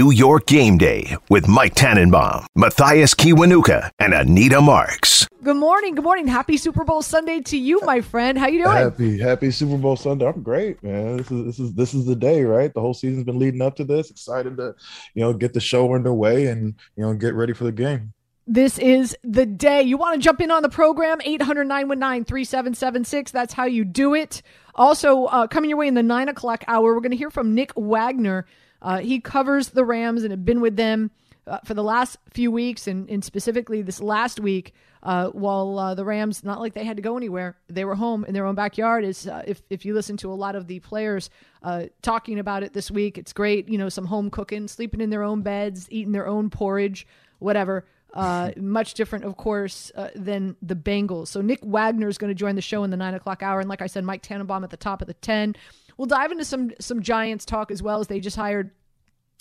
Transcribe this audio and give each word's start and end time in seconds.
New 0.00 0.10
York 0.10 0.46
Game 0.46 0.78
Day 0.78 1.14
with 1.28 1.46
Mike 1.46 1.74
Tannenbaum, 1.74 2.46
Mathias 2.56 3.12
Kiwanuka, 3.12 3.90
and 3.98 4.14
Anita 4.14 4.58
Marks. 4.58 5.28
Good 5.42 5.56
morning. 5.56 5.94
Good 5.94 6.04
morning. 6.04 6.26
Happy 6.26 6.56
Super 6.56 6.84
Bowl 6.84 7.02
Sunday 7.02 7.40
to 7.40 7.58
you, 7.58 7.82
my 7.84 8.00
friend. 8.00 8.38
How 8.38 8.46
you 8.46 8.64
doing? 8.64 8.78
Happy 8.78 9.18
Happy 9.18 9.50
Super 9.50 9.76
Bowl 9.76 9.96
Sunday. 9.96 10.24
I'm 10.26 10.42
great, 10.42 10.82
man. 10.82 11.18
This 11.18 11.30
is 11.30 11.44
this 11.44 11.58
is 11.58 11.74
this 11.74 11.92
is 11.92 12.06
the 12.06 12.16
day, 12.16 12.44
right? 12.44 12.72
The 12.72 12.80
whole 12.80 12.94
season's 12.94 13.24
been 13.24 13.38
leading 13.38 13.60
up 13.60 13.76
to 13.76 13.84
this. 13.84 14.10
Excited 14.10 14.56
to, 14.56 14.74
you 15.12 15.20
know, 15.20 15.34
get 15.34 15.52
the 15.52 15.60
show 15.60 15.94
underway 15.94 16.46
and 16.46 16.74
you 16.96 17.02
know 17.04 17.12
get 17.12 17.34
ready 17.34 17.52
for 17.52 17.64
the 17.64 17.72
game. 17.72 18.14
This 18.46 18.78
is 18.78 19.14
the 19.22 19.44
day. 19.44 19.82
You 19.82 19.98
want 19.98 20.14
to 20.14 20.24
jump 20.24 20.40
in 20.40 20.50
on 20.50 20.62
the 20.62 20.70
program? 20.70 21.20
800 21.22 21.64
919 21.64 22.24
3776. 22.24 23.32
That's 23.32 23.52
how 23.52 23.66
you 23.66 23.84
do 23.84 24.14
it. 24.14 24.40
Also, 24.76 25.26
uh, 25.26 25.46
coming 25.46 25.68
your 25.68 25.78
way 25.78 25.88
in 25.88 25.94
the 25.94 26.02
nine 26.02 26.30
o'clock 26.30 26.64
hour, 26.68 26.94
we're 26.94 27.00
going 27.00 27.10
to 27.10 27.18
hear 27.18 27.30
from 27.30 27.54
Nick 27.54 27.72
Wagner. 27.76 28.46
Uh, 28.82 28.98
he 28.98 29.20
covers 29.20 29.70
the 29.70 29.84
Rams 29.84 30.22
and 30.22 30.30
have 30.30 30.44
been 30.44 30.60
with 30.60 30.76
them 30.76 31.10
uh, 31.46 31.58
for 31.64 31.74
the 31.74 31.82
last 31.82 32.16
few 32.32 32.50
weeks, 32.50 32.86
and, 32.86 33.08
and 33.10 33.24
specifically 33.24 33.82
this 33.82 34.00
last 34.00 34.40
week. 34.40 34.74
Uh, 35.02 35.30
while 35.30 35.78
uh, 35.78 35.94
the 35.94 36.04
Rams, 36.04 36.44
not 36.44 36.60
like 36.60 36.74
they 36.74 36.84
had 36.84 36.96
to 36.96 37.02
go 37.02 37.16
anywhere, 37.16 37.56
they 37.68 37.86
were 37.86 37.94
home 37.94 38.22
in 38.26 38.34
their 38.34 38.44
own 38.44 38.54
backyard. 38.54 39.02
Is 39.02 39.26
uh, 39.26 39.42
if 39.46 39.62
if 39.70 39.86
you 39.86 39.94
listen 39.94 40.18
to 40.18 40.30
a 40.30 40.34
lot 40.34 40.56
of 40.56 40.66
the 40.66 40.78
players 40.80 41.30
uh, 41.62 41.84
talking 42.02 42.38
about 42.38 42.62
it 42.62 42.74
this 42.74 42.90
week, 42.90 43.16
it's 43.16 43.32
great. 43.32 43.68
You 43.68 43.78
know, 43.78 43.88
some 43.88 44.04
home 44.04 44.30
cooking, 44.30 44.68
sleeping 44.68 45.00
in 45.00 45.08
their 45.08 45.22
own 45.22 45.40
beds, 45.40 45.88
eating 45.90 46.12
their 46.12 46.26
own 46.26 46.50
porridge, 46.50 47.06
whatever. 47.38 47.86
Uh, 48.12 48.50
much 48.56 48.92
different, 48.92 49.24
of 49.24 49.38
course, 49.38 49.90
uh, 49.94 50.08
than 50.14 50.54
the 50.60 50.74
Bengals. 50.76 51.28
So 51.28 51.40
Nick 51.40 51.60
Wagner 51.62 52.08
is 52.08 52.18
going 52.18 52.30
to 52.30 52.34
join 52.34 52.54
the 52.54 52.60
show 52.60 52.84
in 52.84 52.90
the 52.90 52.96
nine 52.98 53.14
o'clock 53.14 53.42
hour, 53.42 53.60
and 53.60 53.70
like 53.70 53.80
I 53.80 53.86
said, 53.86 54.04
Mike 54.04 54.20
Tannenbaum 54.22 54.64
at 54.64 54.70
the 54.70 54.76
top 54.76 55.00
of 55.00 55.08
the 55.08 55.14
ten. 55.14 55.56
We'll 56.00 56.06
dive 56.06 56.32
into 56.32 56.46
some 56.46 56.72
some 56.80 57.02
Giants 57.02 57.44
talk 57.44 57.70
as 57.70 57.82
well 57.82 58.00
as 58.00 58.06
they 58.06 58.20
just 58.20 58.34
hired 58.34 58.70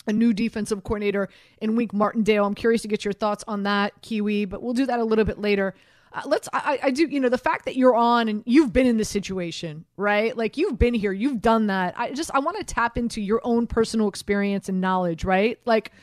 a 0.07 0.11
new 0.11 0.33
defensive 0.33 0.83
coordinator 0.83 1.29
in 1.61 1.77
Wink 1.77 1.93
Martindale. 1.93 2.45
I'm 2.45 2.53
curious 2.53 2.81
to 2.81 2.89
get 2.89 3.05
your 3.05 3.13
thoughts 3.13 3.45
on 3.47 3.63
that, 3.63 3.93
Kiwi, 4.01 4.43
but 4.43 4.61
we'll 4.61 4.73
do 4.73 4.85
that 4.85 4.99
a 4.99 5.05
little 5.05 5.23
bit 5.23 5.39
later. 5.39 5.73
Uh, 6.11 6.23
let's 6.25 6.49
I, 6.51 6.77
I 6.83 6.91
do 6.91 7.07
you 7.07 7.21
know 7.21 7.29
the 7.29 7.37
fact 7.37 7.63
that 7.63 7.77
you're 7.77 7.95
on 7.95 8.27
and 8.27 8.43
you've 8.45 8.73
been 8.73 8.87
in 8.87 8.97
this 8.97 9.07
situation 9.07 9.85
right? 9.95 10.35
Like 10.35 10.57
you've 10.57 10.77
been 10.77 10.93
here 10.93 11.13
you've 11.13 11.41
done 11.41 11.67
that. 11.67 11.93
I 11.97 12.11
just 12.11 12.29
i 12.33 12.39
want 12.39 12.57
to 12.57 12.65
tap 12.65 12.97
into 12.97 13.21
your 13.21 13.39
own 13.45 13.65
personal 13.65 14.09
experience 14.09 14.67
and 14.67 14.81
knowledge 14.81 15.23
right? 15.23 15.57
Like 15.63 15.93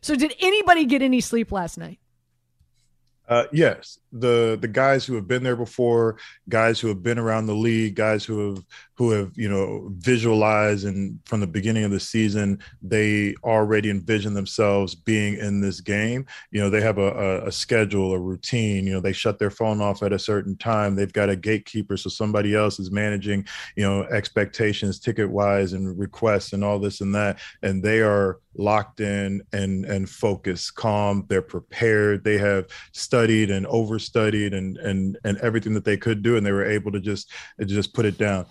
so 0.00 0.16
did 0.16 0.34
anybody 0.40 0.86
get 0.86 1.02
any 1.02 1.20
sleep 1.20 1.52
last 1.52 1.76
night? 1.76 1.98
Uh, 3.28 3.44
yes, 3.52 3.98
the 4.10 4.56
the 4.58 4.68
guys 4.68 5.04
who 5.04 5.14
have 5.14 5.28
been 5.28 5.42
there 5.42 5.54
before, 5.54 6.16
guys 6.48 6.80
who 6.80 6.88
have 6.88 7.02
been 7.02 7.18
around 7.18 7.44
the 7.44 7.54
league, 7.54 7.94
guys 7.94 8.24
who 8.24 8.54
have 8.54 8.64
who 8.98 9.12
have 9.12 9.30
you 9.36 9.48
know 9.48 9.88
visualized 9.98 10.84
and 10.84 11.20
from 11.24 11.38
the 11.38 11.46
beginning 11.46 11.84
of 11.84 11.92
the 11.92 12.00
season 12.00 12.58
they 12.82 13.32
already 13.44 13.90
envision 13.90 14.34
themselves 14.34 14.96
being 14.96 15.36
in 15.36 15.60
this 15.60 15.80
game. 15.80 16.26
You 16.50 16.60
know 16.60 16.68
they 16.68 16.80
have 16.80 16.98
a, 16.98 17.12
a, 17.12 17.46
a 17.46 17.52
schedule, 17.52 18.12
a 18.12 18.18
routine. 18.18 18.86
You 18.86 18.94
know 18.94 19.00
they 19.00 19.12
shut 19.12 19.38
their 19.38 19.52
phone 19.52 19.80
off 19.80 20.02
at 20.02 20.12
a 20.12 20.18
certain 20.18 20.56
time. 20.56 20.96
They've 20.96 21.12
got 21.12 21.30
a 21.30 21.36
gatekeeper, 21.36 21.96
so 21.96 22.10
somebody 22.10 22.56
else 22.56 22.80
is 22.80 22.90
managing 22.90 23.46
you 23.76 23.84
know 23.84 24.02
expectations, 24.02 24.98
ticket 24.98 25.30
wise, 25.30 25.74
and 25.74 25.96
requests 25.96 26.52
and 26.52 26.64
all 26.64 26.80
this 26.80 27.00
and 27.00 27.14
that, 27.14 27.38
and 27.62 27.80
they 27.80 28.00
are 28.00 28.40
locked 28.56 28.98
in 28.98 29.42
and 29.52 29.84
and 29.84 30.10
focused, 30.10 30.74
calm. 30.74 31.24
They're 31.28 31.40
prepared. 31.40 32.24
They 32.24 32.38
have 32.38 32.66
studied 32.92 33.52
and 33.52 33.64
overstudied 33.66 34.54
and 34.54 34.76
and 34.78 35.18
and 35.22 35.38
everything 35.38 35.74
that 35.74 35.84
they 35.84 35.96
could 35.96 36.24
do, 36.24 36.36
and 36.36 36.44
they 36.44 36.52
were 36.52 36.68
able 36.68 36.90
to 36.90 37.00
just 37.00 37.30
just 37.64 37.94
put 37.94 38.04
it 38.04 38.18
down. 38.18 38.46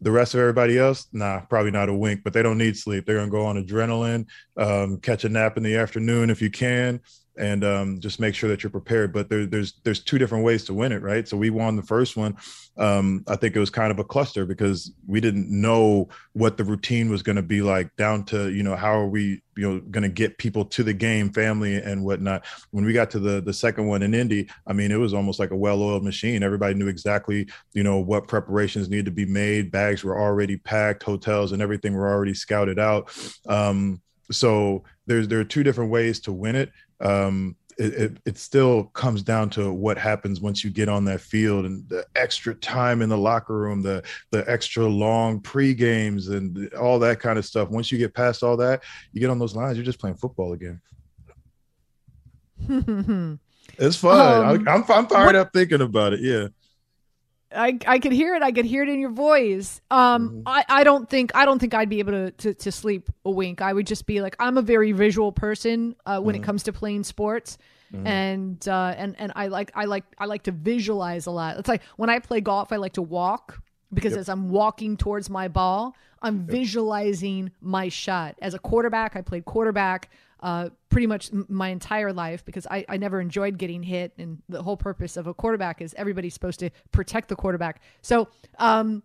The 0.00 0.10
rest 0.10 0.34
of 0.34 0.40
everybody 0.40 0.78
else, 0.78 1.06
nah, 1.12 1.40
probably 1.40 1.70
not 1.70 1.88
a 1.88 1.94
wink, 1.94 2.22
but 2.22 2.32
they 2.32 2.42
don't 2.42 2.58
need 2.58 2.76
sleep. 2.76 3.06
They're 3.06 3.16
gonna 3.16 3.30
go 3.30 3.46
on 3.46 3.62
adrenaline, 3.62 4.26
um, 4.56 4.98
catch 4.98 5.24
a 5.24 5.28
nap 5.28 5.56
in 5.56 5.62
the 5.62 5.76
afternoon 5.76 6.30
if 6.30 6.42
you 6.42 6.50
can, 6.50 7.00
and 7.38 7.64
um, 7.64 8.00
just 8.00 8.20
make 8.20 8.34
sure 8.34 8.48
that 8.48 8.62
you're 8.62 8.70
prepared. 8.70 9.12
But 9.12 9.28
there, 9.28 9.46
there's 9.46 9.74
there's 9.84 10.00
two 10.00 10.18
different 10.18 10.44
ways 10.44 10.64
to 10.64 10.74
win 10.74 10.92
it, 10.92 11.02
right? 11.02 11.26
So 11.26 11.36
we 11.36 11.50
won 11.50 11.76
the 11.76 11.82
first 11.82 12.16
one. 12.16 12.36
Um, 12.78 13.24
I 13.26 13.36
think 13.36 13.56
it 13.56 13.60
was 13.60 13.70
kind 13.70 13.90
of 13.90 13.98
a 13.98 14.04
cluster 14.04 14.44
because 14.44 14.92
we 15.06 15.20
didn't 15.20 15.48
know 15.48 16.08
what 16.34 16.56
the 16.56 16.64
routine 16.64 17.10
was 17.10 17.22
going 17.22 17.36
to 17.36 17.42
be 17.42 17.62
like, 17.62 17.94
down 17.96 18.24
to 18.26 18.50
you 18.50 18.62
know 18.62 18.76
how 18.76 18.98
are 18.98 19.08
we 19.08 19.42
you 19.56 19.70
know 19.70 19.80
going 19.80 20.02
to 20.02 20.08
get 20.08 20.38
people 20.38 20.64
to 20.66 20.82
the 20.82 20.94
game, 20.94 21.30
family 21.32 21.76
and 21.76 22.04
whatnot. 22.04 22.44
When 22.70 22.84
we 22.84 22.92
got 22.92 23.10
to 23.12 23.18
the 23.18 23.40
the 23.40 23.52
second 23.52 23.86
one 23.86 24.02
in 24.02 24.14
Indy, 24.14 24.48
I 24.66 24.72
mean 24.72 24.90
it 24.90 24.96
was 24.96 25.14
almost 25.14 25.38
like 25.38 25.50
a 25.50 25.56
well-oiled 25.56 26.04
machine. 26.04 26.42
Everybody 26.42 26.74
knew 26.74 26.88
exactly 26.88 27.48
you 27.72 27.82
know 27.82 27.98
what 27.98 28.28
preparations 28.28 28.88
needed 28.88 29.06
to 29.06 29.10
be 29.10 29.26
made. 29.26 29.70
Bags 29.70 30.04
were 30.04 30.18
already 30.18 30.56
packed, 30.56 31.02
hotels 31.02 31.52
and 31.52 31.62
everything 31.62 31.94
were 31.94 32.08
already 32.08 32.34
scouted 32.34 32.78
out. 32.78 33.10
Um, 33.48 34.00
so 34.30 34.84
there's 35.06 35.28
there 35.28 35.40
are 35.40 35.44
two 35.44 35.62
different 35.62 35.90
ways 35.90 36.20
to 36.20 36.32
win 36.32 36.56
it 36.56 36.70
um, 37.00 37.56
it, 37.78 37.94
it, 37.94 38.16
it, 38.24 38.38
still 38.38 38.84
comes 38.84 39.22
down 39.22 39.50
to 39.50 39.70
what 39.70 39.98
happens 39.98 40.40
once 40.40 40.64
you 40.64 40.70
get 40.70 40.88
on 40.88 41.04
that 41.04 41.20
field 41.20 41.66
and 41.66 41.86
the 41.90 42.06
extra 42.14 42.54
time 42.54 43.02
in 43.02 43.10
the 43.10 43.18
locker 43.18 43.54
room, 43.54 43.82
the 43.82 44.02
the 44.30 44.50
extra 44.50 44.86
long 44.86 45.40
pre 45.40 45.74
games 45.74 46.28
and 46.28 46.72
all 46.74 46.98
that 46.98 47.20
kind 47.20 47.38
of 47.38 47.44
stuff. 47.44 47.68
Once 47.68 47.92
you 47.92 47.98
get 47.98 48.14
past 48.14 48.42
all 48.42 48.56
that, 48.56 48.82
you 49.12 49.20
get 49.20 49.28
on 49.28 49.38
those 49.38 49.54
lines, 49.54 49.76
you're 49.76 49.84
just 49.84 50.00
playing 50.00 50.16
football 50.16 50.54
again. 50.54 50.80
it's 53.78 53.96
fun. 53.96 54.18
Um, 54.18 54.46
I, 54.46 54.52
am 54.52 54.68
I'm, 54.68 54.84
I'm 54.90 55.06
fired 55.06 55.26
what, 55.26 55.36
up 55.36 55.52
thinking 55.52 55.82
about 55.82 56.14
it. 56.14 56.20
Yeah. 56.20 56.48
I 57.54 57.78
I 57.86 57.98
could 57.98 58.12
hear 58.12 58.34
it. 58.34 58.42
I 58.42 58.50
could 58.52 58.64
hear 58.64 58.82
it 58.82 58.88
in 58.88 58.98
your 58.98 59.10
voice. 59.10 59.80
Um, 59.90 60.28
mm-hmm. 60.28 60.40
I, 60.46 60.64
I 60.68 60.84
don't 60.84 61.08
think 61.08 61.32
I 61.34 61.44
don't 61.44 61.58
think 61.58 61.74
I'd 61.74 61.88
be 61.88 62.00
able 62.00 62.12
to, 62.12 62.30
to, 62.32 62.54
to 62.54 62.72
sleep 62.72 63.08
a 63.24 63.30
wink. 63.30 63.62
I 63.62 63.72
would 63.72 63.86
just 63.86 64.06
be 64.06 64.20
like 64.20 64.36
I'm 64.38 64.58
a 64.58 64.62
very 64.62 64.92
visual 64.92 65.32
person 65.32 65.94
uh, 66.06 66.20
when 66.20 66.34
mm-hmm. 66.34 66.42
it 66.42 66.46
comes 66.46 66.64
to 66.64 66.72
playing 66.72 67.04
sports, 67.04 67.58
mm-hmm. 67.92 68.06
and 68.06 68.68
uh, 68.68 68.94
and 68.96 69.14
and 69.18 69.32
I 69.36 69.46
like 69.46 69.70
I 69.74 69.84
like 69.84 70.04
I 70.18 70.26
like 70.26 70.42
to 70.44 70.52
visualize 70.52 71.26
a 71.26 71.30
lot. 71.30 71.58
It's 71.58 71.68
like 71.68 71.82
when 71.96 72.10
I 72.10 72.18
play 72.18 72.40
golf, 72.40 72.72
I 72.72 72.76
like 72.76 72.94
to 72.94 73.02
walk 73.02 73.62
because 73.94 74.12
yep. 74.12 74.20
as 74.20 74.28
I'm 74.28 74.48
walking 74.48 74.96
towards 74.96 75.30
my 75.30 75.46
ball, 75.46 75.94
I'm 76.22 76.38
yep. 76.40 76.48
visualizing 76.48 77.52
my 77.60 77.88
shot. 77.88 78.36
As 78.42 78.54
a 78.54 78.58
quarterback, 78.58 79.14
I 79.14 79.22
played 79.22 79.44
quarterback 79.44 80.10
uh, 80.46 80.70
pretty 80.90 81.08
much 81.08 81.32
my 81.48 81.70
entire 81.70 82.12
life 82.12 82.44
because 82.44 82.68
I, 82.70 82.84
I 82.88 82.98
never 82.98 83.20
enjoyed 83.20 83.58
getting 83.58 83.82
hit. 83.82 84.12
And 84.16 84.40
the 84.48 84.62
whole 84.62 84.76
purpose 84.76 85.16
of 85.16 85.26
a 85.26 85.34
quarterback 85.34 85.82
is 85.82 85.92
everybody's 85.98 86.34
supposed 86.34 86.60
to 86.60 86.70
protect 86.92 87.28
the 87.28 87.34
quarterback. 87.34 87.82
So 88.00 88.28
um, 88.60 89.02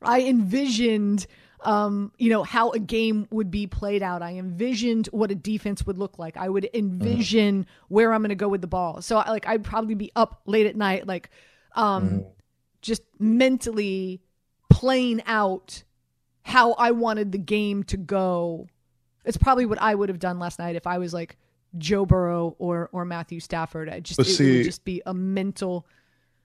I 0.00 0.22
envisioned. 0.22 1.26
Um, 1.64 2.10
you 2.18 2.28
know 2.28 2.42
how 2.42 2.70
a 2.70 2.80
game 2.80 3.28
would 3.30 3.48
be 3.48 3.68
played 3.68 4.02
out. 4.02 4.20
I 4.20 4.32
envisioned 4.32 5.06
what 5.12 5.30
a 5.30 5.36
defense 5.36 5.86
would 5.86 5.96
look 5.96 6.18
like. 6.18 6.36
I 6.36 6.48
would 6.48 6.68
envision 6.74 7.62
mm-hmm. 7.62 7.94
where 7.94 8.12
I'm 8.12 8.20
going 8.20 8.30
to 8.30 8.34
go 8.34 8.48
with 8.48 8.62
the 8.62 8.66
ball. 8.66 9.00
So, 9.00 9.14
like, 9.14 9.46
I'd 9.46 9.62
probably 9.62 9.94
be 9.94 10.10
up 10.16 10.40
late 10.44 10.66
at 10.66 10.74
night, 10.74 11.06
like, 11.06 11.30
um, 11.76 12.04
mm-hmm. 12.04 12.18
just 12.80 13.02
mentally 13.20 14.22
playing 14.70 15.22
out 15.26 15.84
how 16.42 16.72
I 16.72 16.90
wanted 16.90 17.30
the 17.30 17.38
game 17.38 17.84
to 17.84 17.96
go 17.96 18.66
it's 19.24 19.36
probably 19.36 19.66
what 19.66 19.80
I 19.80 19.94
would 19.94 20.08
have 20.08 20.18
done 20.18 20.38
last 20.38 20.58
night 20.58 20.76
if 20.76 20.86
I 20.86 20.98
was 20.98 21.14
like 21.14 21.36
Joe 21.78 22.04
Burrow 22.06 22.56
or 22.58 22.88
or 22.92 23.04
Matthew 23.04 23.40
Stafford. 23.40 23.88
I 23.88 24.00
just 24.00 24.20
it 24.20 24.24
see, 24.24 24.58
would 24.58 24.64
just 24.64 24.84
be 24.84 25.02
a 25.06 25.14
mental 25.14 25.86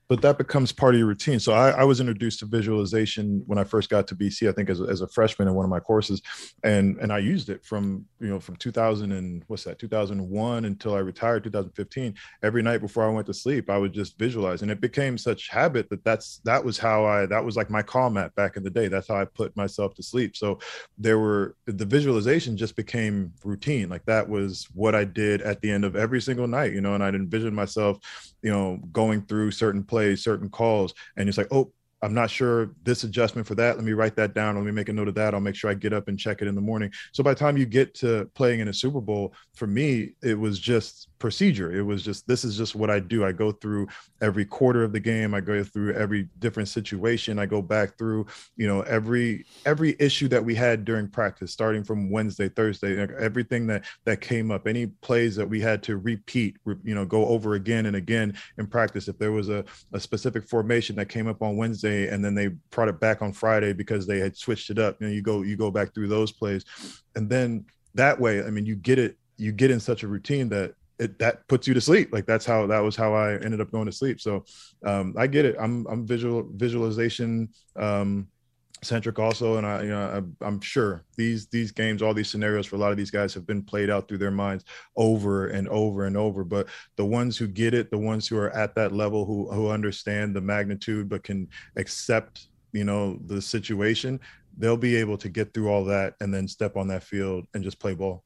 but 0.10 0.22
that 0.22 0.38
becomes 0.38 0.72
part 0.72 0.96
of 0.96 1.00
your 1.00 1.08
routine. 1.08 1.40
So 1.40 1.54
I, 1.54 1.72
I, 1.72 1.84
was 1.84 2.00
introduced 2.00 2.40
to 2.40 2.46
visualization 2.46 3.44
when 3.46 3.60
I 3.60 3.64
first 3.64 3.90
got 3.90 4.08
to 4.08 4.16
BC, 4.16 4.48
I 4.48 4.54
think 4.54 4.70
as 4.70 4.80
a, 4.80 4.86
as 4.86 5.02
a 5.02 5.08
freshman 5.08 5.48
in 5.48 5.54
one 5.54 5.66
of 5.66 5.70
my 5.70 5.80
courses, 5.80 6.22
and 6.64 6.98
and 6.98 7.12
I 7.12 7.20
used 7.20 7.50
it 7.50 7.66
from 7.66 8.06
you 8.20 8.28
know 8.28 8.40
from 8.40 8.56
2000 8.56 9.12
and 9.12 9.44
what's 9.48 9.64
that 9.66 9.80
2001 9.80 10.66
until 10.66 10.96
I 10.96 11.00
retired 11.00 11.44
2015. 11.44 12.16
Every 12.44 12.62
night 12.62 12.80
before 12.80 13.04
I 13.04 13.10
went 13.10 13.28
to 13.28 13.34
sleep, 13.34 13.70
I 13.70 13.78
would 13.78 13.94
just 13.94 14.18
visualize, 14.18 14.62
and 14.62 14.72
it 14.72 14.82
became 14.82 15.18
such 15.18 15.50
habit 15.50 15.90
that 15.90 16.04
that's 16.04 16.40
that 16.46 16.64
was 16.64 16.78
how 16.78 17.06
I 17.06 17.26
that 17.26 17.44
was 17.44 17.58
like 17.58 17.70
my 17.70 17.82
call 17.82 18.10
mat 18.10 18.34
back 18.36 18.56
in 18.56 18.64
the 18.64 18.70
day. 18.70 18.88
That's 18.88 19.10
how 19.10 19.16
I 19.16 19.26
put 19.26 19.56
myself 19.58 19.94
to 19.96 20.04
sleep. 20.04 20.38
So 20.38 20.60
there 20.98 21.20
were 21.20 21.56
the 21.66 21.86
visualization 21.86 22.56
just 22.56 22.76
became 22.76 23.34
routine. 23.44 23.90
Like 23.90 24.06
that 24.06 24.28
was 24.28 24.68
what 24.74 24.96
I 24.96 25.04
did 25.04 25.42
at 25.42 25.62
the 25.62 25.72
end 25.72 25.84
of 25.84 25.96
every 25.96 26.22
single 26.22 26.48
night, 26.48 26.74
you 26.74 26.82
know, 26.82 26.94
and 26.94 27.04
I'd 27.04 27.16
envision 27.16 27.54
myself, 27.54 27.98
you 28.42 28.52
know, 28.52 28.80
going 28.92 29.22
through 29.24 29.52
certain 29.52 29.84
places 29.84 29.97
plays, 29.98 30.24
certain 30.24 30.50
calls, 30.50 30.94
and 31.16 31.28
it's 31.30 31.38
like, 31.38 31.48
oh, 31.52 31.72
I'm 32.02 32.14
not 32.14 32.30
sure 32.30 32.72
this 32.84 33.04
adjustment 33.04 33.48
for 33.48 33.56
that. 33.56 33.76
Let 33.76 33.84
me 33.84 33.94
write 33.94 34.16
that 34.18 34.34
down. 34.34 34.56
Let 34.56 34.66
me 34.66 34.72
make 34.72 34.90
a 34.90 34.94
note 34.94 35.08
of 35.08 35.16
that. 35.16 35.34
I'll 35.34 35.40
make 35.40 35.56
sure 35.56 35.70
I 35.70 35.74
get 35.74 35.94
up 35.94 36.08
and 36.08 36.20
check 36.20 36.42
it 36.42 36.48
in 36.48 36.54
the 36.54 36.62
morning. 36.62 36.92
So 37.12 37.24
by 37.24 37.34
the 37.34 37.40
time 37.40 37.58
you 37.58 37.66
get 37.66 37.96
to 37.96 38.30
playing 38.36 38.60
in 38.60 38.68
a 38.68 38.74
Super 38.74 39.02
Bowl, 39.02 39.34
for 39.56 39.66
me, 39.66 40.14
it 40.22 40.38
was 40.38 40.60
just 40.60 41.10
procedure. 41.20 41.76
It 41.76 41.82
was 41.82 42.04
just 42.04 42.28
this 42.28 42.44
is 42.44 42.56
just 42.56 42.76
what 42.76 42.92
I 42.92 43.00
do. 43.00 43.26
I 43.26 43.32
go 43.32 43.52
through 43.52 43.88
every 44.22 44.46
quarter 44.46 44.84
of 44.84 44.94
the 44.94 45.00
game. 45.00 45.34
I 45.34 45.42
go 45.42 45.64
through 45.64 45.94
every 45.94 46.30
different 46.38 46.70
situation. 46.70 47.40
I 47.40 47.48
go 47.48 47.62
back 47.64 47.98
through, 47.98 48.28
you 48.56 48.68
know, 48.68 48.82
every 48.82 49.46
every 49.66 49.96
issue 50.00 50.28
that 50.28 50.44
we 50.44 50.54
had 50.54 50.86
during 50.86 51.08
practice, 51.08 51.52
starting 51.52 51.84
from 51.84 52.12
Wednesday, 52.12 52.50
Thursday, 52.50 53.08
everything 53.20 53.66
that 53.68 53.86
that 54.06 54.22
came 54.22 54.52
up, 54.52 54.68
any 54.68 54.88
plays 54.88 55.36
that 55.36 55.50
we 55.50 55.60
had 55.60 55.82
to 55.84 55.98
repeat, 55.98 56.58
you 56.84 56.94
know, 56.94 57.06
go 57.06 57.26
over 57.26 57.56
again 57.56 57.88
and 57.88 57.96
again 57.96 58.38
in 58.60 58.68
practice. 58.68 59.08
If 59.08 59.18
there 59.18 59.32
was 59.32 59.50
a, 59.50 59.66
a 59.94 60.00
specific 60.00 60.48
formation 60.48 60.96
that 60.98 61.10
came 61.10 61.28
up 61.28 61.42
on 61.42 61.58
Wednesday 61.58 61.87
and 61.88 62.24
then 62.24 62.36
they 62.36 62.48
brought 62.72 62.88
it 62.88 63.00
back 63.00 63.22
on 63.22 63.34
Friday 63.34 63.74
because 63.74 64.06
they 64.06 64.20
had 64.20 64.36
switched 64.36 64.70
it 64.70 64.80
up, 64.80 64.98
you 65.00 65.08
know, 65.08 65.14
you 65.14 65.22
go 65.22 65.42
you 65.42 65.56
go 65.56 65.72
back 65.72 65.94
through 65.94 66.08
those 66.08 66.32
plays, 66.32 66.64
and 67.16 67.30
then 67.30 67.66
that 67.96 68.20
way, 68.20 68.44
I 68.44 68.50
mean, 68.50 68.66
you 68.66 68.76
get 68.76 69.00
it, 69.00 69.18
you 69.38 69.52
get 69.52 69.72
in 69.72 69.80
such 69.80 70.04
a 70.04 70.08
routine 70.08 70.50
that 70.50 70.74
it, 71.00 71.20
that 71.20 71.48
puts 71.48 71.68
you 71.68 71.74
to 71.74 71.82
sleep. 71.82 72.12
Like 72.12 72.26
that's 72.26 72.46
how 72.46 72.68
that 72.68 72.80
was 72.80 72.96
how 72.96 73.14
I 73.14 73.34
ended 73.34 73.62
up 73.62 73.72
going 73.72 73.86
to 73.86 73.92
sleep. 73.92 74.20
So 74.20 74.46
um, 74.86 75.14
I 75.18 75.28
get 75.28 75.46
it. 75.46 75.56
I'm 75.60 75.86
I'm 75.88 76.06
visual 76.06 76.48
visualization 76.56 77.50
um, 77.76 78.28
centric 78.84 79.20
also, 79.20 79.58
and 79.58 79.66
I 79.66 79.84
you 79.84 79.90
know 79.90 80.34
I, 80.42 80.46
I'm 80.46 80.62
sure 80.62 81.04
these 81.16 81.48
these 81.48 81.72
games, 81.72 82.02
all 82.02 82.14
these 82.14 82.30
scenarios 82.30 82.66
for 82.66 82.76
a 82.76 82.80
lot 82.80 82.92
of 82.92 82.98
these 82.98 83.12
guys 83.12 83.34
have 83.34 83.46
been 83.46 83.64
played 83.64 83.90
out 83.90 84.08
through 84.08 84.20
their 84.20 84.32
minds 84.32 84.66
over 84.96 85.48
and 85.48 85.68
over 85.70 86.06
and 86.06 86.16
over. 86.16 86.44
But 86.44 86.68
the 86.96 87.06
ones 87.06 87.38
who 87.38 87.48
get 87.48 87.74
it, 87.74 87.92
the 87.92 87.98
ones 87.98 88.28
who 88.28 88.38
are 88.38 88.52
at 88.52 88.76
that 88.76 88.92
level, 88.92 89.26
who 89.26 89.52
who 89.52 89.70
understand 89.70 90.36
the 90.36 90.42
magnitude 90.42 91.10
but 91.10 91.24
can 91.24 91.48
accept 91.76 92.48
you 92.72 92.84
know 92.84 93.20
the 93.26 93.42
situation, 93.42 94.20
they'll 94.58 94.78
be 94.78 94.96
able 94.96 95.18
to 95.18 95.30
get 95.30 95.54
through 95.54 95.70
all 95.70 95.86
that 95.86 96.16
and 96.22 96.34
then 96.34 96.48
step 96.48 96.78
on 96.78 96.88
that 96.88 97.04
field 97.04 97.46
and 97.54 97.64
just 97.64 97.80
play 97.80 97.94
ball. 97.94 98.24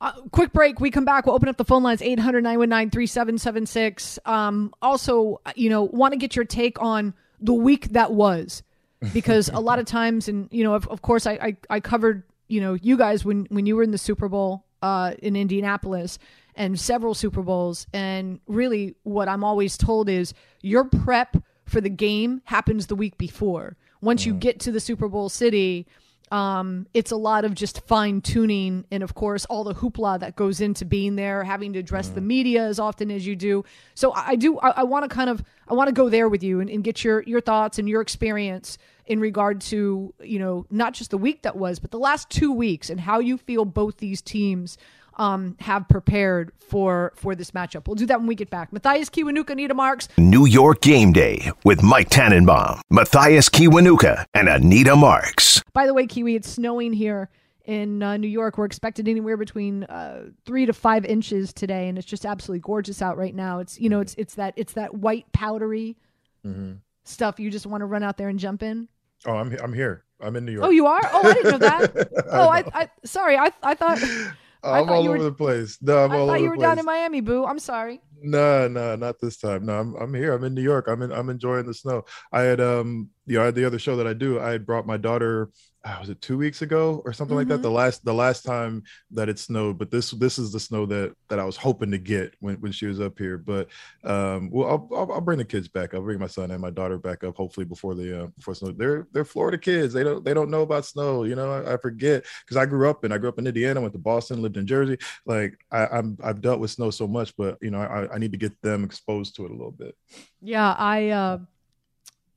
Uh, 0.00 0.12
quick 0.30 0.50
break. 0.52 0.80
We 0.80 0.90
come 0.90 1.04
back. 1.04 1.26
We'll 1.26 1.34
open 1.34 1.48
up 1.48 1.58
the 1.58 1.64
phone 1.64 1.82
lines 1.82 2.00
800 2.00 2.42
919 2.42 2.90
3776. 2.90 4.18
Um, 4.24 4.72
also, 4.80 5.42
you 5.56 5.68
know, 5.68 5.82
want 5.82 6.12
to 6.12 6.18
get 6.18 6.34
your 6.34 6.46
take 6.46 6.80
on 6.80 7.12
the 7.40 7.54
week 7.54 7.90
that 7.90 8.12
was 8.12 8.62
because 9.12 9.48
a 9.48 9.60
lot 9.60 9.78
of 9.78 9.86
times, 9.86 10.28
and, 10.28 10.48
you 10.50 10.62
know, 10.62 10.74
of, 10.74 10.86
of 10.88 11.02
course, 11.02 11.26
I, 11.26 11.32
I, 11.32 11.56
I, 11.70 11.80
covered, 11.80 12.22
you 12.48 12.60
know, 12.60 12.74
you 12.74 12.96
guys 12.98 13.24
when, 13.24 13.46
when 13.48 13.66
you 13.66 13.76
were 13.76 13.82
in 13.82 13.92
the 13.92 13.98
Super 13.98 14.28
Bowl 14.28 14.66
uh, 14.82 15.14
in 15.20 15.36
Indianapolis 15.36 16.18
and 16.54 16.78
several 16.78 17.14
Super 17.14 17.42
Bowls. 17.42 17.86
And 17.94 18.40
really, 18.46 18.94
what 19.04 19.28
I'm 19.28 19.44
always 19.44 19.78
told 19.78 20.08
is 20.08 20.34
your 20.60 20.84
prep 20.84 21.36
for 21.64 21.80
the 21.80 21.88
game 21.88 22.42
happens 22.44 22.88
the 22.88 22.94
week 22.94 23.16
before. 23.16 23.76
Once 24.02 24.26
you 24.26 24.34
get 24.34 24.60
to 24.60 24.72
the 24.72 24.80
Super 24.80 25.08
Bowl 25.08 25.28
city, 25.28 25.86
um, 26.30 26.86
it's 26.94 27.10
a 27.10 27.16
lot 27.16 27.44
of 27.44 27.54
just 27.54 27.84
fine 27.86 28.20
tuning, 28.20 28.84
and 28.90 29.02
of 29.02 29.14
course, 29.14 29.44
all 29.46 29.64
the 29.64 29.74
hoopla 29.74 30.20
that 30.20 30.36
goes 30.36 30.60
into 30.60 30.84
being 30.84 31.16
there, 31.16 31.42
having 31.42 31.72
to 31.72 31.80
address 31.80 32.10
mm. 32.10 32.14
the 32.14 32.20
media 32.20 32.64
as 32.64 32.78
often 32.78 33.10
as 33.10 33.26
you 33.26 33.34
do. 33.34 33.64
So 33.94 34.12
I, 34.12 34.28
I 34.28 34.36
do. 34.36 34.58
I, 34.60 34.70
I 34.70 34.82
want 34.84 35.08
to 35.08 35.14
kind 35.14 35.28
of 35.28 35.42
I 35.68 35.74
want 35.74 35.88
to 35.88 35.92
go 35.92 36.08
there 36.08 36.28
with 36.28 36.42
you 36.42 36.60
and, 36.60 36.70
and 36.70 36.84
get 36.84 37.02
your 37.02 37.22
your 37.22 37.40
thoughts 37.40 37.78
and 37.78 37.88
your 37.88 38.00
experience 38.00 38.78
in 39.06 39.18
regard 39.18 39.60
to 39.60 40.14
you 40.22 40.38
know 40.38 40.66
not 40.70 40.94
just 40.94 41.10
the 41.10 41.18
week 41.18 41.42
that 41.42 41.56
was, 41.56 41.80
but 41.80 41.90
the 41.90 41.98
last 41.98 42.30
two 42.30 42.52
weeks 42.52 42.90
and 42.90 43.00
how 43.00 43.18
you 43.18 43.36
feel 43.36 43.64
both 43.64 43.96
these 43.96 44.22
teams 44.22 44.78
um, 45.16 45.56
have 45.60 45.88
prepared 45.88 46.52
for 46.58 47.12
for 47.16 47.34
this 47.34 47.50
matchup. 47.50 47.88
We'll 47.88 47.96
do 47.96 48.06
that 48.06 48.20
when 48.20 48.28
we 48.28 48.34
get 48.36 48.50
back. 48.50 48.72
Mathias 48.72 49.10
Kiwanuka, 49.10 49.50
Anita 49.50 49.74
Marks. 49.74 50.08
New 50.16 50.46
York 50.46 50.80
Game 50.80 51.12
Day 51.12 51.50
with 51.64 51.82
Mike 51.82 52.08
Tannenbaum, 52.08 52.80
Mathias 52.88 53.48
Kiwanuka, 53.48 54.24
and 54.32 54.48
Anita 54.48 54.94
Marks. 54.94 55.59
By 55.72 55.86
the 55.86 55.94
way, 55.94 56.06
Kiwi, 56.06 56.36
it's 56.36 56.48
snowing 56.48 56.92
here 56.92 57.30
in 57.64 58.02
uh, 58.02 58.16
New 58.16 58.28
York. 58.28 58.58
We're 58.58 58.64
expected 58.64 59.08
anywhere 59.08 59.36
between 59.36 59.84
uh, 59.84 60.26
three 60.44 60.66
to 60.66 60.72
five 60.72 61.04
inches 61.04 61.52
today, 61.52 61.88
and 61.88 61.98
it's 61.98 62.06
just 62.06 62.26
absolutely 62.26 62.60
gorgeous 62.60 63.02
out 63.02 63.16
right 63.16 63.34
now. 63.34 63.60
It's 63.60 63.80
you 63.80 63.88
know 63.88 64.00
it's 64.00 64.14
it's 64.16 64.34
that 64.34 64.54
it's 64.56 64.72
that 64.74 64.94
white 64.94 65.30
powdery 65.32 65.96
mm-hmm. 66.44 66.72
stuff 67.04 67.38
you 67.38 67.50
just 67.50 67.66
want 67.66 67.82
to 67.82 67.86
run 67.86 68.02
out 68.02 68.16
there 68.16 68.28
and 68.28 68.38
jump 68.38 68.62
in. 68.62 68.88
Oh, 69.26 69.34
I'm 69.34 69.56
I'm 69.62 69.72
here. 69.72 70.04
I'm 70.20 70.36
in 70.36 70.44
New 70.44 70.52
York. 70.52 70.66
Oh, 70.66 70.70
you 70.70 70.86
are? 70.86 71.00
Oh, 71.12 71.28
I 71.28 71.34
didn't 71.34 71.50
know 71.52 71.58
that. 71.58 72.08
oh, 72.32 72.48
I, 72.48 72.64
I 72.74 72.90
sorry. 73.04 73.36
I 73.36 73.50
I 73.62 73.74
thought 73.74 74.02
I'm 74.62 74.88
all 74.88 75.08
over 75.08 75.18
were, 75.18 75.24
the 75.24 75.32
place. 75.32 75.78
No, 75.80 76.04
I'm 76.04 76.12
I 76.12 76.16
all 76.16 76.26
thought 76.26 76.40
you 76.40 76.48
were 76.48 76.56
place. 76.56 76.66
down 76.66 76.78
in 76.78 76.84
Miami, 76.84 77.20
boo. 77.20 77.44
I'm 77.44 77.58
sorry. 77.58 78.00
No, 78.22 78.68
no, 78.68 78.96
not 78.96 79.18
this 79.20 79.38
time. 79.38 79.66
No, 79.66 79.78
I'm 79.78 79.94
I'm 79.96 80.14
here. 80.14 80.34
I'm 80.34 80.44
in 80.44 80.54
New 80.54 80.62
York. 80.62 80.88
I'm 80.88 81.02
in 81.02 81.12
I'm 81.12 81.30
enjoying 81.30 81.66
the 81.66 81.74
snow. 81.74 82.04
I 82.32 82.42
had 82.42 82.60
um 82.60 83.10
you 83.30 83.38
know, 83.38 83.50
the 83.52 83.64
other 83.64 83.78
show 83.78 83.96
that 83.96 84.08
I 84.08 84.12
do, 84.12 84.40
I 84.40 84.50
had 84.50 84.66
brought 84.66 84.86
my 84.86 84.96
daughter 84.96 85.50
uh, 85.82 85.96
was 85.98 86.10
it 86.10 86.20
two 86.20 86.36
weeks 86.36 86.60
ago 86.60 87.00
or 87.06 87.12
something 87.12 87.32
mm-hmm. 87.32 87.38
like 87.38 87.48
that? 87.48 87.54
Mm-hmm. 87.54 87.62
The 87.62 87.70
last 87.70 88.04
the 88.04 88.12
last 88.12 88.44
time 88.44 88.82
that 89.12 89.30
it 89.30 89.38
snowed, 89.38 89.78
but 89.78 89.90
this 89.90 90.10
this 90.10 90.38
is 90.38 90.52
the 90.52 90.60
snow 90.60 90.84
that 90.86 91.14
that 91.28 91.38
I 91.38 91.44
was 91.44 91.56
hoping 91.56 91.90
to 91.92 91.98
get 91.98 92.34
when 92.40 92.56
when 92.56 92.70
she 92.70 92.86
was 92.86 93.00
up 93.00 93.18
here. 93.18 93.38
But 93.38 93.68
um, 94.04 94.50
well, 94.50 94.68
I'll, 94.68 94.88
I'll, 94.98 95.12
I'll 95.12 95.20
bring 95.22 95.38
the 95.38 95.44
kids 95.44 95.68
back. 95.68 95.94
I'll 95.94 96.02
bring 96.02 96.18
my 96.18 96.26
son 96.26 96.50
and 96.50 96.60
my 96.60 96.70
daughter 96.70 96.98
back 96.98 97.24
up 97.24 97.36
hopefully 97.36 97.64
before 97.64 97.94
the 97.94 98.24
uh, 98.24 98.26
before 98.26 98.54
snow. 98.54 98.72
They're 98.72 99.06
they're 99.12 99.24
Florida 99.24 99.56
kids. 99.56 99.94
They 99.94 100.04
don't 100.04 100.22
they 100.22 100.34
don't 100.34 100.50
know 100.50 100.62
about 100.62 100.84
snow. 100.84 101.24
You 101.24 101.34
know, 101.34 101.50
I, 101.50 101.74
I 101.74 101.76
forget 101.78 102.26
because 102.44 102.58
I 102.58 102.66
grew 102.66 102.90
up 102.90 103.04
in 103.06 103.12
I 103.12 103.18
grew 103.18 103.30
up 103.30 103.38
in 103.38 103.46
Indiana, 103.46 103.80
went 103.80 103.94
to 103.94 103.98
Boston, 103.98 104.42
lived 104.42 104.58
in 104.58 104.66
Jersey. 104.66 104.98
Like 105.24 105.58
I, 105.72 105.86
I'm 105.86 106.18
I've 106.22 106.42
dealt 106.42 106.60
with 106.60 106.72
snow 106.72 106.90
so 106.90 107.08
much, 107.08 107.34
but 107.38 107.56
you 107.62 107.70
know 107.70 107.80
I 107.80 108.14
I 108.14 108.18
need 108.18 108.32
to 108.32 108.38
get 108.38 108.60
them 108.60 108.84
exposed 108.84 109.36
to 109.36 109.46
it 109.46 109.50
a 109.50 109.54
little 109.54 109.72
bit. 109.72 109.96
Yeah, 110.42 110.74
I. 110.76 111.08
uh 111.08 111.38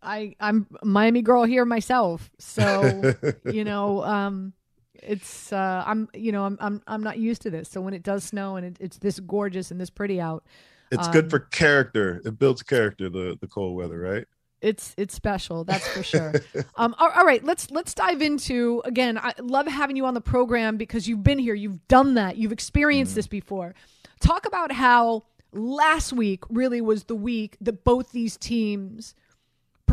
I 0.04 0.36
I'm 0.40 0.68
Miami 0.84 1.22
girl 1.22 1.44
here 1.44 1.66
myself, 1.66 2.30
so 2.40 3.14
you 3.46 3.64
know, 3.64 4.04
um, 4.04 4.54
it's 4.96 5.52
uh, 5.52 5.84
I'm 5.86 6.10
you 6.14 6.32
know 6.32 6.46
I'm 6.46 6.58
I'm 6.60 6.82
I'm 6.88 7.04
not 7.04 7.18
used 7.18 7.42
to 7.44 7.50
this. 7.50 7.70
So 7.70 7.82
when 7.82 7.94
it 7.94 8.04
does 8.04 8.24
snow 8.24 8.56
and 8.56 8.66
it, 8.66 8.78
it's 8.80 8.98
this 8.98 9.20
gorgeous 9.20 9.72
and 9.72 9.80
this 9.80 9.90
pretty 9.90 10.20
out, 10.20 10.44
it's 10.92 11.08
um, 11.08 11.14
good 11.14 11.30
for 11.30 11.40
character. 11.40 12.22
It 12.26 12.38
builds 12.38 12.64
character. 12.64 13.10
The 13.10 13.38
the 13.40 13.48
cold 13.48 13.76
weather, 13.76 14.00
right? 14.00 14.26
It's 14.62 14.94
it's 14.98 15.14
special, 15.14 15.66
that's 15.66 15.86
for 15.90 16.04
sure. 16.04 16.34
um, 16.76 16.96
all, 16.98 17.12
all 17.12 17.26
right, 17.26 17.44
let's 17.44 17.70
let's 17.70 17.94
dive 17.94 18.22
into 18.22 18.82
again. 18.86 19.18
I 19.18 19.34
love 19.42 19.68
having 19.68 19.98
you 19.98 20.06
on 20.06 20.14
the 20.14 20.22
program 20.22 20.78
because 20.78 21.08
you've 21.08 21.24
been 21.24 21.40
here, 21.40 21.54
you've 21.54 21.86
done 21.90 22.14
that, 22.14 22.38
you've 22.38 22.54
experienced 22.54 23.12
mm. 23.12 23.16
this 23.16 23.28
before. 23.28 23.76
Talk 24.22 24.46
about 24.46 24.72
how 24.72 25.24
last 25.52 26.14
week 26.14 26.44
really 26.50 26.80
was 26.80 27.04
the 27.04 27.16
week 27.16 27.58
that 27.60 27.84
both 27.84 28.12
these 28.14 28.38
teams 28.38 29.16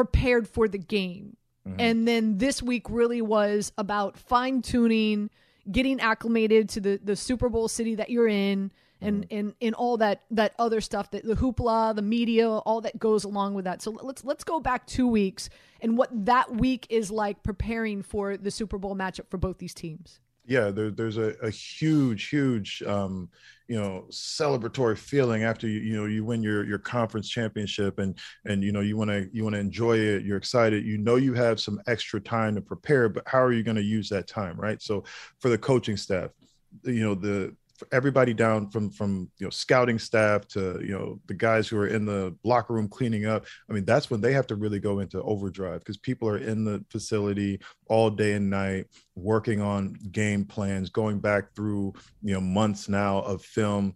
prepared 0.01 0.49
for 0.49 0.67
the 0.67 0.79
game. 0.79 1.37
Mm-hmm. 1.69 1.79
And 1.79 2.09
then 2.09 2.39
this 2.39 2.63
week 2.63 2.87
really 2.89 3.21
was 3.21 3.71
about 3.77 4.17
fine 4.17 4.63
tuning, 4.63 5.29
getting 5.71 6.01
acclimated 6.01 6.71
to 6.71 6.81
the, 6.81 6.99
the 7.05 7.15
Super 7.15 7.51
Bowl 7.51 7.69
city 7.69 7.97
that 7.97 8.09
you're 8.09 8.29
in, 8.29 8.73
and, 9.03 9.29
mm-hmm. 9.29 9.39
and 9.39 9.55
and 9.61 9.75
all 9.75 9.99
that 9.99 10.23
that 10.31 10.55
other 10.59 10.81
stuff 10.81 11.11
that 11.11 11.25
the 11.25 11.35
hoopla, 11.35 11.95
the 11.95 12.01
media, 12.01 12.49
all 12.49 12.81
that 12.81 12.99
goes 12.99 13.25
along 13.25 13.53
with 13.53 13.67
that. 13.67 13.83
So 13.83 13.91
let's 13.91 14.25
let's 14.25 14.43
go 14.43 14.59
back 14.59 14.87
two 14.87 15.07
weeks 15.07 15.51
and 15.83 15.99
what 15.99 16.09
that 16.25 16.51
week 16.51 16.87
is 16.89 17.11
like 17.11 17.43
preparing 17.43 18.03
for 18.03 18.39
the 18.39 18.51
Super 18.51 18.79
Bowl 18.79 18.97
matchup 18.97 19.29
for 19.29 19.37
both 19.37 19.59
these 19.59 19.75
teams 19.75 20.19
yeah 20.47 20.71
there, 20.71 20.91
there's 20.91 21.17
a, 21.17 21.35
a 21.43 21.51
huge 21.51 22.29
huge 22.29 22.83
um, 22.87 23.29
you 23.69 23.79
know 23.79 24.05
celebratory 24.11 24.99
feeling 24.99 25.45
after 25.45 25.69
you 25.69 25.81
you 25.81 25.97
know 25.97 26.07
you 26.07 26.25
win 26.25 26.43
your 26.43 26.65
your 26.65 26.79
conference 26.79 27.29
championship 27.29 27.99
and 27.99 28.19
and 28.45 28.65
you 28.65 28.73
know 28.73 28.81
you 28.81 28.97
want 28.97 29.11
to 29.11 29.29
you 29.33 29.45
want 29.45 29.55
to 29.55 29.61
enjoy 29.61 29.97
it 29.97 30.25
you're 30.25 30.37
excited 30.37 30.85
you 30.85 30.99
know 30.99 31.17
you 31.17 31.35
have 31.35 31.61
some 31.61 31.81
extra 31.87 32.21
time 32.21 32.55
to 32.55 32.61
prepare 32.61 33.09
but 33.09 33.23
how 33.27 33.41
are 33.41 33.53
you 33.53 33.63
going 33.63 33.77
to 33.77 33.83
use 33.83 34.09
that 34.09 34.27
time 34.27 34.59
right? 34.59 34.83
So 34.83 35.05
for 35.39 35.49
the 35.49 35.59
coaching 35.59 35.97
staff 35.97 36.31
you 36.85 37.03
know 37.03 37.15
the 37.15 37.55
everybody 37.93 38.35
down 38.35 38.69
from 38.71 38.91
from 38.91 39.31
you 39.39 39.47
know 39.47 39.51
scouting 39.51 39.99
staff 39.99 40.47
to 40.49 40.81
you 40.83 40.93
know 40.93 41.21
the 41.27 41.35
guys 41.35 41.69
who 41.69 41.77
are 41.79 41.87
in 41.87 42.05
the 42.05 42.35
locker 42.45 42.75
room 42.75 42.89
cleaning 42.89 43.27
up. 43.27 43.47
I 43.69 43.73
mean 43.73 43.85
that's 43.85 44.11
when 44.11 44.21
they 44.21 44.33
have 44.33 44.47
to 44.49 44.57
really 44.57 44.81
go 44.81 45.01
into 45.01 45.23
overdrive 45.23 45.81
because 45.81 45.97
people 45.97 46.29
are 46.29 46.39
in 46.39 46.65
the 46.65 46.85
facility 46.91 47.61
all 47.89 48.11
day 48.11 48.33
and 48.33 48.51
night 48.51 48.87
working 49.15 49.61
on 49.61 49.95
game 50.13 50.45
plans 50.45 50.91
going 50.91 51.21
back 51.21 51.55
through 51.55 51.93
you 52.23 52.35
know 52.35 52.41
months 52.41 52.89
now 52.89 53.21
of 53.21 53.43
film. 53.43 53.95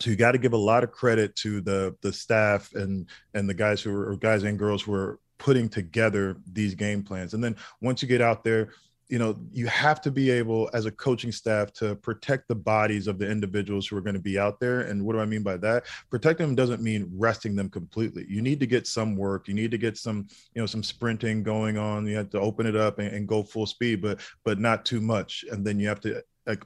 So 0.00 0.10
you 0.10 0.16
got 0.16 0.32
to 0.32 0.38
give 0.38 0.52
a 0.52 0.58
lot 0.58 0.84
of 0.84 0.92
credit 0.92 1.34
to 1.36 1.60
the 1.60 1.96
the 2.02 2.12
staff 2.12 2.74
and 2.74 3.08
and 3.34 3.48
the 3.48 3.54
guys 3.54 3.82
who 3.82 3.94
are 3.94 4.16
guys 4.16 4.42
and 4.42 4.58
girls 4.58 4.82
who 4.82 4.94
are 4.94 5.18
putting 5.38 5.68
together 5.68 6.36
these 6.50 6.74
game 6.74 7.02
plans. 7.02 7.34
And 7.34 7.42
then 7.42 7.56
once 7.80 8.02
you 8.02 8.08
get 8.08 8.20
out 8.20 8.42
there 8.44 8.70
you 9.08 9.18
know 9.18 9.36
you 9.52 9.66
have 9.66 10.00
to 10.00 10.10
be 10.10 10.30
able 10.30 10.68
as 10.72 10.86
a 10.86 10.90
coaching 10.90 11.32
staff 11.32 11.72
to 11.74 11.94
protect 11.96 12.48
the 12.48 12.54
bodies 12.54 13.06
of 13.06 13.18
the 13.18 13.30
individuals 13.30 13.86
who 13.86 13.96
are 13.96 14.00
going 14.00 14.14
to 14.14 14.20
be 14.20 14.38
out 14.38 14.58
there. 14.58 14.82
And 14.82 15.04
what 15.04 15.12
do 15.12 15.20
i 15.20 15.24
mean 15.24 15.42
by 15.42 15.56
that? 15.58 15.84
Protecting 16.10 16.46
them 16.46 16.56
doesn't 16.56 16.82
mean 16.82 17.08
resting 17.12 17.54
them 17.54 17.68
completely. 17.68 18.26
You 18.28 18.42
need 18.42 18.60
to 18.60 18.66
get 18.66 18.86
some 18.86 19.16
work. 19.16 19.48
You 19.48 19.54
need 19.54 19.70
to 19.70 19.78
get 19.78 19.96
some 19.96 20.26
you 20.54 20.62
know 20.62 20.66
some 20.66 20.82
sprinting 20.82 21.42
going 21.42 21.78
on. 21.78 22.06
You 22.06 22.16
have 22.16 22.30
to 22.30 22.40
open 22.40 22.66
it 22.66 22.76
up 22.76 22.98
and, 22.98 23.08
and 23.08 23.28
go 23.28 23.42
full 23.42 23.66
speed 23.66 24.02
but 24.02 24.20
but 24.44 24.58
not 24.58 24.84
too 24.84 25.00
much. 25.00 25.44
And 25.50 25.64
then 25.64 25.78
you 25.78 25.88
have 25.88 26.00
to 26.00 26.22
like 26.46 26.64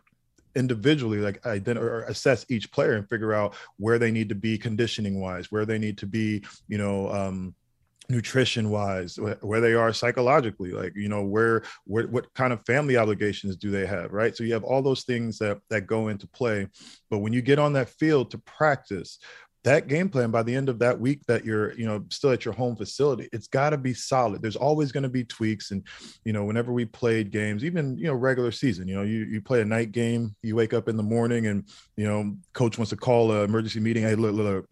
individually 0.56 1.18
like 1.18 1.44
identify 1.46 1.86
or 1.86 2.02
assess 2.02 2.44
each 2.48 2.72
player 2.72 2.94
and 2.94 3.08
figure 3.08 3.32
out 3.32 3.54
where 3.76 3.98
they 3.98 4.10
need 4.10 4.28
to 4.28 4.34
be 4.34 4.58
conditioning 4.58 5.20
wise 5.20 5.52
where 5.52 5.64
they 5.64 5.78
need 5.78 5.96
to 5.96 6.06
be 6.06 6.44
you 6.66 6.76
know 6.76 7.08
um 7.12 7.54
nutrition 8.10 8.70
wise 8.70 9.18
where 9.40 9.60
they 9.60 9.72
are 9.72 9.92
psychologically 9.92 10.72
like 10.72 10.92
you 10.96 11.08
know 11.08 11.22
where, 11.22 11.62
where 11.84 12.06
what 12.08 12.32
kind 12.34 12.52
of 12.52 12.64
family 12.66 12.96
obligations 12.96 13.56
do 13.56 13.70
they 13.70 13.86
have 13.86 14.12
right? 14.12 14.36
So 14.36 14.44
you 14.44 14.52
have 14.52 14.64
all 14.64 14.82
those 14.82 15.04
things 15.04 15.38
that 15.38 15.58
that 15.70 15.86
go 15.86 16.08
into 16.08 16.26
play. 16.26 16.66
But 17.08 17.18
when 17.18 17.32
you 17.32 17.42
get 17.42 17.58
on 17.58 17.72
that 17.74 17.88
field 17.88 18.30
to 18.32 18.38
practice 18.38 19.18
that 19.62 19.88
game 19.88 20.08
plan 20.08 20.30
by 20.30 20.42
the 20.42 20.54
end 20.54 20.70
of 20.70 20.78
that 20.78 20.98
week 20.98 21.20
that 21.26 21.44
you're 21.44 21.74
you 21.74 21.86
know 21.86 22.02
still 22.08 22.30
at 22.30 22.46
your 22.46 22.54
home 22.54 22.74
facility 22.74 23.28
it's 23.32 23.46
got 23.46 23.70
to 23.70 23.78
be 23.78 23.92
solid. 23.92 24.40
There's 24.40 24.56
always 24.56 24.90
going 24.90 25.02
to 25.02 25.08
be 25.08 25.24
tweaks 25.24 25.70
and 25.70 25.82
you 26.24 26.32
know 26.32 26.44
whenever 26.44 26.72
we 26.72 26.86
played 26.86 27.30
games 27.30 27.64
even 27.64 27.96
you 27.98 28.06
know 28.06 28.14
regular 28.14 28.52
season 28.52 28.88
you 28.88 28.94
know 28.94 29.02
you, 29.02 29.24
you 29.24 29.40
play 29.42 29.60
a 29.60 29.64
night 29.64 29.92
game 29.92 30.34
you 30.42 30.56
wake 30.56 30.72
up 30.72 30.88
in 30.88 30.96
the 30.96 31.02
morning 31.02 31.46
and 31.46 31.68
you 31.96 32.06
know 32.06 32.34
coach 32.54 32.78
wants 32.78 32.90
to 32.90 32.96
call 32.96 33.32
an 33.32 33.44
emergency 33.44 33.80
meeting 33.80 34.02
hey 34.02 34.14
look, 34.14 34.34
look 34.34 34.69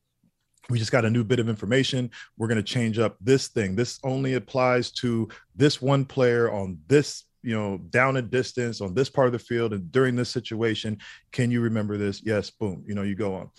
we 0.70 0.78
just 0.78 0.92
got 0.92 1.04
a 1.04 1.10
new 1.10 1.24
bit 1.24 1.38
of 1.38 1.48
information. 1.48 2.10
We're 2.36 2.48
going 2.48 2.56
to 2.56 2.62
change 2.62 2.98
up 2.98 3.16
this 3.20 3.48
thing. 3.48 3.74
This 3.74 3.98
only 4.04 4.34
applies 4.34 4.90
to 4.92 5.28
this 5.56 5.80
one 5.80 6.04
player 6.04 6.52
on 6.52 6.78
this 6.88 7.24
you 7.42 7.54
know, 7.54 7.78
down 7.90 8.16
a 8.16 8.22
distance 8.22 8.80
on 8.80 8.94
this 8.94 9.08
part 9.08 9.26
of 9.28 9.32
the 9.32 9.38
field 9.38 9.72
and 9.72 9.90
during 9.92 10.16
this 10.16 10.28
situation, 10.28 10.98
can 11.32 11.50
you 11.50 11.60
remember 11.60 11.96
this? 11.96 12.20
Yes, 12.24 12.50
boom, 12.50 12.84
you 12.86 12.94
know, 12.94 13.02
you 13.02 13.14
go 13.14 13.34
on. 13.34 13.50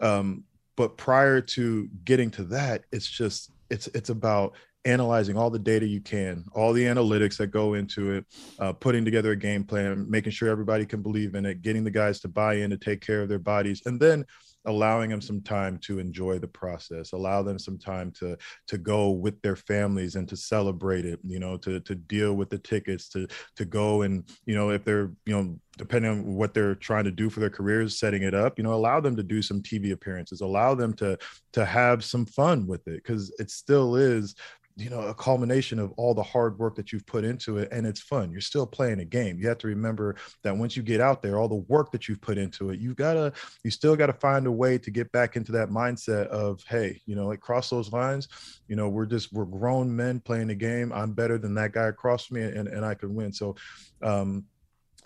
Um, 0.00 0.44
but 0.76 0.96
prior 0.96 1.40
to 1.40 1.88
getting 2.04 2.30
to 2.32 2.44
that, 2.44 2.84
it's 2.92 3.06
just 3.08 3.50
it's 3.70 3.86
it's 3.88 4.10
about 4.10 4.54
analyzing 4.84 5.36
all 5.36 5.50
the 5.50 5.58
data 5.58 5.86
you 5.86 6.00
can, 6.00 6.44
all 6.52 6.72
the 6.72 6.84
analytics 6.84 7.36
that 7.36 7.48
go 7.48 7.74
into 7.74 8.12
it, 8.12 8.24
uh, 8.58 8.72
putting 8.72 9.04
together 9.04 9.32
a 9.32 9.36
game 9.36 9.64
plan, 9.64 10.08
making 10.08 10.32
sure 10.32 10.48
everybody 10.48 10.86
can 10.86 11.02
believe 11.02 11.34
in 11.34 11.44
it, 11.44 11.62
getting 11.62 11.84
the 11.84 11.90
guys 11.90 12.20
to 12.20 12.28
buy 12.28 12.54
in 12.54 12.70
to 12.70 12.76
take 12.76 13.00
care 13.00 13.22
of 13.22 13.28
their 13.28 13.38
bodies, 13.38 13.82
and 13.86 13.98
then 14.00 14.24
allowing 14.68 15.08
them 15.08 15.20
some 15.20 15.40
time 15.40 15.78
to 15.78 15.98
enjoy 15.98 16.38
the 16.38 16.46
process 16.46 17.12
allow 17.12 17.42
them 17.42 17.58
some 17.58 17.78
time 17.78 18.12
to 18.12 18.36
to 18.66 18.76
go 18.76 19.10
with 19.10 19.40
their 19.40 19.56
families 19.56 20.14
and 20.14 20.28
to 20.28 20.36
celebrate 20.36 21.04
it 21.04 21.18
you 21.24 21.40
know 21.40 21.56
to 21.56 21.80
to 21.80 21.94
deal 21.94 22.34
with 22.34 22.50
the 22.50 22.58
tickets 22.58 23.08
to 23.08 23.26
to 23.56 23.64
go 23.64 24.02
and 24.02 24.24
you 24.44 24.54
know 24.54 24.70
if 24.70 24.84
they're 24.84 25.10
you 25.24 25.34
know 25.34 25.58
depending 25.78 26.10
on 26.10 26.34
what 26.34 26.52
they're 26.52 26.74
trying 26.74 27.04
to 27.04 27.10
do 27.10 27.30
for 27.30 27.40
their 27.40 27.50
careers 27.50 27.98
setting 27.98 28.22
it 28.22 28.34
up 28.34 28.58
you 28.58 28.64
know 28.64 28.74
allow 28.74 29.00
them 29.00 29.16
to 29.16 29.22
do 29.22 29.40
some 29.40 29.62
tv 29.62 29.92
appearances 29.92 30.42
allow 30.42 30.74
them 30.74 30.92
to 30.92 31.18
to 31.52 31.64
have 31.64 32.04
some 32.04 32.26
fun 32.26 32.66
with 32.66 32.86
it 32.86 33.02
because 33.02 33.32
it 33.38 33.50
still 33.50 33.96
is 33.96 34.34
you 34.78 34.90
know 34.90 35.00
a 35.00 35.14
culmination 35.14 35.78
of 35.78 35.92
all 35.96 36.14
the 36.14 36.22
hard 36.22 36.58
work 36.58 36.76
that 36.76 36.92
you've 36.92 37.06
put 37.06 37.24
into 37.24 37.58
it 37.58 37.68
and 37.72 37.86
it's 37.86 38.00
fun. 38.00 38.30
You're 38.30 38.40
still 38.40 38.66
playing 38.66 39.00
a 39.00 39.04
game. 39.04 39.38
You 39.38 39.48
have 39.48 39.58
to 39.58 39.66
remember 39.66 40.16
that 40.44 40.56
once 40.56 40.76
you 40.76 40.82
get 40.82 41.00
out 41.00 41.20
there 41.22 41.38
all 41.38 41.48
the 41.48 41.56
work 41.56 41.90
that 41.92 42.08
you've 42.08 42.20
put 42.20 42.38
into 42.38 42.70
it 42.70 42.78
you've 42.78 42.96
got 42.96 43.14
to 43.14 43.32
you 43.64 43.70
still 43.70 43.96
got 43.96 44.06
to 44.06 44.12
find 44.12 44.46
a 44.46 44.52
way 44.52 44.78
to 44.78 44.90
get 44.90 45.10
back 45.12 45.36
into 45.36 45.52
that 45.52 45.70
mindset 45.70 46.26
of 46.28 46.62
hey 46.68 47.00
you 47.06 47.16
know 47.16 47.26
like 47.26 47.40
cross 47.40 47.70
those 47.70 47.92
lines. 47.92 48.28
You 48.68 48.76
know 48.76 48.88
we're 48.88 49.06
just 49.06 49.32
we're 49.32 49.44
grown 49.44 49.94
men 49.94 50.20
playing 50.20 50.50
a 50.50 50.54
game. 50.54 50.92
I'm 50.92 51.12
better 51.12 51.38
than 51.38 51.54
that 51.54 51.72
guy 51.72 51.86
across 51.86 52.30
me 52.30 52.42
and, 52.42 52.68
and 52.68 52.84
i 52.84 52.94
can 52.94 53.14
win. 53.14 53.32
So 53.32 53.56
um 54.02 54.44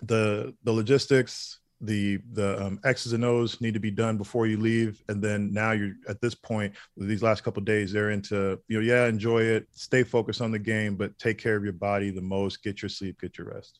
the 0.01 0.53
the 0.63 0.71
logistics 0.71 1.59
the 1.83 2.19
the 2.31 2.63
um, 2.63 2.79
X's 2.83 3.13
and 3.13 3.25
O's 3.25 3.59
need 3.61 3.73
to 3.73 3.79
be 3.79 3.91
done 3.91 4.17
before 4.17 4.47
you 4.47 4.57
leave, 4.57 5.03
and 5.09 5.21
then 5.21 5.53
now 5.53 5.71
you're 5.71 5.93
at 6.07 6.21
this 6.21 6.33
point. 6.33 6.73
These 6.97 7.21
last 7.21 7.43
couple 7.43 7.61
days, 7.61 7.91
they're 7.91 8.11
into 8.11 8.59
you 8.67 8.79
know, 8.79 8.85
yeah, 8.85 9.05
enjoy 9.05 9.43
it, 9.43 9.67
stay 9.71 10.03
focused 10.03 10.41
on 10.41 10.51
the 10.51 10.59
game, 10.59 10.95
but 10.95 11.17
take 11.19 11.37
care 11.37 11.55
of 11.55 11.63
your 11.63 11.73
body 11.73 12.09
the 12.09 12.21
most. 12.21 12.63
Get 12.63 12.81
your 12.81 12.89
sleep, 12.89 13.19
get 13.21 13.37
your 13.37 13.53
rest. 13.53 13.79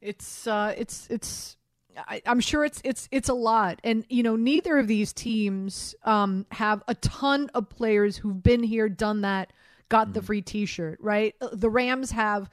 It's 0.00 0.46
uh, 0.46 0.74
it's 0.76 1.06
it's. 1.10 1.56
I, 2.08 2.20
am 2.26 2.40
sure 2.40 2.64
it's 2.64 2.80
it's 2.84 3.08
it's 3.10 3.28
a 3.28 3.34
lot, 3.34 3.80
and 3.84 4.04
you 4.08 4.22
know, 4.22 4.36
neither 4.36 4.78
of 4.78 4.86
these 4.86 5.12
teams 5.12 5.94
um, 6.04 6.46
have 6.50 6.82
a 6.88 6.94
ton 6.94 7.50
of 7.54 7.68
players 7.68 8.16
who've 8.16 8.42
been 8.42 8.62
here, 8.62 8.88
done 8.88 9.22
that, 9.22 9.52
got 9.88 10.06
mm-hmm. 10.06 10.12
the 10.14 10.22
free 10.22 10.42
T-shirt. 10.42 10.98
Right? 11.00 11.34
The 11.52 11.70
Rams 11.70 12.10
have 12.10 12.50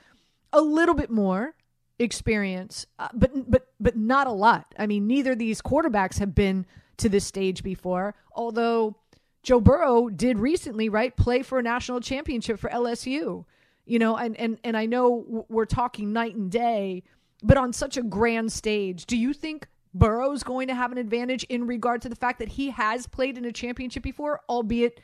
a 0.53 0.61
little 0.61 0.95
bit 0.95 1.09
more 1.09 1.55
experience, 1.99 2.85
uh, 2.99 3.09
but 3.13 3.49
but 3.49 3.67
but 3.83 3.97
not 3.97 4.27
a 4.27 4.31
lot. 4.31 4.73
I 4.79 4.87
mean, 4.87 5.07
neither 5.07 5.33
of 5.33 5.39
these 5.39 5.61
quarterbacks 5.61 6.19
have 6.19 6.33
been 6.33 6.65
to 6.97 7.09
this 7.09 7.25
stage 7.25 7.63
before. 7.63 8.15
Although 8.33 8.95
Joe 9.43 9.59
Burrow 9.59 10.09
did 10.09 10.39
recently, 10.39 10.89
right, 10.89 11.15
play 11.15 11.43
for 11.43 11.59
a 11.59 11.63
national 11.63 11.99
championship 11.99 12.59
for 12.59 12.69
LSU. 12.69 13.45
You 13.85 13.99
know, 13.99 14.15
and 14.15 14.39
and 14.39 14.57
and 14.63 14.77
I 14.77 14.85
know 14.85 15.45
we're 15.49 15.65
talking 15.65 16.13
night 16.13 16.35
and 16.35 16.49
day, 16.49 17.03
but 17.43 17.57
on 17.57 17.73
such 17.73 17.97
a 17.97 18.01
grand 18.01 18.53
stage, 18.53 19.05
do 19.05 19.17
you 19.17 19.33
think 19.33 19.67
Burrow's 19.93 20.41
going 20.41 20.69
to 20.69 20.75
have 20.75 20.93
an 20.93 20.97
advantage 20.97 21.43
in 21.43 21.67
regard 21.67 22.01
to 22.03 22.09
the 22.09 22.15
fact 22.15 22.39
that 22.39 22.47
he 22.47 22.69
has 22.69 23.05
played 23.07 23.37
in 23.37 23.43
a 23.43 23.51
championship 23.51 24.01
before, 24.01 24.39
albeit 24.47 25.01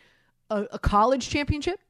a, 0.50 0.66
a 0.72 0.80
college 0.80 1.28
championship? 1.28 1.82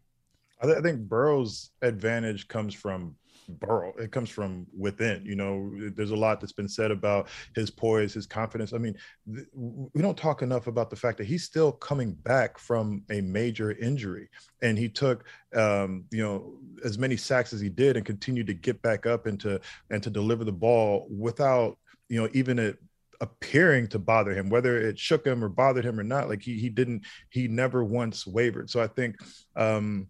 I, 0.61 0.65
th- 0.65 0.77
I 0.79 0.81
think 0.81 1.01
Burrow's 1.01 1.69
advantage 1.83 2.47
comes 2.47 2.73
from 2.73 3.15
Burrow. 3.49 3.93
It 3.97 4.11
comes 4.11 4.29
from 4.29 4.67
within. 4.77 5.25
You 5.25 5.35
know, 5.35 5.71
there's 5.95 6.11
a 6.11 6.15
lot 6.15 6.39
that's 6.39 6.53
been 6.53 6.69
said 6.69 6.91
about 6.91 7.27
his 7.55 7.69
poise, 7.69 8.13
his 8.13 8.25
confidence. 8.25 8.73
I 8.73 8.77
mean, 8.77 8.95
th- 9.33 9.47
we 9.53 10.01
don't 10.01 10.17
talk 10.17 10.41
enough 10.41 10.67
about 10.67 10.89
the 10.89 10.95
fact 10.95 11.17
that 11.17 11.27
he's 11.27 11.43
still 11.43 11.71
coming 11.71 12.13
back 12.13 12.57
from 12.57 13.03
a 13.09 13.21
major 13.21 13.71
injury, 13.71 14.29
and 14.61 14.77
he 14.77 14.89
took, 14.89 15.25
um, 15.55 16.05
you 16.11 16.23
know, 16.23 16.53
as 16.83 16.97
many 16.97 17.17
sacks 17.17 17.53
as 17.53 17.59
he 17.59 17.69
did, 17.69 17.97
and 17.97 18.05
continued 18.05 18.47
to 18.47 18.53
get 18.53 18.81
back 18.81 19.05
up 19.05 19.25
and 19.25 19.39
to 19.41 19.59
and 19.89 20.03
to 20.03 20.09
deliver 20.09 20.43
the 20.43 20.51
ball 20.51 21.07
without, 21.09 21.77
you 22.07 22.21
know, 22.21 22.29
even 22.33 22.59
it 22.59 22.77
appearing 23.21 23.85
to 23.85 23.99
bother 23.99 24.31
him 24.31 24.49
whether 24.49 24.77
it 24.77 24.97
shook 24.97 25.25
him 25.25 25.43
or 25.43 25.49
bothered 25.49 25.83
him 25.83 25.99
or 25.99 26.03
not 26.03 26.29
like 26.29 26.41
he 26.41 26.57
he 26.57 26.69
didn't 26.69 27.03
he 27.29 27.49
never 27.49 27.83
once 27.83 28.25
wavered 28.25 28.69
so 28.69 28.81
i 28.81 28.87
think 28.87 29.17
um 29.57 30.07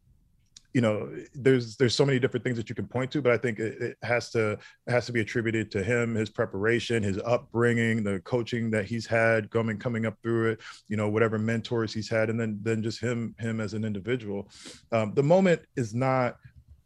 you 0.74 0.82
know 0.82 1.10
there's 1.34 1.76
there's 1.78 1.96
so 1.96 2.06
many 2.06 2.20
different 2.20 2.44
things 2.44 2.56
that 2.56 2.70
you 2.70 2.76
can 2.76 2.88
point 2.88 3.10
to 3.10 3.22
but 3.22 3.32
i 3.32 3.38
think 3.38 3.58
it, 3.60 3.82
it, 3.82 3.98
has 4.04 4.30
to 4.30 4.52
it 4.52 4.60
has 4.88 5.06
to 5.08 5.12
be 5.12 5.20
attributed 5.20 5.72
to 5.72 5.82
him 5.82 6.14
his 6.14 6.30
preparation 6.30 7.02
his 7.02 7.18
upbringing 7.26 8.04
the 8.04 8.20
coaching 8.20 8.70
that 8.70 8.86
he's 8.86 9.08
had 9.08 9.50
coming 9.50 9.80
coming 9.80 10.06
up 10.06 10.16
through 10.22 10.52
it 10.52 10.60
you 10.88 10.96
know 10.96 11.10
whatever 11.10 11.40
mentors 11.40 11.92
he's 11.92 12.10
had 12.10 12.30
and 12.30 12.40
then 12.40 12.60
then 12.62 12.84
just 12.84 13.00
him 13.02 13.36
him 13.40 13.60
as 13.60 13.74
an 13.74 13.84
individual. 13.84 14.50
Um, 14.92 15.14
the 15.14 15.24
moment 15.24 15.62
is 15.76 15.94
not 15.94 16.38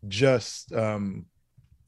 just 0.08 0.74
um, 0.74 1.25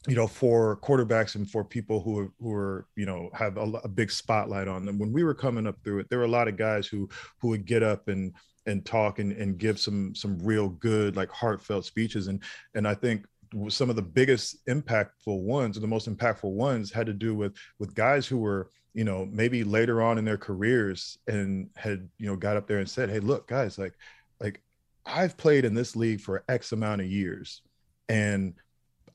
you 0.08 0.16
know 0.16 0.28
for 0.28 0.78
quarterbacks 0.78 1.36
and 1.36 1.50
for 1.50 1.64
people 1.64 2.02
who 2.02 2.20
are, 2.20 2.32
who 2.40 2.54
are 2.54 2.88
you 2.96 3.06
know 3.06 3.30
have 3.34 3.58
a, 3.58 3.64
a, 3.84 3.88
big 3.88 4.12
spotlight 4.12 4.68
on 4.68 4.86
them. 4.86 5.00
When 5.00 5.12
we 5.12 5.24
were 5.24 5.34
coming 5.34 5.68
up 5.68 5.78
through 5.84 6.00
it 6.00 6.10
there 6.10 6.20
were 6.20 6.26
a 6.26 6.30
lot 6.30 6.48
of 6.48 6.58
guys 6.58 6.88
who 6.88 7.10
who 7.40 7.50
would 7.50 7.66
get 7.66 7.84
up 7.84 8.08
and 8.08 8.34
and 8.66 8.86
talk 8.86 9.20
and, 9.20 9.32
and 9.34 9.58
give 9.58 9.80
some 9.80 10.14
some 10.16 10.38
real 10.40 10.70
good 10.70 11.16
like 11.16 11.30
heartfelt 11.30 11.86
speeches. 11.86 12.28
And 12.28 12.42
and 12.74 12.88
i 12.88 12.94
think 12.94 13.26
some 13.70 13.90
of 13.90 13.96
the 13.96 14.02
biggest 14.02 14.66
impactful 14.68 15.42
ones 15.42 15.78
or 15.78 15.80
the 15.80 15.88
most 15.88 16.10
impactful 16.10 16.52
ones 16.52 16.92
had 16.92 17.06
to 17.06 17.14
do 17.14 17.36
with 17.36 17.56
with 17.80 17.96
guys 17.96 18.28
who 18.28 18.38
were 18.38 18.70
you 18.94 19.04
know 19.04 19.28
maybe 19.32 19.64
later 19.64 20.02
on 20.02 20.18
in 20.18 20.26
their 20.26 20.38
careers 20.38 21.18
and 21.28 21.70
had 21.76 22.08
you 22.18 22.28
know 22.28 22.36
got 22.36 22.58
up 22.58 22.68
there 22.68 22.80
and 22.80 22.90
said 22.90 23.10
hey 23.10 23.20
look 23.20 23.48
guys 23.48 23.78
like 23.78 23.94
like 24.40 24.62
i've 25.06 25.38
played 25.38 25.66
in 25.66 25.74
this 25.74 25.96
league 25.96 26.22
for 26.22 26.44
x 26.50 26.72
amount 26.72 27.02
of 27.02 27.08
years 27.08 27.62
and 28.10 28.54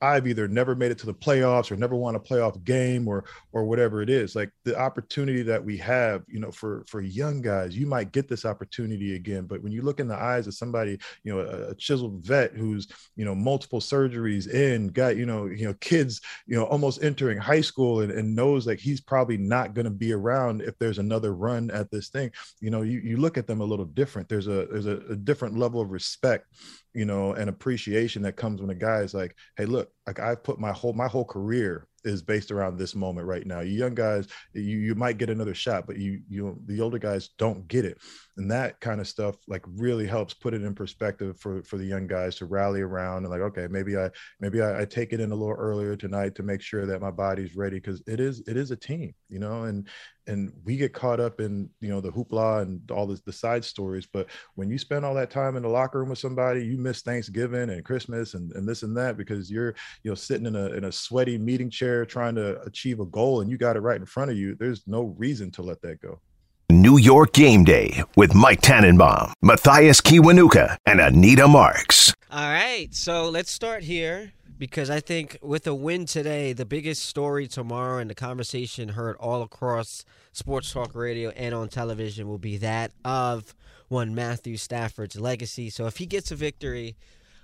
I've 0.03 0.27
either 0.27 0.49
never 0.49 0.75
made 0.75 0.91
it 0.91 0.99
to 0.99 1.07
the 1.07 1.15
playoffs 1.15 1.71
or 1.71 1.77
never 1.77 1.95
won 1.95 2.15
a 2.15 2.21
playoff 2.21 2.63
game 2.65 3.07
or 3.07 3.25
or 3.53 3.65
whatever 3.65 4.01
it 4.03 4.09
is. 4.09 4.35
Like 4.35 4.51
the 4.65 4.79
opportunity 4.79 5.43
that 5.43 5.63
we 5.63 5.77
have, 5.79 6.23
you 6.27 6.41
know, 6.41 6.51
for 6.51 6.85
for 6.87 7.01
young 7.01 7.43
guys, 7.43 7.77
you 7.77 7.87
might 7.87 8.13
get 8.13 8.29
this 8.29 8.45
opportunity 8.45 9.15
again. 9.15 9.45
But 9.45 9.63
when 9.63 9.73
you 9.73 9.83
look 9.83 10.01
in 10.01 10.09
the 10.09 10.17
eyes 10.17 10.47
of 10.47 10.55
somebody, 10.55 10.99
you 11.25 11.35
know, 11.35 11.41
a, 11.41 11.71
a 11.71 11.75
chiseled 11.75 12.25
vet 12.25 12.53
who's 12.53 12.89
you 13.17 13.25
know 13.25 13.35
multiple 13.35 13.81
surgeries 13.81 14.49
in, 14.49 14.89
got 14.89 15.17
you 15.17 15.27
know 15.27 15.47
you 15.47 15.67
know 15.67 15.75
kids, 15.81 16.21
you 16.47 16.57
know, 16.57 16.65
almost 16.65 17.03
entering 17.03 17.39
high 17.39 17.61
school 17.61 18.01
and, 18.01 18.11
and 18.11 18.35
knows 18.35 18.67
like 18.67 18.81
he's 18.81 19.01
probably 19.01 19.37
not 19.37 19.75
going 19.75 19.85
to 19.85 19.91
be 19.91 20.13
around 20.13 20.63
if 20.63 20.79
there's 20.79 20.99
another 20.99 21.35
run 21.35 21.71
at 21.73 21.91
this 21.91 22.09
thing. 22.09 22.31
You 22.61 22.71
know, 22.71 22.83
you 22.83 23.01
you 23.01 23.17
look 23.19 23.37
at 23.37 23.47
them 23.47 23.61
a 23.61 23.65
little 23.65 23.85
different. 23.85 24.29
There's 24.29 24.49
a 24.49 24.67
there's 24.71 24.87
a, 24.87 24.99
a 25.11 25.17
different 25.17 25.59
level 25.59 25.81
of 25.81 25.91
respect 25.91 26.47
you 26.95 27.05
know, 27.05 27.33
and 27.35 27.49
appreciation 27.49 28.23
that 28.23 28.37
comes 28.37 28.61
when 28.61 28.71
a 28.71 28.75
guy 28.75 29.01
is 29.01 29.15
like, 29.15 29.35
hey, 29.57 29.65
look, 29.65 29.91
like 30.07 30.19
I've 30.19 30.43
put 30.43 30.59
my 30.59 30.73
whole 30.73 30.93
my 30.93 31.09
whole 31.09 31.25
career 31.25 31.87
is 32.05 32.23
based 32.23 32.51
around 32.51 32.79
this 32.79 32.95
moment 32.95 33.27
right 33.27 33.47
now. 33.47 33.61
You 33.61 33.79
young 33.79 33.95
guys, 33.95 34.27
you 34.55 34.79
you 34.79 34.95
might 34.95 35.19
get 35.19 35.31
another 35.31 35.55
shot, 35.55 35.87
but 35.87 35.99
you 35.99 36.21
you 36.29 36.59
the 36.67 36.81
older 36.81 36.99
guys 36.99 37.31
don't 37.39 37.69
get 37.69 37.85
it. 37.85 37.99
And 38.41 38.51
that 38.51 38.81
kind 38.81 39.03
of 39.03 39.07
stuff 39.07 39.37
like 39.49 39.63
really 39.67 40.07
helps 40.07 40.33
put 40.33 40.55
it 40.55 40.63
in 40.63 40.75
perspective 40.75 41.39
for 41.39 41.63
for 41.63 41.77
the 41.77 41.85
young 41.85 42.07
guys 42.07 42.37
to 42.37 42.47
rally 42.47 42.81
around 42.81 43.25
and 43.25 43.29
like, 43.29 43.43
okay, 43.43 43.67
maybe 43.69 43.99
I 43.99 44.09
maybe 44.41 44.63
I, 44.63 44.81
I 44.81 44.85
take 44.87 45.13
it 45.13 45.21
in 45.21 45.31
a 45.31 45.35
little 45.35 45.55
earlier 45.55 45.95
tonight 45.95 46.35
to 46.37 46.43
make 46.43 46.63
sure 46.63 46.87
that 46.87 47.03
my 47.03 47.11
body's 47.11 47.55
ready 47.55 47.77
because 47.77 48.03
it 48.07 48.19
is 48.19 48.43
it 48.49 48.57
is 48.57 48.71
a 48.71 48.77
team, 48.77 49.15
you 49.29 49.41
know, 49.41 49.65
and 49.65 49.87
and 50.27 50.51
we 50.65 50.79
get 50.79 50.95
caught 50.95 51.21
up 51.21 51.39
in 51.39 51.69
you 51.83 51.91
know 51.91 52.01
the 52.01 52.11
hoopla 52.11 52.63
and 52.63 52.91
all 52.91 53.07
the, 53.07 53.21
the 53.27 53.33
side 53.33 53.65
stories 53.65 54.07
but 54.11 54.29
when 54.55 54.71
you 54.71 54.79
spend 54.79 55.05
all 55.05 55.15
that 55.15 55.31
time 55.31 55.57
in 55.57 55.63
the 55.63 55.69
locker 55.69 55.99
room 55.99 56.11
with 56.11 56.19
somebody 56.19 56.65
you 56.65 56.77
miss 56.77 57.01
thanksgiving 57.01 57.71
and 57.71 57.85
christmas 57.85 58.35
and, 58.35 58.53
and 58.53 58.69
this 58.69 58.83
and 58.83 58.95
that 58.95 59.17
because 59.17 59.51
you're 59.51 59.75
you 60.05 60.11
know 60.11 60.15
sitting 60.15 60.47
in 60.47 60.57
a, 60.57 60.67
in 60.73 60.85
a 60.85 60.93
sweaty 60.93 61.39
meeting 61.39 61.71
chair 61.71 62.05
trying 62.05 62.35
to 62.35 62.61
achieve 62.63 63.01
a 63.01 63.07
goal 63.07 63.41
and 63.41 63.51
you 63.51 63.57
got 63.57 63.77
it 63.77 63.81
right 63.81 63.99
in 63.99 64.07
front 64.07 64.31
of 64.31 64.37
you 64.37 64.55
there's 64.57 64.87
no 64.87 65.15
reason 65.19 65.51
to 65.51 65.63
let 65.63 65.81
that 65.81 66.01
go 66.01 66.21
New 66.71 66.99
York 66.99 67.33
Game 67.33 67.65
Day 67.65 68.03
with 68.17 68.35
Mike 68.35 68.61
Tannenbaum, 68.61 69.33
Mathias 69.43 70.01
Kiwanuka, 70.01 70.77
and 70.87 71.01
Anita 71.01 71.47
Marks. 71.49 72.15
All 72.31 72.51
right, 72.51 72.89
so 72.93 73.29
let's 73.29 73.51
start 73.51 73.83
here 73.83 74.33
because 74.61 74.91
I 74.91 75.01
think 75.01 75.39
with 75.43 75.67
a 75.67 75.75
win 75.75 76.05
today, 76.05 76.53
the 76.53 76.67
biggest 76.67 77.05
story 77.05 77.49
tomorrow 77.49 77.99
and 77.99 78.11
the 78.11 78.15
conversation 78.15 78.91
heard 78.91 79.17
all 79.17 79.43
across 79.43 80.05
sports 80.33 80.71
talk 80.71 80.95
radio 80.95 81.31
and 81.31 81.55
on 81.55 81.69
television 81.69 82.29
will 82.29 82.39
be 82.39 82.59
that 82.59 82.93
of 83.05 83.55
one 83.89 84.15
Matthew 84.15 84.57
Stafford's 84.59 85.19
legacy. 85.19 85.71
So 85.71 85.87
if 85.87 85.97
he 85.97 86.07
gets 86.07 86.31
a 86.31 86.37
victory, 86.37 86.95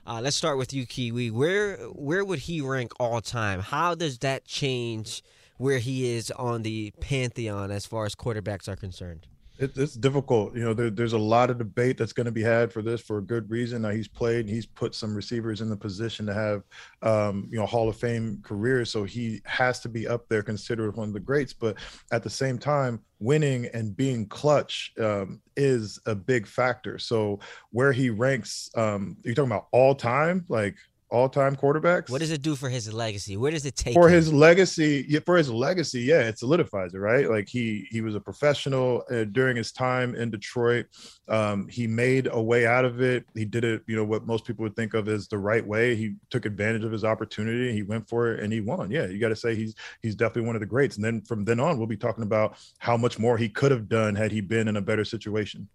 uh, 0.06 0.20
let's 0.22 0.36
start 0.36 0.58
with 0.58 0.72
you, 0.72 0.86
Kiwi. 0.86 1.30
Where 1.30 1.78
where 1.86 2.24
would 2.24 2.40
he 2.40 2.60
rank 2.60 2.92
all 3.00 3.20
time? 3.20 3.60
How 3.60 3.94
does 3.94 4.18
that 4.18 4.44
change 4.44 5.22
where 5.58 5.78
he 5.78 6.14
is 6.14 6.30
on 6.32 6.62
the 6.62 6.92
pantheon 7.00 7.70
as 7.70 7.86
far 7.86 8.04
as 8.04 8.14
quarterbacks 8.14 8.68
are 8.68 8.76
concerned? 8.76 9.26
It, 9.58 9.76
it's 9.78 9.94
difficult. 9.94 10.54
You 10.54 10.64
know, 10.64 10.74
there, 10.74 10.90
there's 10.90 11.14
a 11.14 11.18
lot 11.18 11.48
of 11.48 11.56
debate 11.56 11.96
that's 11.96 12.12
going 12.12 12.26
to 12.26 12.32
be 12.32 12.42
had 12.42 12.70
for 12.70 12.82
this 12.82 13.00
for 13.00 13.18
a 13.18 13.22
good 13.22 13.48
reason. 13.50 13.82
Now 13.82 13.88
he's 13.88 14.08
played, 14.08 14.48
he's 14.48 14.66
put 14.66 14.94
some 14.94 15.14
receivers 15.14 15.62
in 15.62 15.70
the 15.70 15.76
position 15.76 16.26
to 16.26 16.34
have, 16.34 16.62
um, 17.02 17.48
you 17.50 17.58
know, 17.58 17.64
Hall 17.64 17.88
of 17.88 17.96
Fame 17.96 18.40
careers. 18.42 18.90
So 18.90 19.04
he 19.04 19.40
has 19.44 19.80
to 19.80 19.88
be 19.88 20.06
up 20.06 20.28
there, 20.28 20.42
considered 20.42 20.94
one 20.96 21.08
of 21.08 21.14
the 21.14 21.20
greats. 21.20 21.54
But 21.54 21.78
at 22.12 22.22
the 22.22 22.30
same 22.30 22.58
time, 22.58 23.00
winning 23.18 23.66
and 23.72 23.96
being 23.96 24.26
clutch 24.26 24.92
um, 25.00 25.40
is 25.56 25.98
a 26.04 26.14
big 26.14 26.46
factor. 26.46 26.98
So 26.98 27.40
where 27.70 27.92
he 27.92 28.10
ranks, 28.10 28.68
um, 28.76 29.16
you're 29.24 29.34
talking 29.34 29.50
about 29.50 29.68
all 29.72 29.94
time, 29.94 30.44
like 30.50 30.76
all-time 31.08 31.54
quarterbacks. 31.54 32.10
What 32.10 32.20
does 32.20 32.32
it 32.32 32.42
do 32.42 32.56
for 32.56 32.68
his 32.68 32.92
legacy? 32.92 33.36
Where 33.36 33.50
does 33.50 33.64
it 33.64 33.76
take 33.76 33.94
for 33.94 34.08
him? 34.08 34.14
his 34.14 34.32
legacy? 34.32 35.04
Yeah, 35.08 35.20
for 35.24 35.36
his 35.36 35.50
legacy, 35.50 36.02
yeah, 36.02 36.22
it 36.22 36.38
solidifies 36.38 36.94
it, 36.94 36.98
right? 36.98 37.30
Like 37.30 37.48
he 37.48 37.86
he 37.90 38.00
was 38.00 38.14
a 38.14 38.20
professional 38.20 39.04
uh, 39.10 39.24
during 39.24 39.56
his 39.56 39.72
time 39.72 40.14
in 40.14 40.30
Detroit. 40.30 40.86
Um, 41.28 41.68
he 41.68 41.86
made 41.86 42.28
a 42.30 42.42
way 42.42 42.66
out 42.66 42.84
of 42.84 43.00
it. 43.00 43.24
He 43.34 43.44
did 43.44 43.64
it, 43.64 43.82
you 43.86 43.96
know, 43.96 44.04
what 44.04 44.26
most 44.26 44.44
people 44.44 44.64
would 44.64 44.76
think 44.76 44.94
of 44.94 45.08
as 45.08 45.28
the 45.28 45.38
right 45.38 45.64
way. 45.64 45.94
He 45.94 46.14
took 46.30 46.44
advantage 46.44 46.84
of 46.84 46.92
his 46.92 47.04
opportunity. 47.04 47.72
He 47.72 47.82
went 47.82 48.08
for 48.08 48.32
it 48.32 48.42
and 48.42 48.52
he 48.52 48.60
won. 48.60 48.90
Yeah, 48.90 49.06
you 49.06 49.18
got 49.18 49.28
to 49.28 49.36
say 49.36 49.54
he's 49.54 49.74
he's 50.02 50.16
definitely 50.16 50.46
one 50.46 50.56
of 50.56 50.60
the 50.60 50.66
greats. 50.66 50.96
And 50.96 51.04
then 51.04 51.22
from 51.22 51.44
then 51.44 51.60
on, 51.60 51.78
we'll 51.78 51.86
be 51.86 51.96
talking 51.96 52.24
about 52.24 52.56
how 52.78 52.96
much 52.96 53.18
more 53.18 53.38
he 53.38 53.48
could 53.48 53.70
have 53.70 53.88
done 53.88 54.14
had 54.14 54.32
he 54.32 54.40
been 54.40 54.68
in 54.68 54.76
a 54.76 54.82
better 54.82 55.04
situation. 55.04 55.68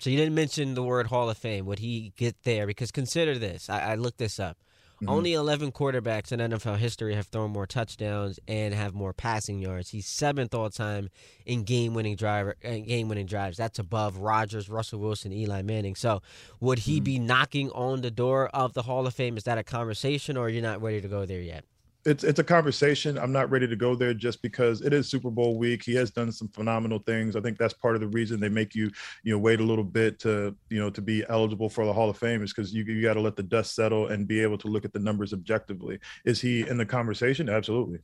So 0.00 0.08
you 0.08 0.16
didn't 0.16 0.34
mention 0.34 0.72
the 0.72 0.82
word 0.82 1.08
Hall 1.08 1.28
of 1.28 1.36
Fame. 1.36 1.66
Would 1.66 1.78
he 1.78 2.14
get 2.16 2.42
there? 2.44 2.66
Because 2.66 2.90
consider 2.90 3.38
this. 3.38 3.68
I, 3.68 3.92
I 3.92 3.94
looked 3.96 4.16
this 4.16 4.40
up. 4.40 4.56
Mm-hmm. 4.96 5.10
Only 5.10 5.32
11 5.34 5.72
quarterbacks 5.72 6.32
in 6.32 6.40
NFL 6.40 6.78
history 6.78 7.14
have 7.14 7.26
thrown 7.26 7.50
more 7.50 7.66
touchdowns 7.66 8.38
and 8.48 8.72
have 8.72 8.94
more 8.94 9.12
passing 9.12 9.58
yards. 9.58 9.90
He's 9.90 10.06
seventh 10.06 10.54
all 10.54 10.70
time 10.70 11.10
in 11.44 11.64
game-winning 11.64 12.16
driver 12.16 12.56
uh, 12.64 12.78
game-winning 12.78 13.26
drives. 13.26 13.58
That's 13.58 13.78
above 13.78 14.16
Rodgers, 14.16 14.70
Russell 14.70 15.00
Wilson, 15.00 15.34
Eli 15.34 15.60
Manning. 15.60 15.96
So, 15.96 16.22
would 16.60 16.80
he 16.80 16.96
mm-hmm. 16.96 17.04
be 17.04 17.18
knocking 17.18 17.70
on 17.70 18.00
the 18.00 18.10
door 18.10 18.48
of 18.48 18.72
the 18.72 18.82
Hall 18.82 19.06
of 19.06 19.12
Fame? 19.12 19.36
Is 19.36 19.44
that 19.44 19.58
a 19.58 19.62
conversation, 19.62 20.38
or 20.38 20.48
you're 20.48 20.62
not 20.62 20.80
ready 20.80 21.02
to 21.02 21.08
go 21.08 21.26
there 21.26 21.42
yet? 21.42 21.64
It's 22.06 22.24
it's 22.24 22.38
a 22.38 22.44
conversation. 22.44 23.18
I'm 23.18 23.32
not 23.32 23.50
ready 23.50 23.68
to 23.68 23.76
go 23.76 23.94
there 23.94 24.14
just 24.14 24.40
because 24.40 24.80
it 24.80 24.94
is 24.94 25.06
Super 25.08 25.30
Bowl 25.30 25.58
week. 25.58 25.82
He 25.82 25.94
has 25.96 26.10
done 26.10 26.32
some 26.32 26.48
phenomenal 26.48 26.98
things. 27.00 27.36
I 27.36 27.40
think 27.40 27.58
that's 27.58 27.74
part 27.74 27.94
of 27.94 28.00
the 28.00 28.08
reason 28.08 28.40
they 28.40 28.48
make 28.48 28.74
you 28.74 28.90
you 29.22 29.32
know 29.32 29.38
wait 29.38 29.60
a 29.60 29.62
little 29.64 29.84
bit 29.84 30.18
to 30.20 30.56
you 30.70 30.78
know 30.78 30.88
to 30.88 31.02
be 31.02 31.24
eligible 31.28 31.68
for 31.68 31.84
the 31.84 31.92
Hall 31.92 32.08
of 32.08 32.16
Fame 32.16 32.42
is 32.42 32.54
because 32.54 32.72
you 32.72 32.84
you 32.84 33.02
got 33.02 33.14
to 33.14 33.20
let 33.20 33.36
the 33.36 33.42
dust 33.42 33.74
settle 33.74 34.06
and 34.06 34.26
be 34.26 34.40
able 34.40 34.56
to 34.58 34.68
look 34.68 34.86
at 34.86 34.94
the 34.94 34.98
numbers 34.98 35.34
objectively. 35.34 35.98
Is 36.24 36.40
he 36.40 36.66
in 36.66 36.78
the 36.78 36.86
conversation? 36.86 37.50
Absolutely. 37.50 37.98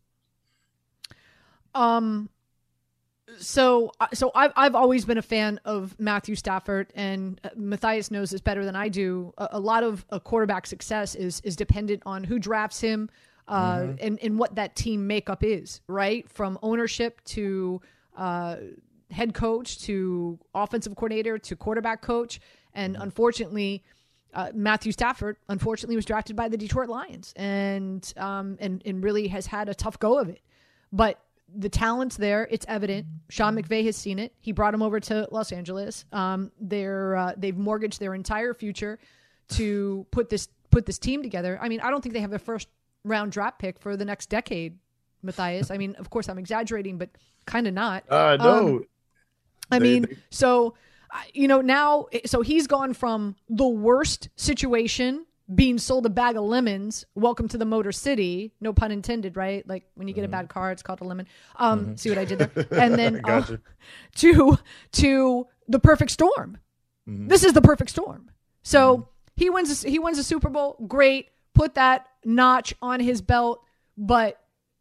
Um. 1.75 2.29
So, 3.39 3.93
uh, 3.99 4.07
so 4.13 4.31
I've 4.35 4.53
I've 4.57 4.75
always 4.75 5.05
been 5.05 5.19
a 5.19 5.23
fan 5.23 5.59
of 5.65 5.99
Matthew 5.99 6.37
Stafford, 6.37 6.93
and 6.95 7.41
uh, 7.45 7.49
Mathias 7.57 8.11
knows 8.11 8.31
this 8.31 8.41
better 8.41 8.65
than 8.65 8.77
I 8.77 8.89
do. 8.89 9.33
A, 9.39 9.49
a 9.53 9.61
lot 9.61 9.85
of 9.85 10.05
a 10.11 10.21
quarterback 10.21 10.67
success 10.67 11.15
is 11.15 11.41
is 11.41 11.57
dependent 11.57 12.03
on 12.07 12.25
who 12.25 12.39
drafts 12.39 12.81
him, 12.81 13.11
uh, 13.49 13.79
mm-hmm. 13.79 13.95
and, 14.01 14.19
and 14.23 14.39
what 14.39 14.55
that 14.57 14.75
team 14.77 15.07
makeup 15.07 15.45
is, 15.45 15.81
right? 15.87 16.29
From 16.29 16.59
ownership 16.63 17.23
to 17.25 17.81
uh, 18.17 18.57
head 19.11 19.35
coach 19.35 19.81
to 19.83 20.39
offensive 20.55 20.95
coordinator 20.97 21.39
to 21.39 21.57
quarterback 21.57 22.03
coach. 22.03 22.41
And 22.75 22.95
mm-hmm. 22.95 23.03
unfortunately, 23.03 23.85
uh, 24.35 24.51
Matthew 24.55 24.93
Stafford 24.93 25.37
unfortunately 25.49 25.97
was 25.97 26.05
drafted 26.05 26.37
by 26.37 26.49
the 26.49 26.57
Detroit 26.57 26.89
Lions 26.89 27.33
and, 27.37 28.13
um, 28.17 28.57
and, 28.61 28.83
and 28.85 29.03
really 29.03 29.29
has 29.29 29.47
had 29.47 29.69
a 29.69 29.75
tough 29.75 29.99
go 29.99 30.19
of 30.19 30.29
it. 30.29 30.41
But 30.93 31.21
the 31.55 31.69
talent's 31.69 32.17
there. 32.17 32.49
It's 32.51 32.67
evident. 32.69 33.07
Sean 33.29 33.57
McVay 33.57 33.85
has 33.87 33.97
seen 33.97 34.19
it. 34.19 34.35
He 34.41 34.53
brought 34.53 34.75
him 34.75 34.83
over 34.83 35.01
to 35.01 35.29
Los 35.31 35.53
Angeles. 35.53 36.05
Um, 36.13 36.51
they're 36.61 37.17
uh, 37.17 37.33
they've 37.37 37.57
mortgaged 37.57 38.01
their 38.01 38.15
entire 38.15 38.53
future 38.53 38.99
to 39.51 40.07
put 40.11 40.29
this 40.29 40.49
put 40.71 40.87
this 40.87 40.99
team 40.99 41.23
together. 41.23 41.59
I 41.63 41.69
mean, 41.69 41.81
I 41.81 41.91
don't 41.91 42.03
think 42.03 42.15
they 42.15 42.21
have 42.21 42.31
their 42.31 42.39
first 42.39 42.69
round 43.07 43.33
draft 43.33 43.59
pick 43.59 43.79
for 43.79 43.97
the 43.97 44.05
next 44.05 44.29
decade, 44.29 44.79
Mathias. 45.23 45.71
I 45.71 45.79
mean, 45.79 45.95
of 45.97 46.11
course, 46.11 46.29
I'm 46.29 46.39
exaggerating, 46.39 46.99
but 46.99 47.11
kind 47.47 47.67
of 47.67 47.75
not. 47.75 48.05
Uh, 48.11 48.37
no. 48.37 48.67
Um, 48.67 48.85
I 49.71 49.79
they, 49.79 49.83
mean, 49.83 50.03
they... 50.03 50.17
so, 50.31 50.75
you 51.33 51.49
know, 51.49 51.61
now, 51.61 52.07
so 52.27 52.43
he's 52.43 52.67
gone 52.67 52.93
from 52.93 53.37
the 53.49 53.67
worst 53.67 54.29
situation 54.37 55.25
being 55.55 55.79
sold 55.79 56.05
a 56.05 56.11
bag 56.11 56.37
of 56.37 56.43
lemons. 56.43 57.05
Welcome 57.15 57.47
to 57.49 57.59
the 57.59 57.65
Motor 57.65 57.93
City. 57.93 58.53
No 58.61 58.73
pun 58.73 58.91
intended, 58.91 59.37
right? 59.37 59.67
Like 59.67 59.87
when 59.95 60.09
you 60.09 60.15
get 60.15 60.23
mm-hmm. 60.23 60.35
a 60.35 60.39
bad 60.39 60.49
car, 60.49 60.73
it's 60.73 60.83
called 60.83 61.01
a 61.01 61.05
lemon. 61.05 61.29
Um, 61.55 61.81
mm-hmm. 61.81 61.95
see 61.95 62.09
what 62.09 62.19
I 62.19 62.25
did 62.25 62.41
there? 62.41 62.67
And 62.73 62.95
then 62.97 63.21
uh, 63.25 63.57
to 64.17 64.59
to 64.93 65.47
the 65.69 65.79
perfect 65.79 66.11
storm. 66.11 66.59
Mm-hmm. 67.09 67.29
This 67.29 67.45
is 67.45 67.53
the 67.53 67.63
perfect 67.63 67.91
storm. 67.91 68.31
So 68.65 68.97
mm-hmm. 68.97 69.05
he 69.37 69.51
wins. 69.51 69.85
A, 69.85 69.89
he 69.89 70.01
wins 70.01 70.19
a 70.19 70.25
Super 70.25 70.49
Bowl. 70.49 70.77
Great 70.89 71.29
put 71.57 71.75
that 71.75 72.07
notch 72.27 72.75
on 72.83 73.01
his 73.01 73.23
belt. 73.23 73.63
But 73.97 74.41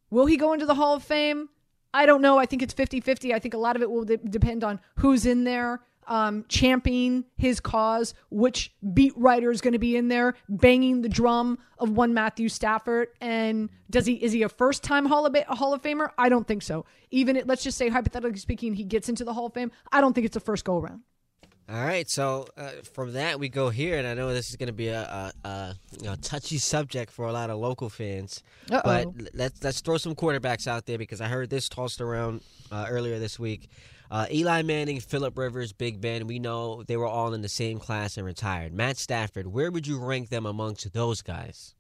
will 0.10 0.26
he 0.26 0.38
go 0.38 0.54
into 0.54 0.66
the 0.66 0.76
Hall 0.76 0.96
of 0.96 1.04
Fame? 1.04 1.50
I 1.94 2.06
don't 2.06 2.22
know. 2.22 2.38
I 2.38 2.46
think 2.46 2.62
it's 2.62 2.74
50 2.74 3.00
50. 3.00 3.34
I 3.34 3.40
think 3.40 3.54
a 3.54 3.58
lot 3.58 3.76
of 3.78 3.82
it 3.82 3.90
will 3.90 4.04
de- 4.04 4.18
depend 4.18 4.64
on 4.64 4.82
who's 4.98 5.26
in 5.26 5.46
there 5.46 5.82
um, 6.08 6.46
championing 6.48 7.26
his 7.38 7.60
cause, 7.60 8.14
which 8.30 8.74
beat 8.94 9.14
writer 9.16 9.52
is 9.52 9.62
going 9.62 9.74
to 9.74 9.80
be 9.80 9.96
in 9.96 10.08
there 10.08 10.36
banging 10.48 11.02
the 11.02 11.10
drum 11.10 11.58
of 11.78 11.92
one 11.92 12.14
Matthew 12.14 12.50
Stafford. 12.50 13.10
And 13.22 13.70
does 13.90 14.06
he 14.06 14.14
is 14.14 14.32
he 14.32 14.44
a 14.44 14.50
first 14.50 14.84
time 14.84 15.06
Hall 15.06 15.26
of 15.26 15.36
Hall 15.48 15.74
of 15.74 15.82
Famer? 15.82 16.10
I 16.18 16.30
don't 16.30 16.48
think 16.48 16.62
so. 16.62 16.86
Even 17.12 17.36
it, 17.36 17.48
let's 17.48 17.64
just 17.64 17.78
say 17.78 17.90
hypothetically 17.90 18.40
speaking, 18.40 18.74
he 18.74 18.84
gets 18.84 19.10
into 19.10 19.24
the 19.24 19.34
Hall 19.34 19.48
of 19.48 19.54
Fame. 19.54 19.72
I 19.92 20.02
don't 20.02 20.14
think 20.14 20.26
it's 20.26 20.36
a 20.36 20.42
first 20.42 20.66
go 20.66 20.78
around. 20.78 21.02
All 21.68 21.84
right, 21.84 22.08
so 22.08 22.46
uh, 22.58 22.70
from 22.94 23.14
that 23.14 23.40
we 23.40 23.50
go 23.50 23.70
here, 23.70 23.98
and 23.98 24.06
I 24.06 24.14
know 24.14 24.32
this 24.32 24.52
is 24.52 24.56
going 24.56 24.68
to 24.68 24.74
be 24.74 24.90
a, 24.90 25.02
a, 25.02 25.48
a 25.48 25.76
you 25.98 26.06
know, 26.06 26.16
touchy 26.22 26.60
subject 26.60 27.12
for 27.12 27.26
a 27.26 27.32
lot 27.32 27.50
of 27.50 27.58
local 27.58 27.90
fans. 27.90 28.44
Uh-oh. 28.70 28.82
But 28.84 29.08
let's 29.34 29.64
let's 29.64 29.82
throw 29.82 29.98
some 29.98 30.14
quarterbacks 30.14 30.68
out 30.68 30.86
there 30.86 31.00
because 31.00 31.22
I 31.22 31.28
heard 31.28 31.50
this 31.50 31.68
tossed 31.68 32.02
around 32.02 32.42
uh, 32.72 32.86
earlier 32.88 33.18
this 33.18 33.40
week. 33.40 33.68
Uh, 34.12 34.28
Eli 34.32 34.62
Manning, 34.62 35.00
Philip 35.00 35.36
Rivers, 35.36 35.74
Big 35.74 36.00
Ben. 36.00 36.28
We 36.28 36.38
know 36.38 36.84
they 36.84 36.98
were 36.98 37.08
all 37.08 37.34
in 37.34 37.42
the 37.42 37.50
same 37.50 37.80
class 37.80 38.16
and 38.18 38.28
retired. 38.28 38.72
Matt 38.72 38.98
Stafford, 38.98 39.48
where 39.48 39.72
would 39.72 39.88
you 39.88 39.98
rank 39.98 40.30
them 40.30 40.46
amongst 40.46 40.94
those 40.94 41.24
guys? 41.24 41.74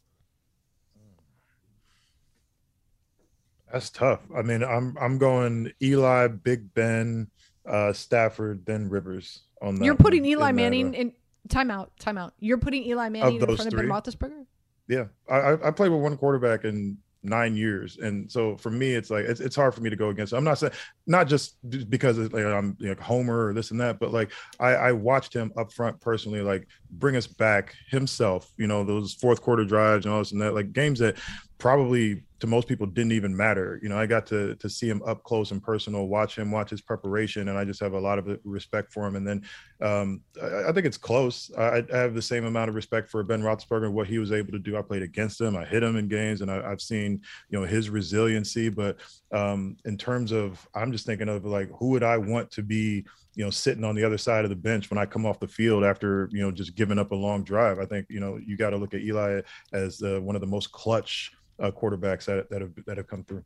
That's 3.71 3.91
tough. 3.91 4.21
I 4.35 4.41
mean, 4.41 4.63
I'm 4.63 4.97
I'm 4.99 5.19
going 5.19 5.71
Eli, 5.79 6.27
Big 6.29 6.73
Ben, 6.73 7.27
uh, 7.67 7.93
Stafford, 7.93 8.65
then 8.65 8.89
Rivers 8.89 9.41
on 9.65 9.75
that. 9.75 9.85
You're 9.85 9.95
putting 9.95 10.25
Eli 10.25 10.49
in 10.49 10.55
Manning 10.55 10.91
that, 10.91 10.97
uh, 10.97 11.01
in 11.01 11.13
timeout, 11.49 11.89
timeout. 11.99 12.31
You're 12.39 12.57
putting 12.57 12.83
Eli 12.83 13.09
Manning 13.09 13.41
in 13.41 13.45
front 13.45 13.71
three. 13.71 13.85
of 13.85 13.89
Ben 13.89 13.89
Roethlisberger. 13.89 14.45
Yeah, 14.87 15.05
I, 15.29 15.53
I 15.53 15.71
played 15.71 15.89
with 15.89 16.01
one 16.01 16.15
quarterback 16.17 16.63
in 16.63 16.97
nine 17.23 17.55
years, 17.55 17.97
and 17.97 18.31
so 18.31 18.55
for 18.55 18.69
me, 18.69 18.93
it's 18.93 19.09
like 19.09 19.25
it's, 19.25 19.39
it's 19.39 19.55
hard 19.55 19.73
for 19.73 19.81
me 19.81 19.89
to 19.89 19.95
go 19.95 20.09
against. 20.09 20.33
I'm 20.33 20.43
not 20.43 20.59
saying 20.59 20.73
not 21.07 21.27
just 21.27 21.57
because 21.89 22.17
like 22.17 22.45
I'm 22.45 22.75
like 22.79 22.99
Homer 22.99 23.47
or 23.47 23.53
this 23.53 23.71
and 23.71 23.79
that, 23.79 23.99
but 23.99 24.11
like 24.11 24.31
I, 24.59 24.69
I 24.75 24.91
watched 24.91 25.33
him 25.33 25.51
up 25.57 25.71
front 25.71 25.99
personally, 26.01 26.41
like 26.41 26.67
bring 26.91 27.15
us 27.15 27.27
back 27.27 27.75
himself. 27.89 28.51
You 28.57 28.67
know 28.67 28.83
those 28.83 29.13
fourth 29.13 29.41
quarter 29.41 29.65
drives 29.65 30.05
and 30.05 30.13
all 30.13 30.19
this 30.19 30.31
and 30.31 30.41
that, 30.41 30.55
like 30.55 30.73
games 30.73 30.99
that 30.99 31.17
probably 31.57 32.23
to 32.39 32.47
most 32.47 32.67
people 32.67 32.85
didn't 32.85 33.13
even 33.13 33.35
matter. 33.35 33.79
You 33.81 33.89
know, 33.89 33.97
I 33.97 34.05
got 34.05 34.25
to 34.27 34.55
to 34.55 34.69
see 34.69 34.89
him 34.89 35.01
up 35.05 35.23
close 35.23 35.51
and 35.51 35.63
personal, 35.63 36.07
watch 36.07 36.37
him, 36.37 36.51
watch 36.51 36.69
his 36.69 36.81
preparation, 36.81 37.47
and 37.47 37.57
I 37.57 37.63
just 37.63 37.79
have 37.79 37.93
a 37.93 37.99
lot 37.99 38.19
of 38.19 38.39
respect 38.43 38.91
for 38.91 39.07
him. 39.07 39.15
And 39.15 39.25
then 39.25 39.43
um, 39.81 40.21
I, 40.41 40.69
I, 40.69 40.71
think 40.73 40.85
it's 40.85 40.97
close. 40.97 41.49
I, 41.57 41.83
I, 41.93 41.97
have 41.97 42.13
the 42.13 42.21
same 42.21 42.45
amount 42.45 42.69
of 42.69 42.75
respect 42.75 43.09
for 43.09 43.23
Ben 43.23 43.41
Roethlisberger 43.41 43.85
and 43.85 43.93
what 43.93 44.07
he 44.07 44.19
was 44.19 44.31
able 44.31 44.51
to 44.51 44.59
do. 44.59 44.77
I 44.77 44.81
played 44.81 45.01
against 45.01 45.39
him, 45.39 45.55
I 45.55 45.65
hit 45.65 45.81
him 45.83 45.95
in 45.95 46.07
games, 46.07 46.41
and 46.41 46.51
I, 46.51 46.69
have 46.69 46.81
seen 46.81 47.21
you 47.49 47.59
know 47.59 47.65
his 47.65 47.89
resiliency. 47.89 48.69
But 48.69 48.97
um, 49.31 49.77
in 49.85 49.97
terms 49.97 50.31
of, 50.31 50.67
I'm 50.75 50.91
just 50.95 51.05
thinking 51.05 51.27
of 51.27 51.43
like 51.43 51.69
who 51.77 51.89
would 51.89 52.03
I 52.03 52.17
want 52.17 52.49
to 52.51 52.63
be 52.63 53.05
you 53.35 53.43
know 53.43 53.49
sitting 53.49 53.83
on 53.83 53.95
the 53.95 54.03
other 54.03 54.17
side 54.17 54.45
of 54.45 54.49
the 54.49 54.55
bench 54.55 54.89
when 54.89 54.97
I 54.97 55.05
come 55.05 55.25
off 55.25 55.41
the 55.41 55.47
field 55.47 55.83
after 55.83 56.29
you 56.31 56.41
know 56.41 56.51
just 56.51 56.75
giving 56.75 56.97
up 56.97 57.11
a 57.11 57.15
long 57.15 57.43
drive. 57.43 57.79
I 57.79 57.85
think 57.85 58.07
you 58.09 58.21
know 58.21 58.39
you 58.45 58.55
got 58.55 58.69
to 58.69 58.77
look 58.77 58.93
at 58.93 59.01
Eli 59.01 59.41
as 59.73 60.01
uh, 60.01 60.19
one 60.21 60.35
of 60.35 60.41
the 60.41 60.47
most 60.47 60.71
clutch 60.71 61.33
uh, 61.59 61.71
quarterbacks 61.71 62.25
that 62.25 62.49
that 62.49 62.61
have 62.61 62.71
that 62.85 62.97
have 62.97 63.07
come 63.07 63.23
through. 63.25 63.43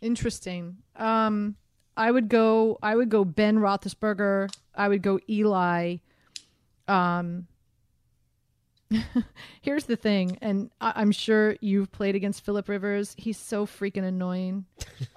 Interesting. 0.00 0.76
Um, 0.96 1.56
I 1.96 2.10
would 2.10 2.28
go. 2.28 2.78
I 2.82 2.94
would 2.94 3.08
go 3.08 3.24
Ben 3.24 3.58
Roethlisberger. 3.58 4.50
I 4.74 4.88
would 4.88 5.02
go 5.02 5.18
Eli. 5.28 5.96
Um, 6.86 7.46
Here's 9.60 9.84
the 9.84 9.96
thing, 9.96 10.36
and 10.40 10.70
I- 10.80 11.00
am 11.00 11.12
sure 11.12 11.56
you've 11.60 11.92
played 11.92 12.16
against 12.16 12.44
Philip 12.44 12.68
Rivers. 12.68 13.14
He's 13.16 13.38
so 13.38 13.64
freaking 13.64 14.02
annoying. 14.02 14.64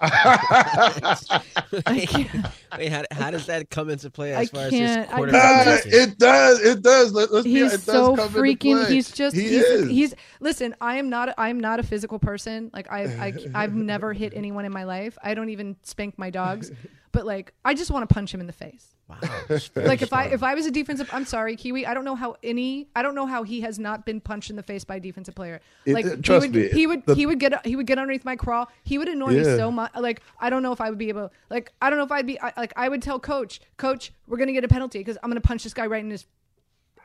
wait, 1.88 2.30
wait 2.78 2.92
how, 2.92 3.04
how, 3.10 3.30
does 3.30 3.46
that 3.46 3.70
come 3.70 3.90
into 3.90 4.10
play 4.10 4.32
as 4.32 4.38
I 4.38 4.46
far 4.46 4.70
can't, 4.70 5.08
as 5.08 5.14
quarterback? 5.14 5.66
Uh, 5.66 5.80
it 5.86 6.18
does. 6.18 6.60
It 6.60 6.82
does. 6.82 7.12
Let, 7.12 7.30
us 7.30 7.44
he's 7.44 7.70
be, 7.70 7.74
it 7.74 7.80
so 7.80 8.14
does 8.14 8.30
freaking. 8.30 8.86
He's 8.88 9.10
just. 9.10 9.34
He 9.34 9.42
he's, 9.42 9.62
is. 9.62 9.90
He's. 9.90 10.14
Listen, 10.38 10.76
I 10.80 10.96
am 10.96 11.08
not. 11.10 11.34
I 11.36 11.48
am 11.48 11.58
not 11.58 11.80
a 11.80 11.82
physical 11.82 12.20
person. 12.20 12.70
Like 12.72 12.90
I, 12.92 13.04
I, 13.04 13.34
I've 13.64 13.74
never 13.74 14.12
hit 14.12 14.32
anyone 14.36 14.64
in 14.64 14.72
my 14.72 14.84
life. 14.84 15.18
I 15.22 15.34
don't 15.34 15.50
even 15.50 15.76
spank 15.82 16.16
my 16.16 16.30
dogs. 16.30 16.70
But 17.14 17.24
like 17.24 17.54
I 17.64 17.72
just 17.74 17.90
want 17.90 18.06
to 18.06 18.12
punch 18.12 18.34
him 18.34 18.40
in 18.40 18.46
the 18.48 18.52
face. 18.52 18.88
Wow. 19.08 19.16
Like 19.76 20.02
if 20.02 20.12
I 20.12 20.24
if 20.26 20.42
I 20.42 20.54
was 20.54 20.66
a 20.66 20.70
defensive, 20.70 21.08
I'm 21.12 21.24
sorry, 21.24 21.54
Kiwi. 21.56 21.86
I 21.86 21.94
don't 21.94 22.04
know 22.04 22.16
how 22.16 22.36
any. 22.42 22.88
I 22.96 23.02
don't 23.02 23.14
know 23.14 23.24
how 23.26 23.44
he 23.44 23.60
has 23.60 23.78
not 23.78 24.04
been 24.04 24.20
punched 24.20 24.50
in 24.50 24.56
the 24.56 24.62
face 24.62 24.82
by 24.84 24.96
a 24.96 25.00
defensive 25.00 25.34
player. 25.36 25.60
Like 25.86 26.04
it- 26.06 26.16
he 26.16 26.22
trust 26.22 26.46
would 26.48 26.54
me, 26.56 26.68
he 26.70 26.86
would 26.88 27.06
the- 27.06 27.14
he 27.14 27.24
would 27.26 27.38
get 27.38 27.64
he 27.64 27.76
would 27.76 27.86
get 27.86 27.98
underneath 27.98 28.24
my 28.24 28.34
crawl. 28.34 28.68
He 28.82 28.98
would 28.98 29.08
annoy 29.08 29.28
me 29.32 29.44
so 29.44 29.70
much. 29.70 29.92
Like 29.96 30.22
I 30.40 30.50
don't 30.50 30.62
know 30.64 30.72
if 30.72 30.80
I 30.80 30.90
would 30.90 30.98
be 30.98 31.08
able. 31.08 31.30
Like 31.50 31.72
I 31.80 31.88
don't 31.88 31.98
know 32.00 32.04
if 32.04 32.10
I'd 32.12 32.26
be 32.26 32.40
I, 32.40 32.52
like 32.56 32.72
I 32.76 32.88
would 32.88 33.00
tell 33.00 33.20
coach, 33.20 33.60
coach, 33.76 34.12
we're 34.26 34.38
gonna 34.38 34.52
get 34.52 34.64
a 34.64 34.68
penalty 34.68 34.98
because 34.98 35.16
I'm 35.22 35.30
gonna 35.30 35.40
punch 35.40 35.62
this 35.62 35.74
guy 35.74 35.86
right 35.86 36.02
in 36.02 36.10
his 36.10 36.26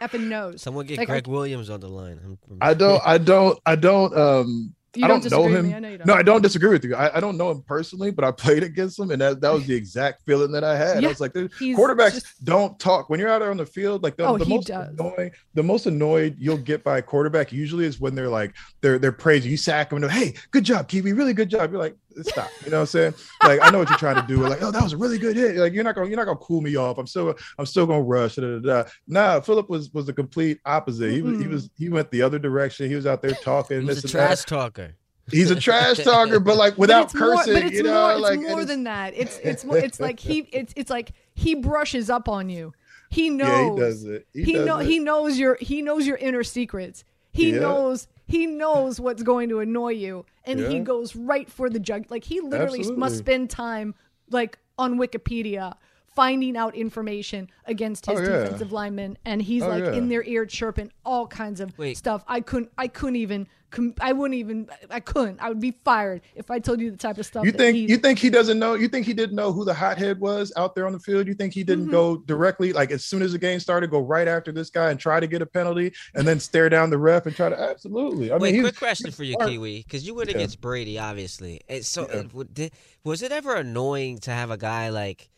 effing 0.02 0.28
nose. 0.28 0.62
Someone 0.62 0.86
get 0.88 0.98
Like, 0.98 1.10
I- 1.10 1.13
Gregg 1.13 1.28
Williams 1.28 1.69
on 1.69 1.82
the 1.82 1.89
line. 1.89 2.19
I'm- 2.24 2.39
I'm- 2.50 2.58
I 2.62 2.74
don't, 2.74 3.02
I 3.06 3.17
don't, 3.17 3.60
I 3.65 3.76
don't, 3.76 4.17
um, 4.17 4.74
You 4.95 5.06
I 5.06 5.08
don't 5.08 5.21
don't, 5.23 5.32
know 5.32 5.47
him. 5.47 5.67
me? 5.67 5.73
I 5.75 5.80
know 5.80 5.97
don't. 5.97 6.08
No, 6.08 6.13
I 6.15 6.23
don't 6.23 6.41
disagree 6.41 6.69
with 6.69 6.84
you. 6.84 6.95
I, 6.95 7.17
I 7.17 7.19
don't 7.19 7.38
know 7.38 7.52
him 7.52 7.62
personally, 7.62 8.10
but 8.10 8.25
I 8.25 8.32
played 8.32 8.63
against 8.63 8.97
him, 8.97 9.12
and 9.12 9.21
that, 9.21 9.39
that 9.41 9.54
was 9.54 9.67
the 9.67 9.75
exact 9.84 10.23
feeling 10.25 10.52
that 10.54 10.63
I 10.63 10.75
had. 10.75 11.02
Yeah, 11.04 11.10
I 11.10 11.12
was 11.12 11.19
like, 11.21 11.34
quarterbacks 11.34 12.13
just- 12.15 12.43
don't 12.43 12.80
talk 12.80 13.10
when 13.10 13.19
you're 13.19 13.30
out 13.30 13.39
there 13.39 13.52
on 13.52 13.58
the 13.58 13.65
field. 13.65 14.02
Like 14.04 14.17
the, 14.17 14.25
Oh, 14.25 14.38
the 14.38 14.45
he 14.45 14.56
most 14.56 14.67
does. 14.67 14.89
annoying, 14.97 15.32
the 15.54 15.63
most 15.63 15.86
annoyed 15.86 16.36
you'll 16.39 16.58
get 16.58 16.84
by 16.84 16.97
a 16.97 17.02
quarterback 17.02 17.52
usually 17.52 17.86
is 17.86 17.99
when 17.99 18.15
they're 18.15 18.30
like 18.30 18.56
they're 18.82 18.97
they're 18.97 19.12
praising 19.12 19.52
you, 19.52 19.58
sack 19.58 19.91
them, 19.91 20.02
and 20.04 20.12
hey, 20.12 20.34
good 20.52 20.63
job, 20.63 20.88
Kiwi, 20.88 21.13
really 21.13 21.34
good 21.34 21.49
job. 21.49 21.71
You're 21.71 21.82
like, 21.82 21.95
stop. 22.23 22.49
You 22.63 22.71
know 22.71 22.77
what 22.77 22.82
I'm 22.82 22.88
saying? 22.88 23.13
Like 23.43 23.60
I 23.62 23.69
know 23.69 23.79
what 23.79 23.89
you're 23.89 23.97
trying 23.97 24.15
to 24.21 24.27
do. 24.27 24.38
Like, 24.38 24.62
oh, 24.62 24.71
that 24.71 24.82
was 24.84 24.93
a 24.93 24.97
really 24.97 25.17
good 25.17 25.36
hit. 25.36 25.55
Like 25.58 25.73
you're 25.73 25.84
not 25.84 25.95
gonna 25.95 26.08
you're 26.08 26.17
not 26.17 26.25
gonna 26.25 26.38
cool 26.39 26.62
me 26.62 26.75
off. 26.75 26.97
I'm 26.97 27.08
still 27.08 27.34
I'm 27.58 27.65
still 27.65 27.86
gonna 27.86 28.01
rush. 28.01 28.36
Da, 28.36 28.41
da, 28.41 28.60
da, 28.60 28.84
da. 28.84 28.89
Nah, 29.08 29.39
Philip 29.41 29.69
was 29.69 29.91
was 29.93 30.05
the 30.05 30.13
complete 30.13 30.60
opposite. 30.65 31.12
He 31.12 31.21
was 31.21 31.38
he 31.39 31.45
Mm-mm. 31.45 31.49
was 31.51 31.69
he 31.77 31.89
went 31.89 32.10
the 32.12 32.21
other 32.21 32.39
direction. 32.39 32.89
He 32.89 32.95
was 32.95 33.05
out 33.05 33.21
there 33.21 33.32
talking. 33.32 33.82
He's 33.82 34.01
this 34.03 34.13
a 34.13 34.17
and 34.17 34.23
that. 34.23 34.27
trash 34.27 34.45
talker. 34.45 34.95
He's 35.32 35.51
a 35.51 35.60
trash 35.60 35.97
talker, 35.97 36.39
but 36.39 36.58
like 36.58 36.73
But 36.73 36.79
without 36.79 37.13
more, 37.13 37.36
cursing, 37.36 37.53
but 37.53 37.63
it's 37.65 37.73
you 37.75 37.84
know, 37.84 37.91
more, 38.01 38.12
it's 38.13 38.21
like 38.21 38.39
more 38.39 38.60
and 38.62 38.69
than 38.69 38.84
that. 38.86 39.13
It's 39.15 39.38
it's 39.43 39.63
more, 39.63 39.77
it's 39.77 39.99
like 39.99 40.19
he 40.19 40.39
it's 40.51 40.73
it's 40.75 40.89
like 40.89 41.12
he 41.36 41.53
brushes 41.55 42.10
up 42.10 42.27
on 42.27 42.49
you. 42.49 42.73
He 43.12 43.29
knows. 43.29 43.47
yeah, 43.47 43.69
he 43.73 43.79
does 43.79 44.03
it. 44.05 44.27
He, 44.34 44.43
he 44.43 44.53
does 44.53 44.65
know 44.65 44.77
he 44.79 44.97
knows 44.99 45.38
your 45.38 45.58
he 45.62 45.82
knows 45.84 46.08
your 46.08 46.17
inner 46.17 46.43
secrets. 46.43 47.03
He 47.32 47.51
Yeah. 47.53 47.60
knows 47.60 48.08
he 48.29 48.45
knows 48.45 48.99
what's 48.99 49.23
going 49.23 49.49
to 49.49 49.59
annoy 49.59 49.89
you, 49.89 50.25
and 50.45 50.59
he 50.59 50.79
goes 50.79 51.15
right 51.15 51.49
for 51.49 51.69
the 51.69 51.79
jug. 51.79 52.05
Like 52.09 52.23
he 52.23 52.39
literally 52.39 52.83
must 52.91 53.17
spend 53.17 53.49
time 53.49 53.95
like 54.29 54.59
on 54.77 54.97
Wikipedia 54.99 55.75
finding 56.15 56.58
out 56.58 56.76
information 56.76 57.50
against 57.65 58.06
his 58.06 58.19
Oh, 58.19 58.24
yeah. 58.24 58.39
defensive 58.43 58.72
lineman, 58.72 59.17
and 59.26 59.41
he's 59.41 59.63
Oh, 59.63 59.69
like 59.69 59.84
yeah. 59.84 59.93
in 59.93 60.10
their 60.10 60.24
ear 60.24 60.45
chirping 60.45 60.91
all 61.06 61.28
kinds 61.28 61.60
of 61.60 61.78
Wait. 61.78 61.98
stuff. 61.98 62.24
I 62.28 62.41
couldn't 62.41 62.72
I 62.78 62.88
couldn't 62.88 63.15
even 63.17 63.48
com- 63.72 63.93
I 64.02 64.13
wouldn't 64.13 64.38
even 64.39 64.67
I 64.89 65.00
couldn't. 65.00 65.39
I 65.39 65.50
would 65.50 65.60
be 65.60 65.78
fired 65.86 66.22
if 66.36 66.50
I 66.50 66.58
told 66.60 66.82
you 66.82 66.89
the 66.89 66.98
type 66.98 67.19
of 67.19 67.26
stuff. 67.26 67.45
You 67.45 67.52
think 67.52 67.76
he- 67.76 67.88
you 67.88 67.98
think 67.98 68.17
he 68.17 68.30
doesn't 68.32 68.58
know? 68.58 68.74
You 68.74 68.88
think 68.88 69.06
he 69.06 69.13
didn't 69.13 69.36
know 69.36 69.52
who 69.54 69.63
the 69.63 69.74
hothead 69.74 70.19
was 70.19 70.52
out 70.58 70.74
there 70.76 70.88
on 70.88 70.93
the 70.93 71.00
field? 71.00 71.28
You 71.28 71.36
think 71.36 71.54
he 71.54 71.63
didn't 71.63 71.88
Mhm. 71.88 71.91
go 71.91 72.17
directly, 72.26 72.74
like 72.74 72.89
as 72.91 73.06
soon 73.06 73.22
as 73.22 73.32
the 73.34 73.38
game 73.39 73.60
started, 73.60 73.91
go 73.91 74.00
right 74.00 74.28
after 74.28 74.52
this 74.52 74.69
guy 74.72 74.89
and 74.89 75.00
try 75.00 75.19
to 75.19 75.28
get 75.28 75.41
a 75.43 75.45
penalty, 75.45 75.93
and 76.15 76.28
then 76.28 76.39
stare 76.39 76.69
down 76.69 76.89
the 76.89 76.98
ref 76.98 77.28
and 77.28 77.36
try 77.36 77.50
to 77.50 77.60
absolutely. 77.60 78.32
I 78.32 78.38
Wait, 78.38 78.41
mean, 78.41 78.54
he's- 78.56 78.63
quick 78.63 78.78
question 78.78 79.12
for 79.12 79.24
you, 79.24 79.34
smart. 79.34 79.50
Kiwi, 79.52 79.84
because 79.84 80.06
you 80.08 80.15
went 80.15 80.30
Yeah. 80.32 80.38
against 80.38 80.60
Brady, 80.62 80.98
obviously. 80.98 81.62
And 81.69 81.86
so, 81.86 82.08
Yeah. 82.10 82.22
it, 82.22 82.34
would- 82.34 82.54
did, 82.54 82.72
was 83.04 83.22
it 83.22 83.32
ever 83.32 83.56
annoying 83.56 84.17
to 84.19 84.32
have 84.32 84.50
a 84.50 84.58
guy 84.58 84.89
like, 84.89 85.30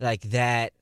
like 0.00 0.22
that, 0.30 0.72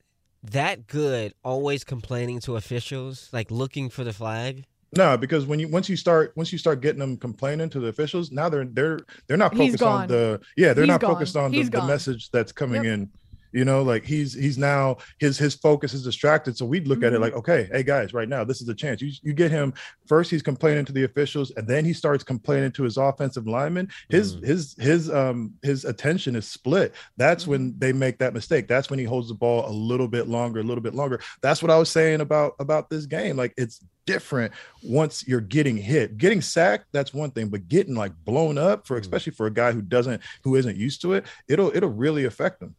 that 0.43 0.87
good, 0.87 1.33
always 1.43 1.83
complaining 1.83 2.39
to 2.41 2.55
officials, 2.55 3.29
like 3.31 3.49
looking 3.51 3.89
for 3.89 4.03
the 4.03 4.13
flag? 4.13 4.65
No, 4.95 5.17
because 5.17 5.47
when 5.47 5.59
you 5.59 5.67
once 5.69 5.89
you 5.89 5.95
start 5.97 6.33
once 6.35 6.51
you 6.51 6.59
start 6.59 6.81
getting 6.81 6.99
them 6.99 7.17
complaining 7.17 7.67
to 7.69 7.79
the 7.79 7.87
officials, 7.87 8.31
now 8.31 8.47
they're 8.47 8.65
they're 8.65 8.99
they're 9.27 9.37
not 9.37 9.55
focused 9.55 9.81
on 9.81 10.07
the 10.07 10.39
yeah 10.55 10.73
they're 10.73 10.83
He's 10.83 10.89
not 10.89 11.01
gone. 11.01 11.13
focused 11.15 11.35
on 11.35 11.51
the, 11.51 11.63
the 11.63 11.83
message 11.83 12.29
that's 12.29 12.51
coming 12.51 12.83
Yep. 12.83 12.93
in. 12.93 13.09
You 13.53 13.65
know, 13.65 13.83
like 13.83 14.03
he's 14.03 14.33
he's 14.33 14.57
now 14.57 14.97
his 15.19 15.37
his 15.37 15.53
focus 15.55 15.93
is 15.93 16.03
distracted. 16.03 16.57
So 16.57 16.65
we'd 16.65 16.87
look 16.87 17.03
at 17.03 17.13
it 17.13 17.17
Mhm. 17.19 17.21
like, 17.21 17.33
okay, 17.33 17.69
hey 17.71 17.83
guys, 17.83 18.13
right 18.13 18.27
now 18.27 18.43
this 18.43 18.61
is 18.61 18.67
a 18.67 18.73
chance. 18.73 19.01
You 19.01 19.11
you 19.21 19.33
get 19.33 19.51
him 19.51 19.73
first. 20.07 20.31
He's 20.31 20.41
complaining 20.41 20.85
to 20.85 20.91
the 20.93 21.03
officials, 21.03 21.51
and 21.55 21.67
then 21.67 21.85
he 21.85 21.93
starts 21.93 22.23
complaining 22.23 22.71
to 22.73 22.83
his 22.83 22.97
offensive 22.97 23.47
lineman. 23.47 23.89
His 24.09 24.35
Mhm. 24.35 24.45
his 24.45 24.75
his 24.79 25.09
um 25.11 25.53
his 25.61 25.85
attention 25.85 26.35
is 26.35 26.47
split. 26.47 26.93
That's 27.17 27.45
when 27.45 27.75
they 27.77 27.93
make 27.93 28.17
that 28.19 28.33
mistake. 28.33 28.67
That's 28.67 28.89
when 28.89 28.99
he 28.99 29.05
holds 29.05 29.27
the 29.27 29.35
ball 29.35 29.69
a 29.69 29.71
little 29.71 30.07
bit 30.07 30.27
longer, 30.27 30.59
a 30.59 30.63
little 30.63 30.83
bit 30.83 30.95
longer. 30.95 31.19
That's 31.41 31.61
what 31.61 31.71
I 31.71 31.77
was 31.77 31.89
saying 31.89 32.21
about 32.21 32.53
about 32.59 32.89
this 32.89 33.05
game. 33.05 33.37
Like 33.37 33.53
it's 33.57 33.79
different 34.05 34.51
once 34.83 35.25
you're 35.27 35.39
getting 35.39 35.77
hit. 35.77 36.17
Getting 36.17 36.41
sacked, 36.41 36.87
that's 36.91 37.13
one 37.13 37.31
thing, 37.31 37.47
but 37.47 37.69
getting 37.69 37.95
like 37.95 38.11
blown 38.25 38.57
up 38.57 38.85
for 38.85 38.97
Mm. 38.97 39.01
especially 39.01 39.31
for 39.31 39.45
a 39.47 39.51
guy 39.53 39.71
who 39.71 39.81
doesn't 39.81 40.21
who 40.43 40.55
isn't 40.55 40.75
used 40.75 41.01
to 41.03 41.13
it, 41.13 41.25
it'll 41.47 41.71
it'll 41.75 41.89
really 41.89 42.25
affect 42.25 42.61
him. 42.61 42.75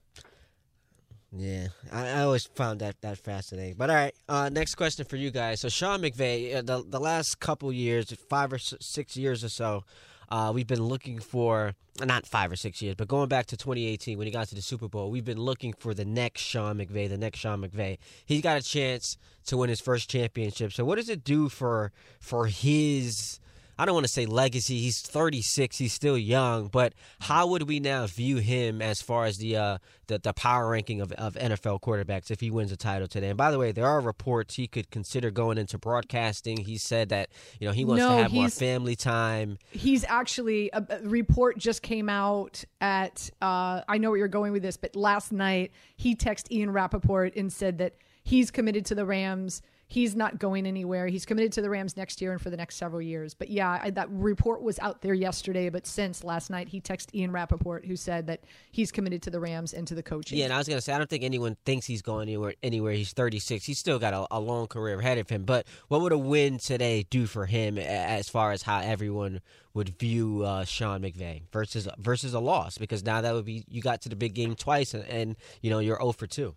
Yeah, 1.36 1.68
I, 1.92 2.08
I 2.08 2.22
always 2.22 2.44
found 2.44 2.80
that 2.80 3.00
that 3.00 3.18
fascinating. 3.18 3.74
But 3.76 3.90
all 3.90 3.96
right, 3.96 4.14
uh, 4.28 4.50
next 4.50 4.76
question 4.76 5.04
for 5.04 5.16
you 5.16 5.30
guys. 5.30 5.60
So 5.60 5.68
Sean 5.68 6.00
McVay, 6.00 6.56
uh, 6.56 6.62
the 6.62 6.84
the 6.86 7.00
last 7.00 7.40
couple 7.40 7.72
years, 7.72 8.12
five 8.28 8.52
or 8.52 8.58
six 8.58 9.16
years 9.16 9.42
or 9.42 9.48
so, 9.48 9.84
uh, 10.28 10.52
we've 10.54 10.66
been 10.66 10.84
looking 10.84 11.18
for 11.18 11.74
not 12.04 12.26
five 12.26 12.52
or 12.52 12.56
six 12.56 12.80
years, 12.80 12.94
but 12.94 13.08
going 13.08 13.28
back 13.28 13.46
to 13.46 13.56
2018 13.56 14.16
when 14.16 14.26
he 14.26 14.32
got 14.32 14.48
to 14.48 14.54
the 14.54 14.62
Super 14.62 14.88
Bowl, 14.88 15.10
we've 15.10 15.24
been 15.24 15.40
looking 15.40 15.72
for 15.72 15.92
the 15.92 16.04
next 16.04 16.40
Sean 16.40 16.78
McVay, 16.78 17.08
the 17.08 17.18
next 17.18 17.40
Sean 17.40 17.62
McVay. 17.62 17.98
He's 18.26 18.40
got 18.42 18.56
a 18.56 18.62
chance 18.62 19.16
to 19.46 19.56
win 19.56 19.70
his 19.70 19.80
first 19.80 20.08
championship. 20.08 20.72
So 20.72 20.84
what 20.84 20.96
does 20.96 21.08
it 21.08 21.24
do 21.24 21.48
for 21.48 21.90
for 22.20 22.46
his 22.46 23.40
I 23.78 23.84
don't 23.86 23.94
want 23.94 24.06
to 24.06 24.12
say 24.12 24.26
legacy. 24.26 24.78
He's 24.80 25.00
36. 25.00 25.78
He's 25.78 25.92
still 25.92 26.16
young, 26.18 26.68
but 26.68 26.92
how 27.20 27.46
would 27.48 27.68
we 27.68 27.80
now 27.80 28.06
view 28.06 28.36
him 28.36 28.80
as 28.82 29.02
far 29.02 29.24
as 29.24 29.38
the 29.38 29.56
uh, 29.56 29.78
the, 30.06 30.18
the 30.18 30.32
power 30.34 30.68
ranking 30.70 31.00
of, 31.00 31.12
of 31.12 31.34
NFL 31.34 31.80
quarterbacks 31.80 32.30
if 32.30 32.40
he 32.40 32.50
wins 32.50 32.70
a 32.72 32.76
title 32.76 33.08
today? 33.08 33.28
And 33.28 33.36
by 33.36 33.50
the 33.50 33.58
way, 33.58 33.72
there 33.72 33.86
are 33.86 34.00
reports 34.00 34.54
he 34.54 34.66
could 34.66 34.90
consider 34.90 35.30
going 35.30 35.58
into 35.58 35.78
broadcasting. 35.78 36.58
He 36.58 36.78
said 36.78 37.08
that 37.08 37.30
you 37.58 37.66
know 37.66 37.72
he 37.72 37.84
wants 37.84 38.00
No, 38.00 38.16
to 38.16 38.22
have 38.22 38.32
more 38.32 38.48
family 38.48 38.96
time. 38.96 39.58
he's 39.70 40.04
actually 40.04 40.70
a, 40.72 40.84
a 40.90 41.00
report 41.08 41.58
just 41.58 41.82
came 41.82 42.08
out 42.08 42.64
at 42.80 43.30
uh, 43.42 43.80
I 43.88 43.98
know 43.98 44.10
where 44.10 44.18
you're 44.18 44.28
going 44.28 44.52
with 44.52 44.62
this, 44.62 44.76
but 44.76 44.94
last 44.94 45.32
night 45.32 45.72
he 45.96 46.14
texted 46.14 46.50
Ian 46.52 46.70
Rapoport 46.70 47.34
and 47.36 47.52
said 47.52 47.78
that 47.78 47.94
he's 48.22 48.50
committed 48.50 48.86
to 48.86 48.94
the 48.94 49.04
Rams. 49.04 49.62
He's 49.86 50.16
not 50.16 50.38
going 50.38 50.66
anywhere. 50.66 51.06
He's 51.06 51.26
committed 51.26 51.52
to 51.52 51.62
the 51.62 51.70
Rams 51.70 51.96
next 51.96 52.20
year 52.20 52.32
and 52.32 52.40
for 52.40 52.50
the 52.50 52.56
next 52.56 52.76
several 52.76 53.02
years. 53.02 53.34
But 53.34 53.50
yeah, 53.50 53.80
I, 53.82 53.90
that 53.90 54.08
report 54.10 54.62
was 54.62 54.78
out 54.78 55.02
there 55.02 55.14
yesterday. 55.14 55.68
But 55.68 55.86
since 55.86 56.24
last 56.24 56.50
night, 56.50 56.68
he 56.68 56.80
texted 56.80 57.14
Ian 57.14 57.32
Rapoport, 57.32 57.84
who 57.86 57.96
said 57.96 58.26
that 58.28 58.40
he's 58.70 58.90
committed 58.90 59.22
to 59.22 59.30
the 59.30 59.40
Rams 59.40 59.74
and 59.74 59.86
to 59.86 59.94
the 59.94 60.02
coaching. 60.02 60.38
Yeah, 60.38 60.46
and 60.46 60.54
I 60.54 60.58
was 60.58 60.68
gonna 60.68 60.80
say 60.80 60.92
I 60.92 60.98
don't 60.98 61.10
think 61.10 61.24
anyone 61.24 61.56
thinks 61.64 61.86
he's 61.86 62.02
going 62.02 62.22
anywhere. 62.22 62.54
Anywhere 62.62 62.92
he's 62.92 63.12
36. 63.12 63.64
He's 63.64 63.78
still 63.78 63.98
got 63.98 64.14
a, 64.14 64.26
a 64.30 64.40
long 64.40 64.66
career 64.66 64.98
ahead 64.98 65.18
of 65.18 65.28
him. 65.28 65.44
But 65.44 65.66
what 65.88 66.00
would 66.00 66.12
a 66.12 66.18
win 66.18 66.58
today 66.58 67.06
do 67.10 67.26
for 67.26 67.46
him 67.46 67.78
as 67.78 68.28
far 68.28 68.52
as 68.52 68.62
how 68.62 68.80
everyone 68.80 69.40
would 69.74 69.98
view 69.98 70.44
uh, 70.44 70.64
Sean 70.64 71.02
McVay 71.02 71.42
versus 71.52 71.88
versus 71.98 72.34
a 72.34 72.40
loss? 72.40 72.78
Because 72.78 73.04
now 73.04 73.20
that 73.20 73.34
would 73.34 73.44
be 73.44 73.64
you 73.68 73.82
got 73.82 74.00
to 74.02 74.08
the 74.08 74.16
big 74.16 74.34
game 74.34 74.54
twice, 74.54 74.94
and, 74.94 75.04
and 75.04 75.36
you 75.60 75.70
know 75.70 75.78
you're 75.78 75.98
0 75.98 76.12
for 76.12 76.26
2. 76.26 76.54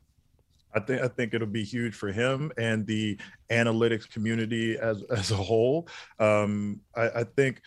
I 0.77 0.79
think 0.85 1.01
I 1.01 1.07
think 1.07 1.33
it'll 1.33 1.47
be 1.47 1.63
huge 1.63 1.95
for 1.95 2.11
him 2.11 2.51
and 2.57 2.85
the 2.85 3.17
analytics 3.49 4.09
community 4.09 4.77
as 4.77 5.03
as 5.09 5.31
a 5.31 5.35
whole. 5.35 5.87
Um, 6.19 6.81
I, 6.95 7.09
I 7.09 7.23
think, 7.23 7.61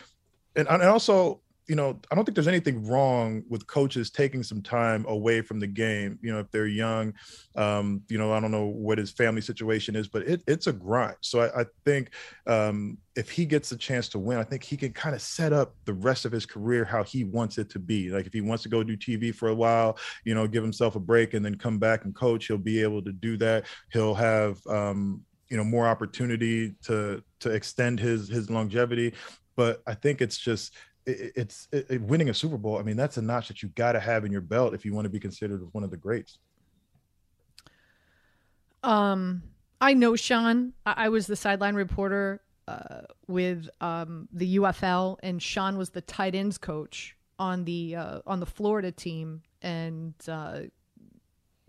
and, 0.57 0.69
and 0.69 0.83
also, 0.83 1.41
you 1.71 1.77
know, 1.77 2.01
I 2.11 2.17
don't 2.17 2.25
think 2.25 2.35
there's 2.35 2.49
anything 2.49 2.85
wrong 2.85 3.45
with 3.49 3.65
coaches 3.69 4.11
taking 4.11 4.43
some 4.43 4.61
time 4.61 5.05
away 5.07 5.41
from 5.41 5.61
the 5.61 5.69
game. 5.69 6.19
You 6.21 6.33
know, 6.33 6.41
if 6.41 6.51
they're 6.51 6.67
young, 6.67 7.15
um, 7.55 8.03
you 8.09 8.19
know, 8.19 8.33
I 8.33 8.41
don't 8.41 8.51
know 8.51 8.67
what 8.67 8.99
his 8.99 9.13
family 9.13 9.41
situation 9.41 9.95
is, 9.95 10.09
but 10.09 10.23
it, 10.23 10.43
it's 10.49 10.67
a 10.67 10.73
grind. 10.73 11.15
So 11.21 11.43
I, 11.43 11.61
I 11.61 11.65
think 11.85 12.11
um, 12.49 12.99
if 13.15 13.31
he 13.31 13.47
gets 13.47 13.71
a 13.71 13.77
chance 13.77 14.09
to 14.09 14.19
win, 14.19 14.39
I 14.39 14.43
think 14.43 14.65
he 14.65 14.77
can 14.77 14.93
kind 14.93 15.15
of 15.15 15.23
set 15.23 15.53
up 15.53 15.77
the 15.85 15.95
rest 15.95 16.25
of 16.25 16.33
his 16.33 16.45
career 16.45 16.85
how 16.85 17.05
he 17.05 17.23
wants 17.23 17.57
it 17.57 17.71
to 17.71 17.79
be. 17.79 18.11
Like 18.11 18.27
if 18.27 18.33
he 18.33 18.41
wants 18.41 18.65
to 18.65 18.69
go 18.69 18.83
do 18.83 18.97
TV 18.97 19.33
for 19.33 19.51
a 19.51 19.55
while, 19.55 19.97
you 20.25 20.35
know, 20.35 20.49
give 20.49 20.65
himself 20.65 20.97
a 20.97 21.01
break 21.01 21.35
and 21.35 21.45
then 21.45 21.55
come 21.55 21.79
back 21.79 22.05
and 22.05 22.13
coach, 22.17 22.49
he'll 22.49 22.59
be 22.59 22.83
able 22.83 23.01
to 23.03 23.13
do 23.13 23.37
that. 23.37 23.67
He'll 23.93 24.15
have 24.15 24.59
um, 24.67 25.23
you 25.49 25.57
know 25.57 25.65
more 25.65 25.87
opportunity 25.87 26.75
to 26.87 27.23
to 27.39 27.51
extend 27.51 28.01
his 28.01 28.29
his 28.29 28.51
longevity. 28.51 29.15
But 29.57 29.83
I 29.87 29.95
think 29.95 30.23
it's 30.23 30.39
just 30.39 30.75
it, 31.11 31.33
it's 31.37 31.69
it, 31.73 32.01
winning 32.03 32.31
a 32.31 32.35
Super 32.35 32.57
Bowl. 32.57 32.79
I 32.79 32.83
mean, 32.83 32.97
that's 32.97 33.17
a 33.17 33.23
notch 33.23 33.49
that 33.49 33.63
you 33.63 33.69
got 33.71 33.93
to 33.93 34.01
have 34.01 34.25
in 34.25 34.33
your 34.33 34.41
belt 34.41 34.75
if 34.75 34.85
you 34.85 34.95
want 34.95 35.05
to 35.05 35.11
be 35.11 35.21
considered 35.21 35.67
one 35.73 35.85
of 35.85 35.91
the 35.91 35.97
greats. 35.97 36.39
Um, 38.83 39.43
I 39.81 39.95
know 39.95 40.17
Sean. 40.17 40.73
I, 40.87 40.95
I 40.97 41.09
was 41.09 41.27
the 41.27 41.37
sideline 41.37 41.75
reporter 41.75 42.41
uh, 42.69 43.03
with 43.27 43.69
um, 43.81 44.29
the 44.33 44.57
UFL, 44.57 45.19
and 45.23 45.43
Sean 45.43 45.77
was 45.77 45.91
the 45.91 46.03
tight 46.03 46.35
ends 46.35 46.59
coach 46.59 47.17
on 47.39 47.65
the 47.65 47.97
uh, 47.97 48.21
on 48.27 48.41
the 48.41 48.47
Florida 48.47 48.93
team, 48.93 49.43
and 49.63 50.15
uh, 50.29 50.61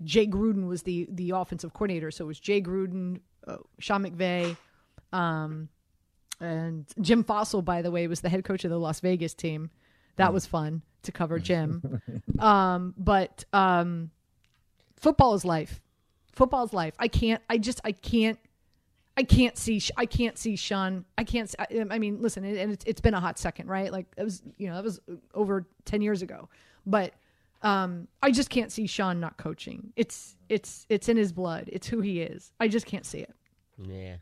Jay 0.03 0.27
Gruden 0.27 0.67
was 0.67 0.83
the 0.83 1.07
the 1.11 1.31
offensive 1.31 1.73
coordinator. 1.73 2.11
So 2.11 2.25
it 2.25 2.27
was 2.27 2.39
Jay 2.39 2.61
Gruden, 2.61 3.19
uh, 3.47 3.57
Sean 3.79 4.03
McVay, 4.03 4.55
um, 5.13 5.69
and 6.41 6.85
Jim 6.99 7.23
Fassel. 7.23 7.63
By 7.63 7.81
the 7.81 7.91
way, 7.91 8.07
was 8.07 8.21
the 8.21 8.29
head 8.29 8.43
coach 8.43 8.65
of 8.65 8.71
the 8.71 8.79
Las 8.79 8.99
Vegas 8.99 9.33
team. 9.33 9.69
That 10.17 10.33
was 10.33 10.45
fun 10.45 10.81
to 11.03 11.11
cover 11.11 11.39
Jim. 11.39 12.01
um, 12.39 12.93
but 12.97 13.45
um, 13.53 14.11
football 14.97 15.33
is 15.33 15.45
life. 15.45 15.81
Football 16.33 16.65
is 16.65 16.73
life. 16.73 16.93
I 16.99 17.07
can't. 17.07 17.41
I 17.49 17.57
just. 17.57 17.79
I 17.83 17.91
can't. 17.91 18.39
I 19.17 19.23
can't 19.23 19.57
see. 19.57 19.81
I 19.97 20.05
can't 20.05 20.37
see 20.37 20.55
Sean. 20.55 21.05
I 21.17 21.23
can't. 21.23 21.53
I, 21.59 21.85
I 21.89 21.99
mean, 21.99 22.21
listen, 22.21 22.43
and 22.43 22.71
it's, 22.71 22.83
it's 22.85 23.01
been 23.01 23.13
a 23.13 23.19
hot 23.19 23.37
second, 23.37 23.67
right? 23.69 23.91
Like 23.91 24.07
it 24.17 24.23
was, 24.23 24.41
you 24.57 24.67
know, 24.67 24.75
that 24.75 24.83
was 24.83 24.99
over 25.33 25.67
ten 25.85 26.01
years 26.01 26.21
ago. 26.21 26.49
But 26.85 27.13
um, 27.61 28.07
I 28.23 28.31
just 28.31 28.49
can't 28.49 28.71
see 28.71 28.87
Sean 28.87 29.19
not 29.19 29.37
coaching. 29.37 29.93
It's 29.95 30.35
it's 30.49 30.85
it's 30.89 31.09
in 31.09 31.17
his 31.17 31.31
blood. 31.31 31.69
It's 31.71 31.87
who 31.87 32.01
he 32.01 32.21
is. 32.21 32.51
I 32.59 32.67
just 32.67 32.85
can't 32.85 33.05
see 33.05 33.19
it. 33.19 33.33
Yeah, 33.77 34.15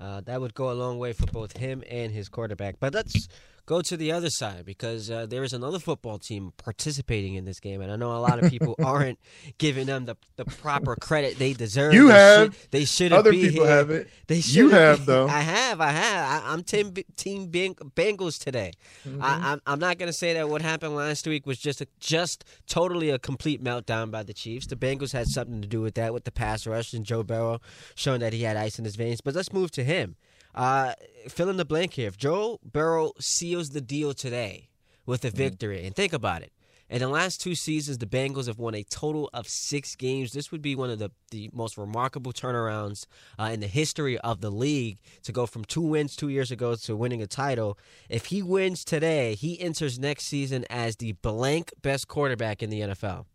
uh, 0.00 0.20
that 0.22 0.40
would 0.40 0.54
go 0.54 0.70
a 0.70 0.74
long 0.74 0.98
way 0.98 1.12
for 1.12 1.26
both 1.26 1.56
him 1.56 1.82
and 1.88 2.12
his 2.12 2.28
quarterback. 2.28 2.76
But 2.80 2.94
let's 2.94 3.28
go 3.66 3.82
to 3.82 3.96
the 3.96 4.12
other 4.12 4.30
side 4.30 4.64
because 4.64 5.10
uh, 5.10 5.26
there 5.26 5.42
is 5.42 5.52
another 5.52 5.78
football 5.78 6.18
team 6.18 6.52
participating 6.56 7.34
in 7.34 7.44
this 7.44 7.60
game, 7.60 7.80
and 7.80 7.90
I 7.92 7.96
know 7.96 8.12
a 8.12 8.18
lot 8.18 8.42
of 8.42 8.50
people 8.50 8.76
aren't 8.82 9.18
giving 9.58 9.86
them 9.86 10.06
the, 10.06 10.16
the 10.36 10.44
proper 10.44 10.94
credit 10.96 11.38
they 11.38 11.52
deserve. 11.52 11.92
You 11.92 12.08
they 12.08 12.14
have. 12.14 12.44
Should, 12.54 12.70
they 12.70 12.84
should 12.84 13.12
Other 13.12 13.32
be 13.32 13.48
people 13.48 13.66
here. 13.66 13.76
have 13.76 13.90
it. 13.90 14.08
They 14.28 14.40
should. 14.40 14.54
You 14.54 14.68
have, 14.70 15.04
though. 15.04 15.26
I 15.26 15.40
have. 15.40 15.80
I 15.80 15.90
have. 15.90 16.44
I, 16.44 16.52
I'm 16.52 16.62
team 16.62 16.94
team 17.16 17.50
Beng- 17.50 17.74
Bengals 17.94 18.42
today. 18.42 18.72
Mm-hmm. 19.06 19.22
I, 19.22 19.52
I'm, 19.52 19.60
I'm 19.66 19.78
not 19.80 19.98
going 19.98 20.08
to 20.08 20.16
say 20.16 20.32
that 20.34 20.48
what 20.48 20.62
happened 20.62 20.94
last 20.94 21.26
week 21.26 21.46
was 21.46 21.58
just 21.58 21.80
a, 21.80 21.88
just 21.98 22.44
totally 22.68 23.10
a 23.10 23.18
complete 23.18 23.62
meltdown 23.62 24.10
by 24.10 24.22
the 24.22 24.32
Chiefs. 24.32 24.66
The 24.68 24.76
Bengals 24.76 25.12
had 25.12 25.26
something 25.26 25.60
to 25.60 25.68
do 25.68 25.80
with 25.80 25.94
that, 25.96 26.14
with 26.14 26.24
the 26.24 26.32
pass 26.32 26.66
rush 26.66 26.92
and 26.92 27.04
Joe 27.04 27.22
Burrow 27.24 27.60
showing 27.96 28.20
that 28.20 28.32
he 28.32 28.42
had 28.44 28.56
ice 28.56 28.78
in 28.78 28.84
his 28.84 28.96
veins. 28.96 29.20
But 29.20 29.34
let's 29.34 29.52
move 29.52 29.70
to 29.72 29.84
him. 29.84 30.16
Uh, 30.56 30.94
fill 31.28 31.50
in 31.50 31.56
the 31.56 31.64
blank 31.64 31.94
here. 31.94 32.08
If 32.08 32.16
Joe 32.16 32.58
Burrow 32.64 33.12
seals 33.20 33.70
the 33.70 33.80
deal 33.80 34.14
today 34.14 34.70
with 35.04 35.24
a 35.24 35.30
victory, 35.30 35.84
and 35.86 35.94
think 35.94 36.12
about 36.12 36.42
it. 36.42 36.52
In 36.88 37.00
the 37.00 37.08
last 37.08 37.40
two 37.40 37.56
seasons, 37.56 37.98
the 37.98 38.06
Bengals 38.06 38.46
have 38.46 38.60
won 38.60 38.74
a 38.76 38.84
total 38.84 39.28
of 39.34 39.48
six 39.48 39.96
games. 39.96 40.32
This 40.32 40.52
would 40.52 40.62
be 40.62 40.76
one 40.76 40.88
of 40.88 41.00
the, 41.00 41.10
the 41.32 41.50
most 41.52 41.76
remarkable 41.76 42.32
turnarounds 42.32 43.06
uh, 43.40 43.50
in 43.52 43.58
the 43.58 43.66
history 43.66 44.18
of 44.18 44.40
the 44.40 44.50
league 44.50 44.98
to 45.24 45.32
go 45.32 45.46
from 45.46 45.64
two 45.64 45.80
wins 45.80 46.14
two 46.14 46.28
years 46.28 46.52
ago 46.52 46.76
to 46.76 46.96
winning 46.96 47.20
a 47.20 47.26
title. 47.26 47.76
If 48.08 48.26
he 48.26 48.40
wins 48.40 48.84
today, 48.84 49.34
he 49.34 49.60
enters 49.60 49.98
next 49.98 50.26
season 50.26 50.64
as 50.70 50.96
the 50.96 51.12
blank 51.12 51.72
best 51.82 52.06
quarterback 52.06 52.62
in 52.62 52.70
the 52.70 52.80
NFL. 52.82 53.26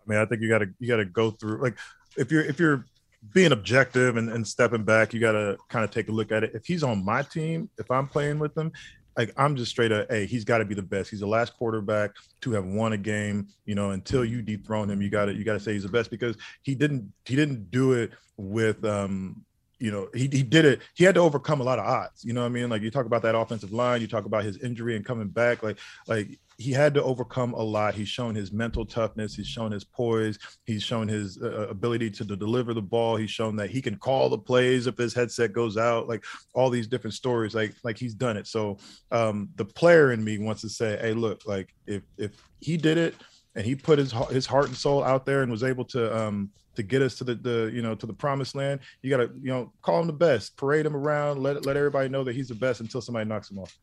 I 0.00 0.10
mean, 0.10 0.18
I 0.18 0.24
think 0.24 0.42
you 0.42 0.48
gotta 0.48 0.66
you 0.80 0.88
gotta 0.88 1.04
go 1.04 1.30
through 1.30 1.62
like 1.62 1.76
if 2.16 2.32
you're 2.32 2.42
if 2.42 2.58
you're 2.58 2.86
being 3.32 3.52
objective 3.52 4.16
and, 4.16 4.30
and 4.30 4.46
stepping 4.46 4.84
back, 4.84 5.12
you 5.12 5.20
gotta 5.20 5.58
kind 5.68 5.84
of 5.84 5.90
take 5.90 6.08
a 6.08 6.12
look 6.12 6.32
at 6.32 6.44
it. 6.44 6.52
If 6.54 6.66
he's 6.66 6.82
on 6.82 7.04
my 7.04 7.22
team, 7.22 7.68
if 7.78 7.90
I'm 7.90 8.08
playing 8.08 8.38
with 8.38 8.56
him, 8.56 8.72
like 9.16 9.32
I'm 9.36 9.56
just 9.56 9.70
straight 9.70 9.92
up, 9.92 10.06
hey, 10.10 10.26
he's 10.26 10.44
got 10.44 10.58
to 10.58 10.64
be 10.64 10.74
the 10.74 10.82
best. 10.82 11.10
He's 11.10 11.20
the 11.20 11.26
last 11.26 11.54
quarterback 11.56 12.12
to 12.40 12.52
have 12.52 12.64
won 12.64 12.92
a 12.92 12.96
game. 12.96 13.48
You 13.66 13.74
know, 13.74 13.90
until 13.90 14.24
you 14.24 14.40
dethrone 14.40 14.88
him, 14.88 15.02
you 15.02 15.10
got 15.10 15.26
to 15.26 15.34
you 15.34 15.44
got 15.44 15.54
to 15.54 15.60
say 15.60 15.72
he's 15.74 15.82
the 15.82 15.88
best 15.88 16.10
because 16.10 16.36
he 16.62 16.74
didn't 16.74 17.12
he 17.26 17.36
didn't 17.36 17.70
do 17.70 17.92
it 17.92 18.12
with 18.36 18.84
um 18.84 19.44
you 19.80 19.90
know 19.90 20.08
he, 20.14 20.28
he 20.28 20.42
did 20.42 20.64
it. 20.64 20.80
He 20.94 21.04
had 21.04 21.14
to 21.16 21.20
overcome 21.20 21.60
a 21.60 21.64
lot 21.64 21.78
of 21.78 21.86
odds 21.86 22.24
you 22.24 22.32
know 22.32 22.42
what 22.42 22.46
i 22.46 22.50
mean? 22.50 22.68
Like 22.68 22.82
you 22.82 22.90
talk 22.90 23.06
about 23.06 23.22
that 23.22 23.34
offensive 23.34 23.72
line 23.72 24.00
you 24.00 24.06
talk 24.06 24.26
about 24.26 24.44
his 24.44 24.58
injury 24.58 24.94
and 24.94 25.04
coming 25.04 25.28
back 25.28 25.62
like 25.62 25.78
like 26.06 26.38
he 26.58 26.72
had 26.72 26.92
to 26.92 27.02
overcome 27.02 27.54
a 27.54 27.62
lot. 27.62 27.94
He's 27.94 28.08
shown 28.08 28.34
his 28.34 28.52
mental 28.52 28.84
toughness 28.84 29.34
he's 29.34 29.46
shown 29.46 29.72
his 29.72 29.84
poise 29.84 30.38
he's 30.64 30.82
shown 30.82 31.08
his 31.08 31.42
uh, 31.42 31.68
ability 31.68 32.10
to, 32.10 32.24
to 32.26 32.36
deliver 32.36 32.74
the 32.74 32.82
ball 32.82 33.16
he's 33.16 33.30
shown 33.30 33.56
that 33.56 33.70
he 33.70 33.80
can 33.80 33.96
call 33.96 34.28
the 34.28 34.38
plays 34.38 34.86
if 34.86 34.96
his 34.96 35.14
headset 35.14 35.52
goes 35.52 35.76
out 35.76 36.08
like 36.08 36.24
all 36.52 36.70
these 36.70 36.86
different 36.86 37.14
stories 37.14 37.54
like 37.54 37.74
like 37.82 37.98
he's 37.98 38.14
done 38.14 38.36
it. 38.36 38.46
So 38.46 38.78
um 39.10 39.48
the 39.56 39.64
player 39.64 40.12
in 40.12 40.22
me 40.22 40.38
wants 40.38 40.60
to 40.60 40.68
say 40.68 40.98
hey 41.00 41.14
look 41.14 41.46
like 41.46 41.74
if 41.86 42.02
if 42.18 42.32
he 42.60 42.76
did 42.76 42.98
it 42.98 43.14
and 43.56 43.64
he 43.64 43.74
put 43.74 43.98
his 43.98 44.12
his 44.30 44.46
heart 44.46 44.66
and 44.66 44.76
soul 44.76 45.02
out 45.02 45.26
there 45.26 45.42
and 45.42 45.50
was 45.50 45.64
able 45.64 45.84
to 45.86 46.16
um 46.16 46.50
to 46.74 46.82
get 46.82 47.02
us 47.02 47.14
to 47.16 47.24
the, 47.24 47.34
the 47.34 47.70
you 47.72 47.82
know 47.82 47.94
to 47.94 48.06
the 48.06 48.12
promised 48.12 48.54
land 48.54 48.80
you 49.02 49.10
got 49.10 49.18
to 49.18 49.30
you 49.42 49.50
know 49.50 49.72
call 49.82 50.00
him 50.00 50.06
the 50.06 50.12
best 50.12 50.56
parade 50.56 50.86
him 50.86 50.96
around 50.96 51.42
let 51.42 51.64
let 51.66 51.76
everybody 51.76 52.08
know 52.08 52.24
that 52.24 52.34
he's 52.34 52.48
the 52.48 52.54
best 52.54 52.80
until 52.80 53.00
somebody 53.00 53.28
knocks 53.28 53.50
him 53.50 53.58
off 53.58 53.78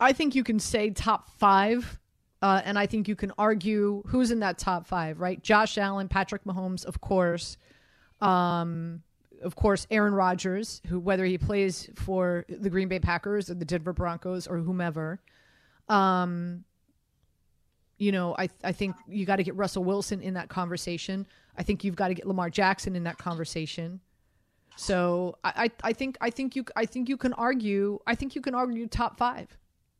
I 0.00 0.12
think 0.12 0.34
you 0.34 0.44
can 0.44 0.58
say 0.58 0.90
top 0.90 1.30
five, 1.38 1.98
uh, 2.42 2.60
and 2.64 2.78
I 2.78 2.86
think 2.86 3.08
you 3.08 3.16
can 3.16 3.32
argue 3.38 4.02
who's 4.06 4.30
in 4.30 4.40
that 4.40 4.58
top 4.58 4.86
five, 4.86 5.20
right? 5.20 5.42
Josh 5.42 5.78
Allen, 5.78 6.08
Patrick 6.08 6.44
Mahomes, 6.44 6.84
of 6.84 7.00
course. 7.00 7.56
Um, 8.20 9.02
of 9.42 9.56
course, 9.56 9.86
Aaron 9.90 10.14
Rodgers, 10.14 10.80
who 10.86 10.98
whether 10.98 11.24
he 11.24 11.38
plays 11.38 11.88
for 11.94 12.44
the 12.48 12.70
Green 12.70 12.88
Bay 12.88 12.98
Packers 12.98 13.50
or 13.50 13.54
the 13.54 13.64
Denver 13.64 13.92
Broncos 13.92 14.46
or 14.46 14.58
whomever. 14.58 15.20
Um, 15.88 16.64
you 17.98 18.12
know, 18.12 18.34
I 18.38 18.48
I 18.62 18.72
think 18.72 18.96
you 19.08 19.24
got 19.26 19.36
to 19.36 19.44
get 19.44 19.54
Russell 19.54 19.84
Wilson 19.84 20.20
in 20.20 20.34
that 20.34 20.48
conversation. 20.48 21.26
I 21.56 21.62
think 21.62 21.84
you've 21.84 21.96
got 21.96 22.08
to 22.08 22.14
get 22.14 22.26
Lamar 22.26 22.50
Jackson 22.50 22.96
in 22.96 23.04
that 23.04 23.18
conversation. 23.18 24.00
So 24.76 25.38
I, 25.42 25.70
I, 25.82 25.94
think 25.94 26.18
I 26.20 26.28
think 26.28 26.54
you 26.54 26.64
I 26.76 26.84
think 26.84 27.08
you 27.08 27.16
can 27.16 27.32
argue 27.32 27.98
I 28.06 28.14
think 28.14 28.34
you 28.34 28.42
can 28.42 28.54
argue 28.54 28.86
top 28.86 29.16
five. 29.16 29.48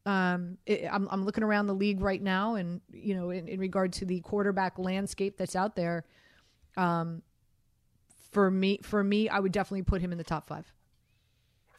Um, 0.05 0.59
it, 0.67 0.87
I'm 0.91 1.09
I'm 1.11 1.25
looking 1.25 1.43
around 1.43 1.67
the 1.67 1.75
league 1.75 2.01
right 2.01 2.23
now, 2.23 2.55
and 2.55 2.81
you 2.93 3.15
know, 3.15 3.31
in, 3.31 3.49
in 3.49 3.59
regard 3.59 3.93
to 3.95 4.05
the 4.05 4.21
quarterback 4.21 4.79
landscape 4.79 5.39
that's 5.39 5.57
out 5.57 5.75
there, 5.75 6.05
um, 6.77 7.23
for 8.31 8.51
me 8.51 8.79
for 8.83 9.03
me, 9.03 9.29
I 9.31 9.41
would 9.41 9.51
definitely 9.51 9.83
put 9.83 10.03
him 10.03 10.13
in 10.13 10.19
the 10.19 10.25
top 10.25 10.47
five. 10.47 10.71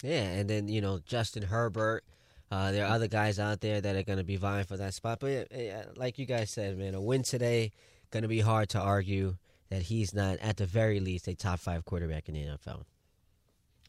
Yeah, 0.04 0.24
and 0.24 0.50
then 0.50 0.68
you 0.68 0.82
know 0.82 1.00
Justin 1.06 1.44
Herbert. 1.44 2.04
Uh, 2.50 2.72
there 2.72 2.86
are 2.86 2.94
other 2.94 3.08
guys 3.08 3.40
out 3.40 3.62
there 3.62 3.82
that 3.82 3.96
are 3.96 4.04
going 4.04 4.20
to 4.20 4.24
be 4.24 4.38
vying 4.38 4.66
for 4.66 4.78
that 4.78 4.94
spot. 4.94 5.20
But 5.20 5.32
yeah, 5.32 5.44
yeah, 5.52 5.84
like 5.96 6.18
you 6.18 6.26
guys 6.26 6.50
said, 6.50 6.78
man, 6.78 6.96
a 6.96 7.02
win 7.02 7.24
today 7.24 7.72
going 8.12 8.24
to 8.24 8.30
be 8.30 8.40
hard 8.40 8.70
to 8.70 8.80
argue 8.80 9.36
that 9.70 9.82
he's 9.84 10.14
not 10.14 10.38
at 10.38 10.58
the 10.58 10.66
very 10.66 11.00
least 11.00 11.28
a 11.28 11.36
top 11.36 11.60
five 11.60 11.84
quarterback 11.84 12.30
in 12.30 12.36
the 12.36 12.42
NFL. 12.42 12.84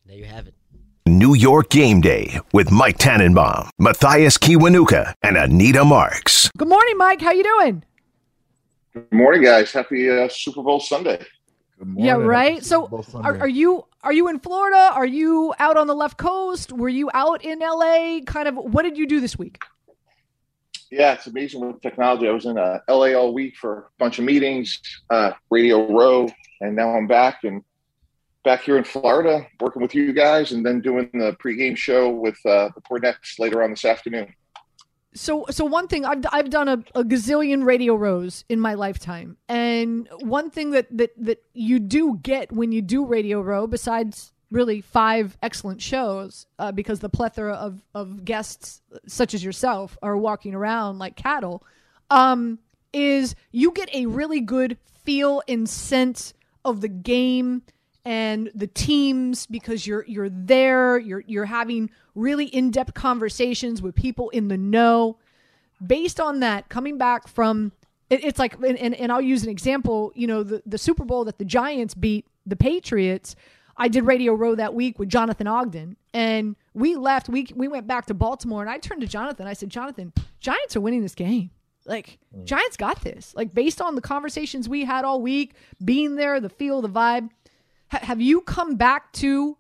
There 0.06 0.16
you 0.16 0.24
have 0.24 0.48
it. 0.48 0.54
New 1.06 1.34
York 1.34 1.70
Game 1.70 2.00
Day 2.00 2.38
with 2.52 2.70
Mike 2.70 2.98
Tannenbaum, 2.98 3.70
Mathias 3.78 4.36
Kiwanuka, 4.36 5.14
and 5.22 5.36
Anita 5.36 5.84
Marks. 5.84 6.50
Good 6.56 6.68
morning, 6.68 6.98
Mike. 6.98 7.22
How 7.22 7.32
you 7.32 7.44
doing? 7.44 7.84
Good 8.92 9.12
morning, 9.12 9.42
guys. 9.42 9.72
Happy 9.72 10.10
uh, 10.10 10.28
Super 10.28 10.62
Bowl 10.62 10.80
Sunday. 10.80 11.24
Good 11.78 11.94
Yeah, 11.96 12.14
right. 12.14 12.62
So, 12.64 13.04
are, 13.14 13.38
are 13.38 13.48
you 13.48 13.86
are 14.02 14.12
you 14.12 14.28
in 14.28 14.38
Florida? 14.38 14.90
Are 14.94 15.06
you 15.06 15.54
out 15.58 15.76
on 15.76 15.87
the 15.87 15.94
left 15.94 16.18
coast? 16.18 16.72
Were 16.72 16.88
you 16.88 17.11
out 17.14 17.44
in 17.44 17.58
LA? 17.58 18.20
Kind 18.26 18.48
of. 18.48 18.56
What 18.56 18.82
did 18.82 18.96
you 18.96 19.06
do 19.06 19.20
this 19.20 19.38
week? 19.38 19.58
Yeah, 20.90 21.14
it's 21.14 21.26
amazing 21.26 21.66
with 21.66 21.82
technology. 21.82 22.28
I 22.28 22.32
was 22.32 22.46
in 22.46 22.56
uh, 22.56 22.78
LA 22.88 23.12
all 23.12 23.34
week 23.34 23.56
for 23.56 23.78
a 23.78 23.84
bunch 23.98 24.18
of 24.18 24.24
meetings, 24.24 24.80
uh, 25.11 25.32
Radio 25.50 25.92
Row, 25.92 26.28
and 26.61 26.74
now 26.74 26.96
I'm 26.96 27.06
back 27.06 27.44
and 27.44 27.62
back 28.44 28.62
here 28.62 28.78
in 28.78 28.84
Florida 28.84 29.46
working 29.61 29.82
with 29.82 29.94
you 29.94 30.12
guys 30.12 30.52
and 30.52 30.64
then 30.64 30.80
doing 30.80 31.11
the 31.12 31.37
pregame 31.44 31.76
show 31.76 32.08
with 32.08 32.38
uh, 32.46 32.70
the 32.74 32.80
Pornets 32.80 33.38
later 33.38 33.62
on 33.62 33.70
this 33.70 33.84
afternoon. 33.84 34.32
So, 35.18 35.46
so 35.50 35.64
one 35.64 35.88
thing 35.88 36.04
I've 36.04 36.24
I've 36.31 36.48
done 36.48 36.68
a, 36.68 36.85
a 36.94 37.02
gazillion 37.02 37.64
radio 37.64 37.96
rows 37.96 38.44
in 38.48 38.61
my 38.61 38.74
lifetime, 38.74 39.37
and 39.48 40.09
one 40.20 40.48
thing 40.48 40.70
that 40.70 40.87
that 40.96 41.11
that 41.16 41.42
you 41.54 41.81
do 41.81 42.18
get 42.22 42.52
when 42.52 42.70
you 42.70 42.83
do 42.83 43.04
radio 43.04 43.40
row, 43.40 43.66
besides 43.66 44.33
really 44.52 44.81
five 44.81 45.37
excellent 45.42 45.83
shows, 45.83 46.46
uh, 46.61 46.70
because 46.70 47.00
the 47.00 47.09
plethora 47.09 47.54
of 47.54 47.83
of 47.94 48.24
guests 48.24 48.81
such 49.09 49.35
as 49.35 49.42
yourself 49.42 49.98
are 50.02 50.16
walking 50.16 50.54
around 50.54 50.98
like 50.98 51.16
cattle, 51.16 51.64
um, 52.11 52.61
is 52.92 53.35
you 53.50 53.72
get 53.72 53.92
a 53.92 54.07
really 54.07 54.40
good 54.40 54.78
feel 55.02 55.42
and 55.48 55.68
sense 55.68 56.33
of 56.64 56.81
the 56.81 56.88
game 56.88 57.62
and 58.08 58.50
the 58.54 58.66
teams 58.66 59.44
because 59.46 59.86
you're 59.86 60.02
you're 60.06 60.30
there 60.30 60.98
you're 60.98 61.22
you're 61.26 61.44
having 61.44 61.90
really 62.14 62.46
in-depth 62.46 62.94
conversations 62.94 63.82
with 63.82 63.94
people 63.94 64.30
in 64.30 64.48
the 64.48 64.56
know. 64.56 65.18
Based 65.86 66.18
on 66.18 66.40
that 66.40 66.70
coming 66.70 66.96
back 66.96 67.28
from 67.28 67.70
it, 68.08 68.24
it's 68.24 68.38
like 68.38 68.54
and, 68.54 68.78
and, 68.78 68.94
and 68.94 69.12
I'll 69.12 69.20
use 69.20 69.44
an 69.44 69.50
example 69.50 70.10
you 70.14 70.26
know 70.26 70.42
the, 70.42 70.62
the 70.64 70.78
Super 70.78 71.04
Bowl 71.04 71.26
that 71.26 71.36
the 71.36 71.44
Giants 71.44 71.94
beat 71.94 72.26
the 72.46 72.56
Patriots 72.56 73.36
I 73.76 73.88
did 73.88 74.04
Radio 74.04 74.32
Row 74.32 74.54
that 74.54 74.72
week 74.72 74.98
with 74.98 75.10
Jonathan 75.10 75.46
Ogden 75.46 75.96
and 76.14 76.56
we 76.72 76.96
left 76.96 77.28
we 77.28 77.46
we 77.54 77.68
went 77.68 77.86
back 77.86 78.06
to 78.06 78.14
Baltimore 78.14 78.62
and 78.62 78.70
I 78.70 78.78
turned 78.78 79.02
to 79.02 79.06
Jonathan. 79.06 79.46
I 79.46 79.52
said 79.52 79.68
Jonathan 79.68 80.14
Giants 80.40 80.74
are 80.76 80.80
winning 80.80 81.02
this 81.02 81.14
game. 81.14 81.50
Like 81.88 82.18
mm. 82.36 82.44
Giants 82.44 82.76
got 82.76 83.02
this. 83.02 83.34
Like 83.34 83.54
based 83.54 83.80
on 83.80 83.94
the 83.94 84.00
conversations 84.00 84.68
we 84.68 84.84
had 84.84 85.04
all 85.04 85.20
week 85.20 85.54
being 85.84 86.16
there 86.16 86.40
the 86.40 86.48
feel 86.48 86.82
the 86.82 86.88
vibe 86.88 87.30
Ha- 87.90 88.01
have 88.03 88.20
you 88.20 88.40
come 88.40 88.77
back 88.77 89.12
to 89.14 89.57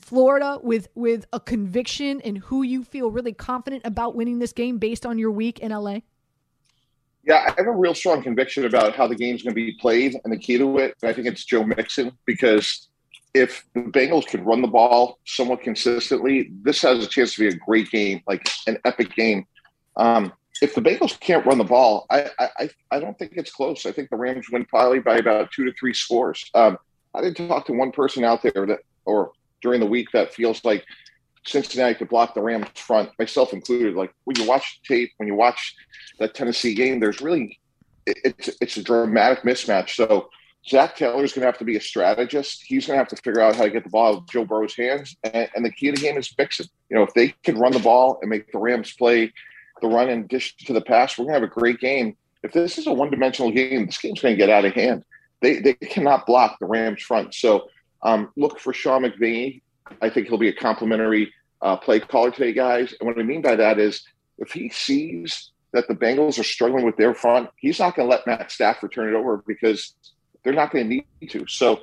Florida 0.00 0.58
with 0.62 0.88
with 0.94 1.26
a 1.32 1.40
conviction 1.40 2.20
in 2.20 2.36
who 2.36 2.62
you 2.62 2.84
feel 2.84 3.10
really 3.10 3.32
confident 3.32 3.82
about 3.84 4.14
winning 4.14 4.38
this 4.38 4.52
game 4.52 4.78
based 4.78 5.04
on 5.04 5.18
your 5.18 5.30
week 5.30 5.58
in 5.58 5.70
LA? 5.70 5.98
Yeah, 7.24 7.44
I 7.46 7.54
have 7.56 7.66
a 7.66 7.72
real 7.72 7.94
strong 7.94 8.22
conviction 8.22 8.64
about 8.64 8.96
how 8.96 9.06
the 9.06 9.14
game's 9.14 9.42
going 9.42 9.54
to 9.54 9.54
be 9.54 9.76
played 9.80 10.18
and 10.24 10.32
the 10.32 10.38
key 10.38 10.58
to 10.58 10.78
it. 10.78 10.96
And 11.02 11.10
I 11.10 11.12
think 11.12 11.28
it's 11.28 11.44
Joe 11.44 11.62
Mixon 11.62 12.10
because 12.26 12.88
if 13.32 13.64
the 13.74 13.80
Bengals 13.80 14.26
could 14.26 14.44
run 14.44 14.60
the 14.60 14.68
ball 14.68 15.20
somewhat 15.24 15.62
consistently, 15.62 16.50
this 16.62 16.82
has 16.82 17.04
a 17.04 17.06
chance 17.06 17.34
to 17.34 17.40
be 17.40 17.48
a 17.48 17.58
great 17.58 17.90
game, 17.90 18.22
like 18.26 18.46
an 18.66 18.78
epic 18.84 19.14
game. 19.14 19.46
Um, 19.96 20.32
if 20.60 20.74
the 20.74 20.82
Bengals 20.82 21.18
can't 21.20 21.46
run 21.46 21.58
the 21.58 21.64
ball, 21.64 22.06
I, 22.10 22.28
I 22.38 22.70
I 22.90 23.00
don't 23.00 23.18
think 23.18 23.32
it's 23.36 23.52
close. 23.52 23.86
I 23.86 23.92
think 23.92 24.10
the 24.10 24.16
Rams 24.16 24.48
win 24.50 24.64
probably 24.64 25.00
by 25.00 25.16
about 25.16 25.50
two 25.52 25.64
to 25.64 25.72
three 25.72 25.94
scores. 25.94 26.44
Um, 26.54 26.76
I 27.14 27.20
didn't 27.20 27.48
talk 27.48 27.66
to 27.66 27.72
one 27.72 27.92
person 27.92 28.24
out 28.24 28.42
there 28.42 28.66
that, 28.66 28.80
or 29.04 29.32
during 29.60 29.80
the 29.80 29.86
week, 29.86 30.08
that 30.12 30.34
feels 30.34 30.64
like 30.64 30.84
Cincinnati 31.44 31.94
could 31.94 32.08
block 32.08 32.34
the 32.34 32.40
Rams 32.40 32.66
front, 32.74 33.10
myself 33.18 33.52
included. 33.52 33.94
Like 33.94 34.12
when 34.24 34.36
you 34.36 34.46
watch 34.46 34.80
tape, 34.86 35.10
when 35.16 35.26
you 35.26 35.34
watch 35.34 35.74
that 36.18 36.34
Tennessee 36.34 36.74
game, 36.74 37.00
there's 37.00 37.20
really 37.20 37.58
it's 38.06 38.50
it's 38.60 38.76
a 38.76 38.82
dramatic 38.82 39.42
mismatch. 39.44 39.90
So 39.90 40.28
Zac 40.68 40.96
Taylor's 40.96 41.32
going 41.32 41.42
to 41.42 41.46
have 41.46 41.58
to 41.58 41.64
be 41.64 41.76
a 41.76 41.80
strategist. 41.80 42.62
He's 42.64 42.86
going 42.86 42.96
to 42.96 42.98
have 42.98 43.08
to 43.08 43.16
figure 43.16 43.40
out 43.40 43.56
how 43.56 43.64
to 43.64 43.70
get 43.70 43.84
the 43.84 43.90
ball 43.90 44.14
out 44.14 44.18
of 44.18 44.30
Joe 44.30 44.44
Burrow's 44.44 44.76
hands. 44.76 45.16
And, 45.24 45.48
and, 45.56 45.64
the 45.64 45.72
key 45.72 45.90
to 45.90 45.92
the 45.92 46.00
game 46.00 46.16
is 46.16 46.32
Mixon. 46.38 46.66
You 46.88 46.96
know, 46.96 47.02
if 47.02 47.12
they 47.14 47.34
can 47.42 47.58
run 47.58 47.72
the 47.72 47.80
ball 47.80 48.18
and 48.20 48.30
make 48.30 48.50
the 48.52 48.58
Rams 48.58 48.92
play 48.92 49.32
the 49.80 49.88
run 49.88 50.08
and 50.08 50.28
dish 50.28 50.56
to 50.56 50.72
the 50.72 50.80
pass, 50.80 51.18
we're 51.18 51.24
going 51.24 51.34
to 51.34 51.40
have 51.40 51.50
a 51.50 51.52
great 51.52 51.80
game. 51.80 52.16
If 52.44 52.52
this 52.52 52.78
is 52.78 52.86
a 52.86 52.92
one 52.92 53.10
dimensional 53.10 53.50
game, 53.50 53.86
this 53.86 53.98
game's 53.98 54.20
going 54.20 54.34
to 54.34 54.38
get 54.38 54.50
out 54.50 54.64
of 54.64 54.72
hand. 54.72 55.04
They, 55.42 55.58
they 55.58 55.74
cannot 55.74 56.24
block 56.24 56.58
the 56.60 56.66
Rams 56.66 57.02
front. 57.02 57.34
So 57.34 57.68
um, 58.02 58.30
look 58.36 58.58
for 58.58 58.72
Sean 58.72 59.02
McVay. 59.02 59.60
I 60.00 60.08
think 60.08 60.28
he'll 60.28 60.38
be 60.38 60.48
a 60.48 60.54
complimentary 60.54 61.32
uh, 61.60 61.76
play 61.76 62.00
caller 62.00 62.30
today, 62.30 62.52
guys. 62.52 62.94
And 62.98 63.06
what 63.06 63.18
I 63.18 63.22
mean 63.24 63.42
by 63.42 63.56
that 63.56 63.78
is 63.78 64.02
if 64.38 64.52
he 64.52 64.70
sees 64.70 65.50
that 65.72 65.88
the 65.88 65.94
Bengals 65.94 66.38
are 66.38 66.44
struggling 66.44 66.84
with 66.84 66.96
their 66.96 67.14
front, 67.14 67.50
he's 67.56 67.78
not 67.78 67.96
going 67.96 68.08
to 68.08 68.14
let 68.14 68.26
Matt 68.26 68.50
Stafford 68.50 68.92
turn 68.92 69.12
it 69.12 69.16
over 69.16 69.42
because 69.46 69.94
they're 70.42 70.52
not 70.52 70.70
going 70.70 70.88
to 70.88 70.88
need 71.20 71.30
to. 71.30 71.46
So, 71.48 71.80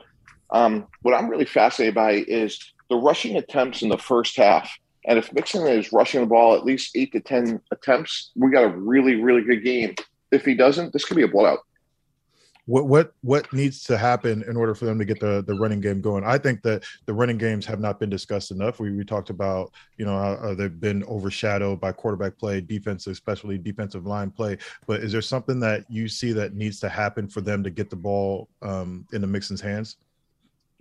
um, 0.51 0.87
what 1.03 1.13
I'm 1.13 1.29
really 1.29 1.45
fascinated 1.45 1.93
by 1.93 2.23
is 2.27 2.73
the 2.89 2.95
rushing 2.95 3.35
attempts 3.37 3.83
in 3.83 3.89
the 3.89 3.97
first 3.97 4.35
half. 4.35 4.71
And 5.05 5.19
if 5.19 5.31
Mixon 5.31 5.67
is 5.67 5.93
rushing 5.93 6.21
the 6.21 6.27
ball 6.27 6.55
at 6.55 6.65
least 6.65 6.95
eight 6.95 7.11
to 7.11 7.19
10 7.19 7.61
attempts, 7.71 8.31
we 8.35 8.51
got 8.51 8.63
a 8.63 8.69
really, 8.69 9.15
really 9.15 9.43
good 9.43 9.63
game. 9.63 9.93
If 10.31 10.45
he 10.45 10.55
doesn't, 10.55 10.91
this 10.91 11.05
could 11.05 11.17
be 11.17 11.23
a 11.23 11.27
blowout 11.27 11.59
what 12.69 12.85
what 12.85 13.13
what 13.21 13.51
needs 13.51 13.83
to 13.85 13.97
happen 13.97 14.43
in 14.47 14.55
order 14.55 14.75
for 14.75 14.85
them 14.85 14.99
to 14.99 15.05
get 15.05 15.19
the 15.19 15.43
the 15.47 15.55
running 15.55 15.81
game 15.81 16.01
going? 16.01 16.23
I 16.23 16.37
think 16.37 16.61
that 16.61 16.83
the 17.07 17.13
running 17.13 17.39
games 17.39 17.65
have 17.65 17.79
not 17.79 17.99
been 17.99 18.11
discussed 18.11 18.51
enough. 18.51 18.79
We 18.79 18.91
we 18.91 19.03
talked 19.03 19.31
about 19.31 19.71
you 19.97 20.05
know 20.05 20.53
they've 20.53 20.79
been 20.79 21.03
overshadowed 21.05 21.81
by 21.81 21.93
quarterback 21.93 22.37
play, 22.37 22.61
defense, 22.61 23.07
especially 23.07 23.57
defensive 23.57 24.05
line 24.05 24.29
play. 24.29 24.59
But 24.85 24.99
is 25.01 25.11
there 25.11 25.21
something 25.21 25.59
that 25.61 25.85
you 25.89 26.07
see 26.07 26.31
that 26.33 26.53
needs 26.53 26.79
to 26.81 26.89
happen 26.89 27.27
for 27.27 27.41
them 27.41 27.63
to 27.63 27.71
get 27.71 27.89
the 27.89 27.95
ball 27.95 28.49
um, 28.61 29.07
in 29.13 29.21
the 29.21 29.27
Mixon's 29.27 29.61
hands? 29.61 29.97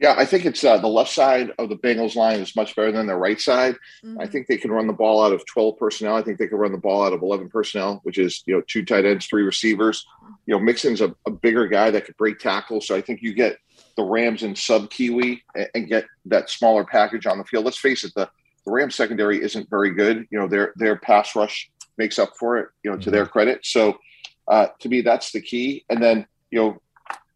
Yeah, 0.00 0.14
I 0.16 0.24
think 0.24 0.46
it's 0.46 0.62
uh, 0.62 0.78
the 0.78 0.86
left 0.86 1.10
side 1.10 1.52
of 1.58 1.68
the 1.68 1.76
Bengals 1.76 2.14
line 2.14 2.38
is 2.38 2.54
much 2.54 2.76
better 2.76 2.92
than 2.92 3.08
the 3.08 3.16
right 3.16 3.40
side. 3.40 3.74
Mm-hmm. 4.04 4.20
I 4.20 4.26
think 4.28 4.46
they 4.46 4.56
can 4.56 4.70
run 4.70 4.86
the 4.86 4.92
ball 4.92 5.24
out 5.24 5.32
of 5.32 5.44
12 5.46 5.76
personnel. 5.76 6.14
I 6.14 6.22
think 6.22 6.38
they 6.38 6.46
can 6.46 6.58
run 6.58 6.70
the 6.70 6.78
ball 6.78 7.04
out 7.04 7.12
of 7.12 7.22
11 7.22 7.48
personnel, 7.48 8.00
which 8.04 8.16
is, 8.16 8.44
you 8.46 8.54
know, 8.54 8.62
two 8.68 8.84
tight 8.84 9.04
ends, 9.04 9.26
three 9.26 9.42
receivers. 9.42 10.06
You 10.46 10.54
know, 10.54 10.60
Mixon's 10.60 11.00
a, 11.00 11.14
a 11.26 11.32
bigger 11.32 11.66
guy 11.66 11.90
that 11.90 12.04
could 12.04 12.16
break 12.16 12.38
tackles. 12.38 12.86
So 12.86 12.94
I 12.94 13.00
think 13.00 13.22
you 13.22 13.34
get 13.34 13.58
the 13.96 14.04
Rams 14.04 14.44
in 14.44 14.54
sub 14.54 14.88
Kiwi 14.88 15.42
and, 15.56 15.68
and, 15.74 15.88
get 15.88 16.06
that 16.26 16.48
smaller 16.48 16.84
package 16.84 17.26
on 17.26 17.38
the 17.38 17.44
field. 17.44 17.64
Let's 17.64 17.78
face 17.78 18.04
it, 18.04 18.12
the, 18.14 18.30
the 18.64 18.70
Rams 18.70 18.94
secondary 18.94 19.42
isn't 19.42 19.68
very 19.68 19.90
good. 19.90 20.28
You 20.30 20.38
know, 20.38 20.46
their 20.46 20.74
their 20.76 20.96
pass 20.96 21.34
rush 21.34 21.68
makes 21.96 22.20
up 22.20 22.36
for 22.38 22.56
it, 22.58 22.68
you 22.84 22.90
know, 22.90 22.96
mm-hmm. 22.96 23.04
to 23.04 23.10
their 23.10 23.26
credit. 23.26 23.66
So 23.66 23.98
uh, 24.46 24.68
to 24.78 24.88
me, 24.88 25.00
that's 25.00 25.32
the 25.32 25.40
key. 25.40 25.84
And 25.90 26.00
then, 26.00 26.26
you 26.52 26.60
know, 26.60 26.80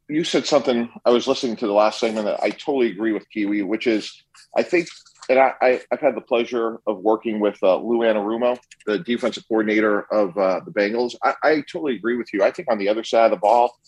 you 0.09 0.25
said 0.25 0.47
something. 0.47 0.91
I 1.05 1.11
was 1.11 1.27
listening 1.27 1.57
to 1.57 1.67
the 1.67 1.73
last 1.73 2.01
segment 2.01 2.27
that 2.27 2.43
I 2.43 2.51
totally 2.51 2.89
agree 2.89 3.13
with 3.13 3.29
Kiwi, 3.31 3.63
which 3.63 3.87
is 3.87 4.23
I 4.57 4.63
think, 4.63 4.89
and 5.29 5.39
I, 5.39 5.55
I, 5.61 5.81
have 5.91 6.01
had 6.01 6.17
the 6.17 6.21
pleasure 6.21 6.81
of 6.87 6.99
working 6.99 7.41
with 7.41 7.57
uh, 7.63 7.77
Lou 7.77 8.01
Anarumo, 8.01 8.59
the 8.87 8.99
defensive 8.99 9.47
coordinator 9.49 10.03
of 10.13 10.37
uh, 10.37 10.61
the 10.65 10.71
Bengals. 10.71 11.15
I, 11.23 11.35
I, 11.43 11.55
totally 11.61 11.95
agree 11.95 12.17
with 12.17 12.33
you. 12.33 12.43
I 12.43 12.51
think 12.51 12.71
on 12.71 12.79
the 12.79 12.89
other 12.89 13.05
side 13.05 13.27
of 13.27 13.31
the 13.31 13.37
ball, 13.37 13.79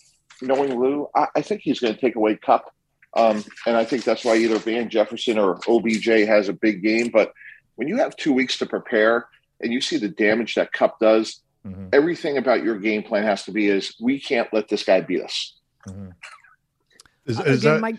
knowing 0.41 0.79
Lou, 0.79 1.09
I, 1.15 1.27
I 1.37 1.43
think 1.43 1.61
he's 1.63 1.81
going 1.81 1.95
to 1.95 2.01
take 2.01 2.17
away 2.17 2.37
Kupp. 2.37 2.73
Um, 3.17 3.45
and 3.67 3.77
I 3.77 3.85
think 3.85 4.05
that's 4.05 4.25
why 4.25 4.37
either 4.37 4.59
Van 4.59 4.89
Jefferson 4.89 5.39
or 5.39 5.61
OBJ 5.69 6.07
has 6.27 6.49
a 6.49 6.53
big 6.53 6.83
game. 6.83 7.09
But 7.09 7.33
when 7.77 7.89
you 7.89 7.99
have 7.99 8.17
two 8.17 8.33
weeks 8.33 8.59
to 8.59 8.67
prepare 8.67 9.29
and 9.61 9.73
you 9.73 9.81
see 9.81 9.99
the 9.99 10.09
damage 10.09 10.55
that 10.55 10.73
Kupp 10.73 10.99
does, 10.99 11.41
mm-hmm. 11.67 11.89
everything 11.93 12.39
about 12.39 12.65
your 12.65 12.79
game 12.79 13.03
plan 13.03 13.23
has 13.25 13.45
to 13.45 13.53
be 13.53 13.69
is 13.69 13.95
we 14.01 14.19
can't 14.19 14.53
let 14.53 14.69
this 14.69 14.83
guy 14.83 15.01
beat 15.01 15.23
us. 15.23 15.55
Mm-hmm. 15.89 16.11
Is, 17.27 17.41
is 17.41 17.61
Again, 17.61 17.75
that, 17.75 17.81
my, 17.81 17.99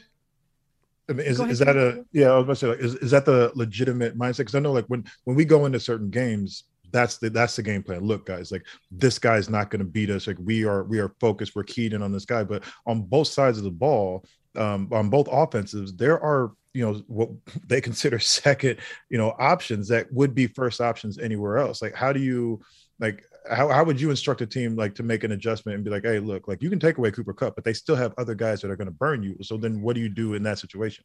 I 1.10 1.14
mean, 1.14 1.26
is, 1.26 1.40
is 1.40 1.60
that 1.60 1.78
a 1.78 2.06
yeah? 2.12 2.32
I 2.32 2.38
was 2.38 2.44
about 2.44 2.54
to 2.54 2.56
say, 2.56 2.68
like, 2.68 2.80
is, 2.80 2.96
is 2.96 3.12
that 3.12 3.26
the 3.26 3.52
legitimate 3.56 4.18
mindset? 4.18 4.40
Because 4.40 4.56
I 4.56 4.60
know, 4.60 4.72
like, 4.72 4.86
when 4.86 5.04
when 5.24 5.36
we 5.36 5.46
go 5.46 5.66
into 5.66 5.80
certain 5.80 6.10
games, 6.10 6.64
that's 6.92 7.18
the 7.18 7.30
that's 7.30 7.56
the 7.56 7.64
game 7.64 7.84
plan. 7.84 8.02
Look, 8.02 8.26
guys, 8.26 8.52
like 8.52 8.66
this 8.90 9.20
guy's 9.20 9.50
not 9.50 9.70
going 9.70 9.80
to 9.80 9.86
beat 9.86 10.10
us. 10.10 10.28
Like 10.28 10.38
we 10.40 10.66
are 10.66 10.84
we 10.84 11.00
are 11.00 11.14
focused. 11.20 11.56
We're 11.56 11.64
keyed 11.64 11.94
in 11.94 12.02
on 12.02 12.12
this 12.12 12.26
guy. 12.26 12.44
But 12.44 12.64
on 12.86 13.02
both 13.02 13.28
sides 13.28 13.58
of 13.58 13.64
the 13.64 13.72
ball, 13.72 14.26
um, 14.56 14.90
on 14.92 15.10
both 15.10 15.28
offenses, 15.32 15.94
there 15.96 16.20
are 16.20 16.54
you 16.74 16.86
know 16.86 17.02
what 17.08 17.30
they 17.68 17.82
consider 17.90 18.18
second 18.20 18.80
you 19.10 19.18
know 19.18 19.36
options 19.40 19.88
that 19.90 20.12
would 20.12 20.34
be 20.34 20.48
first 20.48 20.82
options 20.82 21.20
anywhere 21.20 21.58
else. 21.58 21.82
Like 21.82 21.96
how 21.96 22.14
do 22.14 22.20
you 22.20 22.62
like 23.00 23.26
how, 23.50 23.70
how 23.70 23.84
would 23.84 24.00
you 24.00 24.10
instruct 24.10 24.42
a 24.42 24.46
team 24.46 24.76
like 24.76 24.96
to 24.96 25.04
make 25.04 25.24
an 25.24 25.32
adjustment 25.32 25.76
and 25.76 25.84
be 25.84 25.92
like, 25.92 26.04
hey, 26.04 26.20
look, 26.20 26.48
like 26.48 26.62
you 26.62 26.70
can 26.70 26.80
take 26.80 26.98
away 26.98 27.12
Cooper 27.12 27.34
Kupp, 27.34 27.56
but 27.56 27.64
they 27.64 27.74
still 27.74 27.96
have 27.96 28.14
other 28.18 28.36
guys 28.36 28.62
that 28.62 28.72
are 28.72 28.76
going 28.76 28.88
to 28.88 28.94
burn 28.94 29.24
you. 29.24 29.38
So 29.42 29.58
then 29.58 29.82
what 29.82 29.96
do 29.96 30.02
you 30.02 30.10
do 30.10 30.34
in 30.34 30.44
that 30.44 30.60
situation? 30.60 31.04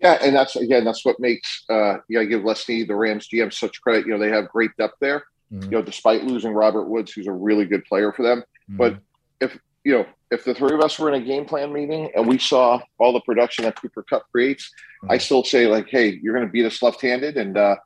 Yeah, 0.00 0.18
and 0.22 0.34
that's 0.34 0.54
again, 0.54 0.84
that's 0.84 1.04
what 1.04 1.18
makes 1.18 1.64
uh 1.68 1.96
you 2.08 2.18
know, 2.18 2.26
give 2.26 2.44
Les 2.44 2.64
the 2.64 2.84
Rams 2.86 3.28
GM 3.28 3.52
such 3.52 3.80
credit. 3.80 4.06
You 4.06 4.12
know, 4.12 4.18
they 4.18 4.30
have 4.30 4.48
great 4.48 4.70
depth 4.78 4.94
there. 5.00 5.24
Mm-hmm. 5.52 5.64
You 5.64 5.78
know, 5.78 5.82
despite 5.82 6.24
losing 6.24 6.52
Robert 6.52 6.88
Woods, 6.88 7.12
who's 7.12 7.26
a 7.26 7.32
really 7.32 7.64
good 7.64 7.84
player 7.84 8.12
for 8.12 8.22
them. 8.22 8.40
Mm-hmm. 8.40 8.76
But 8.76 8.98
if 9.40 9.58
you 9.84 9.94
know, 9.94 10.06
if 10.30 10.44
the 10.44 10.54
three 10.54 10.74
of 10.74 10.80
us 10.82 10.98
were 10.98 11.12
in 11.12 11.20
a 11.20 11.24
game 11.24 11.46
plan 11.46 11.72
meeting 11.72 12.10
and 12.14 12.28
we 12.28 12.38
saw 12.38 12.80
all 12.98 13.12
the 13.12 13.20
production 13.20 13.64
that 13.64 13.80
Cooper 13.80 14.04
Kupp 14.04 14.30
creates, 14.30 14.70
mm-hmm. 15.02 15.10
I 15.10 15.18
still 15.18 15.42
say 15.42 15.66
like, 15.66 15.88
hey, 15.88 16.18
you're 16.22 16.34
going 16.34 16.46
to 16.46 16.52
beat 16.52 16.66
us 16.66 16.82
left-handed, 16.82 17.36
and 17.36 17.56
uh, 17.56 17.76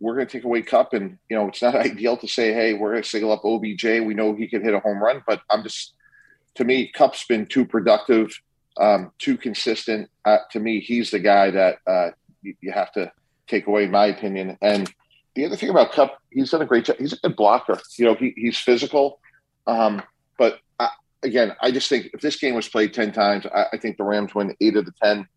we're 0.00 0.14
going 0.14 0.26
to 0.26 0.32
take 0.32 0.44
away 0.44 0.62
Kupp, 0.62 0.92
and 0.94 1.18
you 1.28 1.36
know 1.36 1.48
it's 1.48 1.62
not 1.62 1.74
ideal 1.74 2.16
to 2.18 2.28
say, 2.28 2.52
"Hey, 2.52 2.74
we're 2.74 2.92
going 2.92 3.02
to 3.02 3.08
single 3.08 3.32
up 3.32 3.44
OBJ." 3.44 3.84
We 3.84 4.14
know 4.14 4.34
he 4.34 4.48
can 4.48 4.62
hit 4.62 4.74
a 4.74 4.80
home 4.80 5.02
run, 5.02 5.22
but 5.26 5.42
I'm 5.50 5.62
just 5.62 5.94
to 6.58 6.64
me, 6.64 6.88
Kupp's 6.88 7.24
been 7.24 7.46
too 7.46 7.64
productive, 7.64 8.32
um, 8.78 9.12
too 9.18 9.36
consistent. 9.36 10.10
Uh, 10.24 10.38
to 10.50 10.58
me, 10.58 10.80
he's 10.80 11.12
the 11.12 11.20
guy 11.20 11.52
that 11.52 11.78
uh, 11.86 12.10
you, 12.42 12.54
you, 12.60 12.72
have 12.72 12.90
to 12.92 13.12
take 13.46 13.68
away, 13.68 13.84
in 13.84 13.92
my 13.92 14.06
opinion. 14.06 14.58
And 14.60 14.92
the 15.36 15.44
other 15.44 15.54
thing 15.54 15.70
about 15.70 15.92
Kupp, 15.92 16.18
he's 16.30 16.50
done 16.50 16.62
a 16.62 16.66
great 16.66 16.84
job. 16.84 16.96
He's 16.98 17.12
a 17.12 17.16
good 17.16 17.36
blocker. 17.36 17.80
You 17.96 18.06
know, 18.06 18.14
he, 18.14 18.34
he's 18.36 18.58
physical, 18.58 19.20
um, 19.68 20.02
but 20.36 20.58
I, 20.80 20.90
again, 21.22 21.52
I 21.60 21.70
just 21.70 21.88
think 21.88 22.10
if 22.12 22.20
this 22.20 22.36
game 22.36 22.54
was 22.54 22.68
played 22.68 22.92
ten 22.92 23.12
times, 23.12 23.46
I, 23.46 23.66
I 23.74 23.76
think 23.76 23.96
the 23.96 24.04
Rams 24.04 24.34
win 24.34 24.56
eight 24.60 24.76
of 24.76 24.84
the 24.84 24.92
ten. 25.00 25.28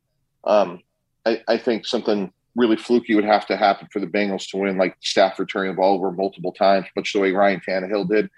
Um, 0.44 0.80
I, 1.24 1.42
I 1.48 1.58
think 1.58 1.86
something 1.86 2.34
really 2.56 2.76
fluky 2.76 3.16
would 3.16 3.24
have 3.24 3.46
to 3.48 3.58
happen 3.58 3.88
for 3.92 4.00
the 4.00 4.08
Bengals 4.08 4.50
to 4.50 4.58
win, 4.58 4.78
like 4.78 4.96
Stafford 5.02 5.50
turning 5.50 5.72
the 5.72 5.78
ball 5.78 5.96
over 5.96 6.12
multiple 6.12 6.52
times, 6.52 6.88
much 6.96 7.14
the 7.14 7.20
way 7.20 7.32
Ryan 7.32 7.62
Tannehill 7.68 8.10
did. 8.10 8.30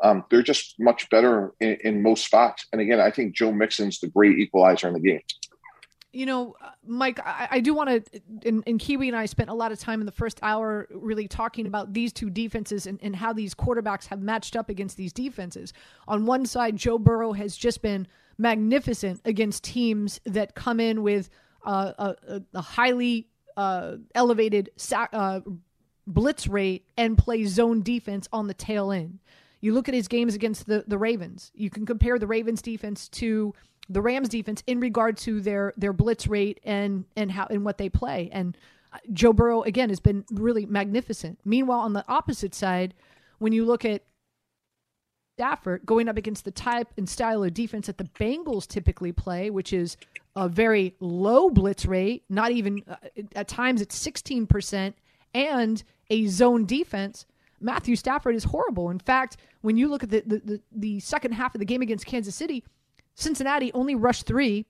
Um, 0.00 0.24
they're 0.30 0.42
just 0.42 0.76
much 0.78 1.10
better 1.10 1.52
in, 1.60 1.76
in, 1.82 2.02
most 2.02 2.24
spots. 2.24 2.66
And 2.72 2.80
again, 2.80 3.00
I 3.00 3.10
think 3.10 3.34
Joe 3.34 3.50
Mixon's 3.50 3.98
the 3.98 4.06
great 4.06 4.38
equalizer 4.38 4.86
in 4.86 4.94
the 4.94 5.00
game. 5.00 5.22
You 6.12 6.24
know, 6.24 6.54
Mike, 6.86 7.18
I, 7.24 7.48
I 7.52 7.60
do 7.60 7.74
want 7.74 7.90
to, 7.90 8.20
and, 8.46 8.62
and, 8.66 8.78
Kiwi 8.78 9.08
and 9.08 9.16
I 9.16 9.26
spent 9.26 9.50
a 9.50 9.54
lot 9.54 9.72
of 9.72 9.80
time 9.80 10.00
in 10.00 10.06
the 10.06 10.12
first 10.12 10.38
hour 10.40 10.86
really 10.90 11.26
talking 11.26 11.66
about 11.66 11.92
these 11.92 12.12
two 12.12 12.30
defenses 12.30 12.86
and, 12.86 12.98
and 13.02 13.14
how 13.14 13.32
these 13.32 13.54
quarterbacks 13.54 14.06
have 14.06 14.22
matched 14.22 14.54
up 14.54 14.68
against 14.68 14.96
these 14.96 15.12
defenses. 15.12 15.72
On 16.06 16.26
one 16.26 16.46
side, 16.46 16.76
Joe 16.76 16.98
Burrow 16.98 17.32
has 17.32 17.56
just 17.56 17.82
been 17.82 18.06
magnificent 18.38 19.20
against 19.24 19.64
teams 19.64 20.20
that 20.24 20.54
come 20.54 20.78
in 20.78 21.02
with 21.02 21.28
uh, 21.66 22.14
a, 22.26 22.42
a 22.54 22.60
highly 22.60 23.26
uh, 23.58 23.96
elevated 24.14 24.70
uh, 24.92 25.40
blitz 26.06 26.46
rate 26.46 26.86
and 26.96 27.18
play 27.18 27.44
zone 27.44 27.82
defense 27.82 28.28
on 28.32 28.46
the 28.46 28.54
tail 28.54 28.92
end. 28.92 29.18
You 29.60 29.74
look 29.74 29.88
at 29.88 29.94
his 29.94 30.06
games 30.06 30.36
against 30.36 30.66
the, 30.66 30.84
the 30.86 30.96
Ravens. 30.96 31.50
You 31.54 31.68
can 31.68 31.84
compare 31.84 32.20
the 32.20 32.28
Ravens 32.28 32.62
defense 32.62 33.08
to 33.08 33.52
the 33.88 34.00
Rams 34.00 34.28
defense 34.28 34.62
in 34.68 34.78
regard 34.78 35.16
to 35.18 35.40
their 35.40 35.72
their 35.76 35.92
blitz 35.92 36.28
rate 36.28 36.60
and 36.62 37.04
and 37.16 37.32
how 37.32 37.48
and 37.50 37.64
what 37.64 37.78
they 37.78 37.88
play. 37.88 38.30
And 38.32 38.56
uh, 38.92 38.98
Joe 39.12 39.32
Burrow 39.32 39.62
again 39.62 39.88
has 39.88 39.98
been 39.98 40.24
really 40.30 40.64
magnificent. 40.64 41.40
Meanwhile, 41.44 41.80
on 41.80 41.94
the 41.94 42.04
opposite 42.06 42.54
side, 42.54 42.94
when 43.38 43.52
you 43.52 43.64
look 43.64 43.84
at 43.84 44.04
Stafford 45.36 45.84
going 45.84 46.08
up 46.08 46.16
against 46.16 46.44
the 46.44 46.52
type 46.52 46.88
and 46.96 47.08
style 47.08 47.42
of 47.42 47.54
defense 47.54 47.88
that 47.88 47.98
the 47.98 48.04
Bengals 48.04 48.68
typically 48.68 49.10
play, 49.10 49.50
which 49.50 49.72
is 49.72 49.96
a 50.38 50.48
very 50.48 50.94
low 51.00 51.50
blitz 51.50 51.84
rate, 51.84 52.22
not 52.28 52.52
even 52.52 52.82
uh, 52.88 52.96
at 53.34 53.48
times 53.48 53.80
it's 53.82 53.98
16%, 53.98 54.94
and 55.34 55.82
a 56.10 56.26
zone 56.26 56.64
defense. 56.64 57.26
Matthew 57.60 57.96
Stafford 57.96 58.36
is 58.36 58.44
horrible. 58.44 58.90
In 58.90 59.00
fact, 59.00 59.36
when 59.62 59.76
you 59.76 59.88
look 59.88 60.04
at 60.04 60.10
the, 60.10 60.22
the, 60.24 60.38
the, 60.38 60.60
the 60.70 61.00
second 61.00 61.32
half 61.32 61.54
of 61.54 61.58
the 61.58 61.64
game 61.64 61.82
against 61.82 62.06
Kansas 62.06 62.36
City, 62.36 62.62
Cincinnati 63.16 63.72
only 63.72 63.96
rushed 63.96 64.26
three. 64.26 64.64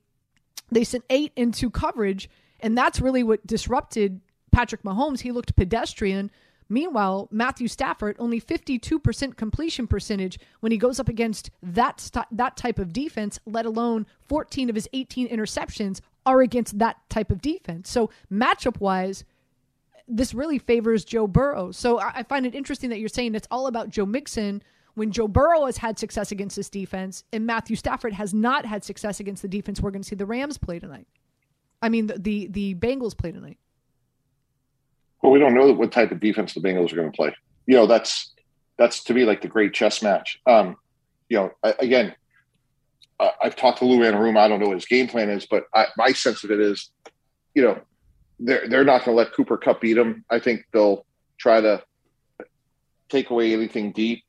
They 0.73 0.85
sent 0.85 1.05
eight 1.11 1.33
into 1.37 1.71
coverage, 1.71 2.31
and 2.61 2.77
that's 2.77 3.01
really 3.01 3.23
what 3.23 3.47
disrupted 3.47 4.23
Patrick 4.53 4.83
Mahomes. 4.83 5.21
He 5.21 5.33
looked 5.33 5.55
pedestrian 5.55 6.31
Meanwhile, 6.69 7.29
Matthew 7.31 7.67
Stafford 7.67 8.17
only 8.19 8.41
52% 8.41 9.37
completion 9.37 9.87
percentage 9.87 10.39
when 10.61 10.71
he 10.71 10.79
goes 10.79 11.01
up 11.01 11.09
against 11.09 11.51
that 11.63 12.01
st- 12.01 12.27
that 12.31 12.57
type 12.57 12.79
of 12.79 12.93
defense, 12.93 13.41
let 13.47 13.65
alone 13.65 14.07
14 14.29 14.69
of 14.69 14.75
his 14.75 14.89
18 14.93 15.29
interceptions 15.29 16.01
are 16.27 16.43
against 16.43 16.79
that 16.79 16.97
type 17.09 17.31
of 17.31 17.41
defense. 17.41 17.89
So 17.89 18.11
matchup 18.31 18.81
wise, 18.81 19.25
this 20.07 20.35
really 20.35 20.59
favors 20.59 21.05
Joe 21.05 21.27
Burrow. 21.27 21.71
So 21.71 21.99
I, 22.01 22.13
I 22.17 22.23
find 22.23 22.45
it 22.45 22.55
interesting 22.55 22.91
that 22.91 22.99
you're 22.99 23.09
saying 23.09 23.35
it's 23.35 23.49
all 23.51 23.67
about 23.67 23.89
Joe 23.89 24.07
Mixon 24.07 24.63
when 24.95 25.11
Joe 25.11 25.29
Burrow 25.29 25.65
has 25.67 25.79
had 25.79 25.99
success 25.99 26.33
against 26.33 26.57
this 26.57 26.69
defense 26.69 27.25
and 27.33 27.47
Matthew 27.47 27.77
Stafford 27.77 28.13
has 28.13 28.35
not 28.35 28.67
had 28.67 28.85
success 28.85 29.21
against 29.21 29.41
the 29.41 29.49
defense 29.49 29.81
we're 29.81 29.91
going 29.91 30.03
to 30.03 30.09
see 30.09 30.17
the 30.17 30.27
Rams 30.27 30.59
play 30.59 30.79
tonight. 30.79 31.07
I 31.81 31.89
mean, 31.89 32.09
the, 32.09 32.19
the, 32.19 32.47
the 32.49 32.75
Bengals 32.75 33.17
play 33.17 33.33
tonight. 33.33 33.59
Well, 35.23 35.33
we 35.33 35.39
don't 35.39 35.55
know 35.55 35.73
what 35.73 35.93
type 35.93 36.13
of 36.13 36.21
defense 36.21 36.55
the 36.55 36.61
Bengals 36.61 36.93
are 36.93 36.97
going 36.97 37.11
to 37.11 37.17
play. 37.17 37.35
You 37.67 37.77
know, 37.77 37.87
that's 37.87 38.33
that's 38.79 39.03
to 39.05 39.15
me 39.15 39.25
like 39.25 39.43
the 39.43 39.49
great 39.49 39.75
chess 39.75 40.03
match. 40.03 40.41
Um, 40.47 40.77
you 41.29 41.37
know, 41.37 41.51
I, 41.63 41.75
again, 41.81 42.15
I, 43.21 43.33
have 43.43 43.57
talked 43.57 43.79
to 43.79 43.85
Lou 43.85 44.03
in 44.05 44.15
a 44.15 44.21
room. 44.21 44.37
I 44.37 44.49
don't 44.49 44.61
know 44.61 44.69
what 44.69 44.77
his 44.77 44.87
game 44.87 45.09
plan 45.09 45.29
is, 45.29 45.47
but 45.47 45.65
I, 45.75 45.87
my 45.97 46.13
sense 46.13 46.45
of 46.45 46.51
it 46.51 46.61
is, 46.61 46.91
you 47.55 47.63
know, 47.63 47.81
they're 48.39 48.69
they're 48.69 48.85
not 48.85 49.05
going 49.05 49.17
to 49.17 49.19
let 49.19 49.33
Cooper 49.33 49.57
Kupp 49.57 49.81
beat 49.81 49.95
them. 49.95 50.25
I 50.31 50.39
think 50.39 50.65
they'll 50.73 51.05
try 51.39 51.61
to 51.61 51.83
take 53.09 53.31
away 53.31 53.53
anything 53.53 53.93
deep. 53.93 54.25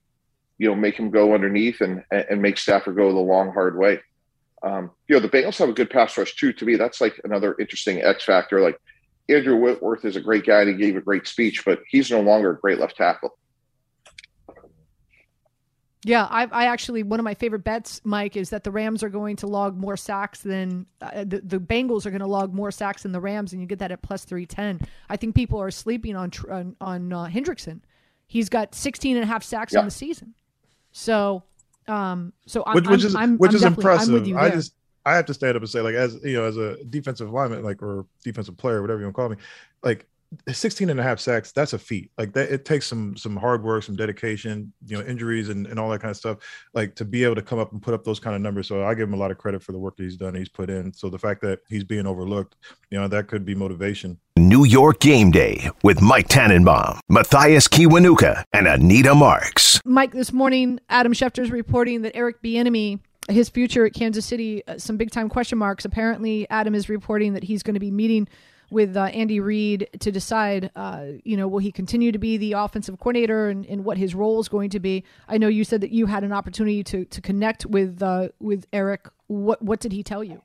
You 0.57 0.69
know, 0.69 0.75
make 0.75 0.95
him 0.95 1.11
go 1.11 1.33
underneath 1.33 1.81
and 1.81 2.03
and 2.11 2.41
make 2.41 2.57
Stafford 2.57 2.95
go 2.95 3.13
the 3.13 3.19
long 3.19 3.53
hard 3.53 3.77
way. 3.77 4.01
Um, 4.61 4.91
you 5.07 5.15
know, 5.15 5.21
the 5.21 5.29
Bengals 5.29 5.57
have 5.59 5.69
a 5.69 5.73
good 5.73 5.89
pass 5.89 6.17
rush 6.17 6.35
too. 6.35 6.51
To 6.53 6.65
me, 6.65 6.75
that's 6.75 6.99
like 6.99 7.21
another 7.23 7.55
interesting 7.59 8.01
X 8.01 8.25
factor. 8.25 8.59
Like 8.59 8.79
Andrew 9.29 9.55
Whitworth 9.55 10.05
is 10.05 10.15
a 10.15 10.21
great 10.21 10.45
guy 10.45 10.61
and 10.61 10.69
he 10.69 10.75
gave 10.75 10.97
a 10.97 11.01
great 11.01 11.27
speech, 11.27 11.63
but 11.65 11.81
he's 11.87 12.09
no 12.11 12.21
longer 12.21 12.51
a 12.51 12.57
great 12.57 12.79
left 12.79 12.97
tackle. 12.97 13.37
Yeah, 16.05 16.27
I, 16.29 16.45
I 16.45 16.65
actually 16.67 17.03
one 17.03 17.19
of 17.19 17.25
my 17.25 17.33
favorite 17.33 17.65
bets, 17.65 17.99
Mike, 18.05 18.37
is 18.37 18.51
that 18.51 18.63
the 18.63 18.71
Rams 18.71 19.03
are 19.03 19.09
going 19.09 19.35
to 19.37 19.47
log 19.47 19.77
more 19.77 19.97
sacks 19.97 20.39
than 20.39 20.85
uh, 21.01 21.25
the, 21.25 21.41
the 21.41 21.59
Bengals 21.59 22.05
are 22.05 22.09
going 22.09 22.21
to 22.21 22.27
log 22.27 22.53
more 22.53 22.71
sacks 22.71 23.03
than 23.03 23.11
the 23.11 23.19
Rams, 23.19 23.51
and 23.51 23.61
you 23.61 23.67
get 23.67 23.79
that 23.79 23.91
at 23.91 24.01
plus 24.01 24.23
three 24.23 24.45
ten. 24.45 24.79
I 25.09 25.17
think 25.17 25.35
people 25.35 25.61
are 25.61 25.71
sleeping 25.71 26.15
on 26.15 26.31
on, 26.49 26.75
on 26.79 27.11
uh, 27.11 27.25
Hendrickson. 27.25 27.81
He's 28.27 28.47
got 28.47 28.75
16 28.75 29.17
and 29.17 29.23
a 29.23 29.27
half 29.27 29.43
sacks 29.43 29.73
yeah. 29.73 29.79
in 29.79 29.85
the 29.85 29.91
season. 29.91 30.35
So, 30.91 31.41
um, 31.87 32.31
so 32.45 32.63
I'm, 32.65 32.75
which, 32.75 32.87
which 32.87 33.03
is 33.03 33.15
I'm, 33.15 33.37
which 33.37 33.49
I'm 33.49 33.55
is 33.55 33.63
impressive. 33.63 34.37
I 34.37 34.51
just 34.51 34.73
I 35.09 35.15
have 35.15 35.25
to 35.25 35.33
stand 35.33 35.55
up 35.55 35.61
and 35.61 35.69
say, 35.69 35.81
like, 35.81 35.95
as 35.95 36.19
you 36.23 36.33
know, 36.33 36.43
as 36.43 36.57
a 36.57 36.83
defensive 36.85 37.31
lineman, 37.31 37.63
like, 37.63 37.81
or 37.81 38.05
defensive 38.23 38.57
player, 38.57 38.81
whatever 38.81 38.99
you 38.99 39.05
want 39.05 39.15
to 39.15 39.21
call 39.21 39.29
me, 39.29 39.37
like, 39.83 40.07
16 40.51 40.89
and 40.89 40.99
a 40.99 41.03
half 41.03 41.19
sacks 41.19 41.51
that's 41.51 41.73
a 41.73 41.79
feat. 41.79 42.11
Like 42.17 42.33
that 42.33 42.51
it 42.51 42.63
takes 42.63 42.85
some 42.85 43.17
some 43.17 43.35
hard 43.35 43.63
work 43.63 43.83
some 43.83 43.95
dedication 43.95 44.71
you 44.85 44.97
know 44.97 45.03
injuries 45.03 45.49
and, 45.49 45.65
and 45.65 45.79
all 45.79 45.89
that 45.89 46.01
kind 46.01 46.11
of 46.11 46.17
stuff 46.17 46.37
like 46.73 46.95
to 46.95 47.05
be 47.05 47.23
able 47.23 47.35
to 47.35 47.41
come 47.41 47.57
up 47.57 47.71
and 47.71 47.81
put 47.81 47.93
up 47.93 48.03
those 48.03 48.19
kind 48.19 48.35
of 48.35 48.41
numbers. 48.41 48.67
So 48.67 48.85
i 48.85 48.93
give 48.93 49.07
him 49.07 49.15
a 49.15 49.17
lot 49.17 49.31
of 49.31 49.37
credit 49.37 49.63
for 49.63 49.71
the 49.71 49.79
work 49.79 49.97
that 49.97 50.03
he's 50.03 50.17
done 50.17 50.35
he's 50.35 50.49
put 50.49 50.69
in. 50.69 50.93
So 50.93 51.09
the 51.09 51.17
fact 51.17 51.41
that 51.41 51.59
he's 51.67 51.83
being 51.83 52.05
overlooked 52.05 52.55
you 52.91 52.99
know 52.99 53.07
that 53.07 53.27
could 53.27 53.45
be 53.45 53.55
motivation. 53.55 54.19
New 54.37 54.65
york 54.65 54.99
game 54.99 55.31
day 55.31 55.69
with 55.83 56.01
mike 56.01 56.27
tannenbaum 56.27 56.99
mathias 57.09 57.67
kiwanuka 57.67 58.43
and 58.53 58.67
anita 58.67 59.15
marks. 59.15 59.81
Mike 59.83 60.11
this 60.11 60.31
morning 60.31 60.79
adam 60.89 61.13
schefter 61.13 61.39
is 61.39 61.51
reporting 61.51 62.03
that 62.03 62.15
eric 62.15 62.41
Bieniemy 62.43 62.99
his 63.29 63.49
future 63.49 63.85
at 63.85 63.93
Kansas 63.93 64.25
City, 64.25 64.63
uh, 64.67 64.77
some 64.77 64.97
big 64.97 65.11
time 65.11 65.29
question 65.29 65.57
marks. 65.57 65.85
Apparently, 65.85 66.49
Adam 66.49 66.75
is 66.75 66.89
reporting 66.89 67.33
that 67.33 67.43
he's 67.43 67.63
going 67.63 67.75
to 67.75 67.79
be 67.79 67.91
meeting 67.91 68.27
with 68.71 68.95
uh, 68.95 69.05
Andy 69.05 69.39
Reid 69.39 69.89
to 69.99 70.11
decide, 70.11 70.71
uh, 70.75 71.05
you 71.23 71.35
know, 71.35 71.47
will 71.47 71.59
he 71.59 71.71
continue 71.71 72.11
to 72.11 72.19
be 72.19 72.37
the 72.37 72.53
offensive 72.53 72.99
coordinator 72.99 73.49
and, 73.49 73.65
and, 73.65 73.83
what 73.83 73.97
his 73.97 74.13
role 74.13 74.39
is 74.39 74.47
going 74.47 74.69
to 74.69 74.79
be. 74.79 75.03
I 75.27 75.37
know 75.37 75.47
you 75.47 75.63
said 75.63 75.81
that 75.81 75.91
you 75.91 76.05
had 76.05 76.23
an 76.23 76.31
opportunity 76.31 76.83
to 76.83 77.05
to 77.05 77.21
connect 77.21 77.65
with 77.65 78.01
uh, 78.01 78.29
with 78.39 78.67
Eric. 78.71 79.07
What 79.27 79.61
what 79.61 79.79
did 79.79 79.91
he 79.91 80.03
tell 80.03 80.23
you? 80.23 80.41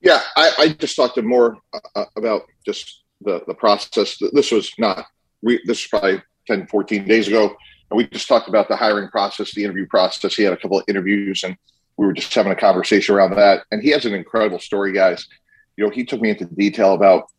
Yeah, 0.00 0.20
I, 0.36 0.52
I 0.58 0.68
just 0.68 0.96
talked 0.96 1.14
to 1.16 1.22
more 1.22 1.58
uh, 1.72 1.80
uh, 1.94 2.04
about 2.16 2.42
just 2.64 3.02
the 3.20 3.42
the 3.46 3.54
process. 3.54 4.18
This 4.32 4.52
was 4.52 4.72
not. 4.78 5.06
This 5.42 5.62
was 5.66 5.86
probably 5.86 6.22
10, 6.46 6.68
14 6.68 7.04
days 7.06 7.26
ago. 7.26 7.56
And 7.92 7.98
we 7.98 8.06
just 8.08 8.26
talked 8.26 8.48
about 8.48 8.68
the 8.68 8.76
hiring 8.76 9.08
process, 9.08 9.52
the 9.52 9.64
interview 9.64 9.86
process. 9.86 10.34
He 10.34 10.42
had 10.42 10.54
a 10.54 10.56
couple 10.56 10.78
of 10.78 10.84
interviews 10.88 11.44
and 11.44 11.56
we 11.98 12.06
were 12.06 12.14
just 12.14 12.34
having 12.34 12.50
a 12.50 12.56
conversation 12.56 13.14
around 13.14 13.36
that. 13.36 13.64
And 13.70 13.82
he 13.82 13.90
has 13.90 14.06
an 14.06 14.14
incredible 14.14 14.58
story, 14.58 14.92
guys 14.92 15.28
you 15.76 15.84
know, 15.84 15.90
he 15.90 16.04
took 16.04 16.20
me 16.20 16.30
into 16.30 16.44
detail 16.44 16.94
about 16.94 17.30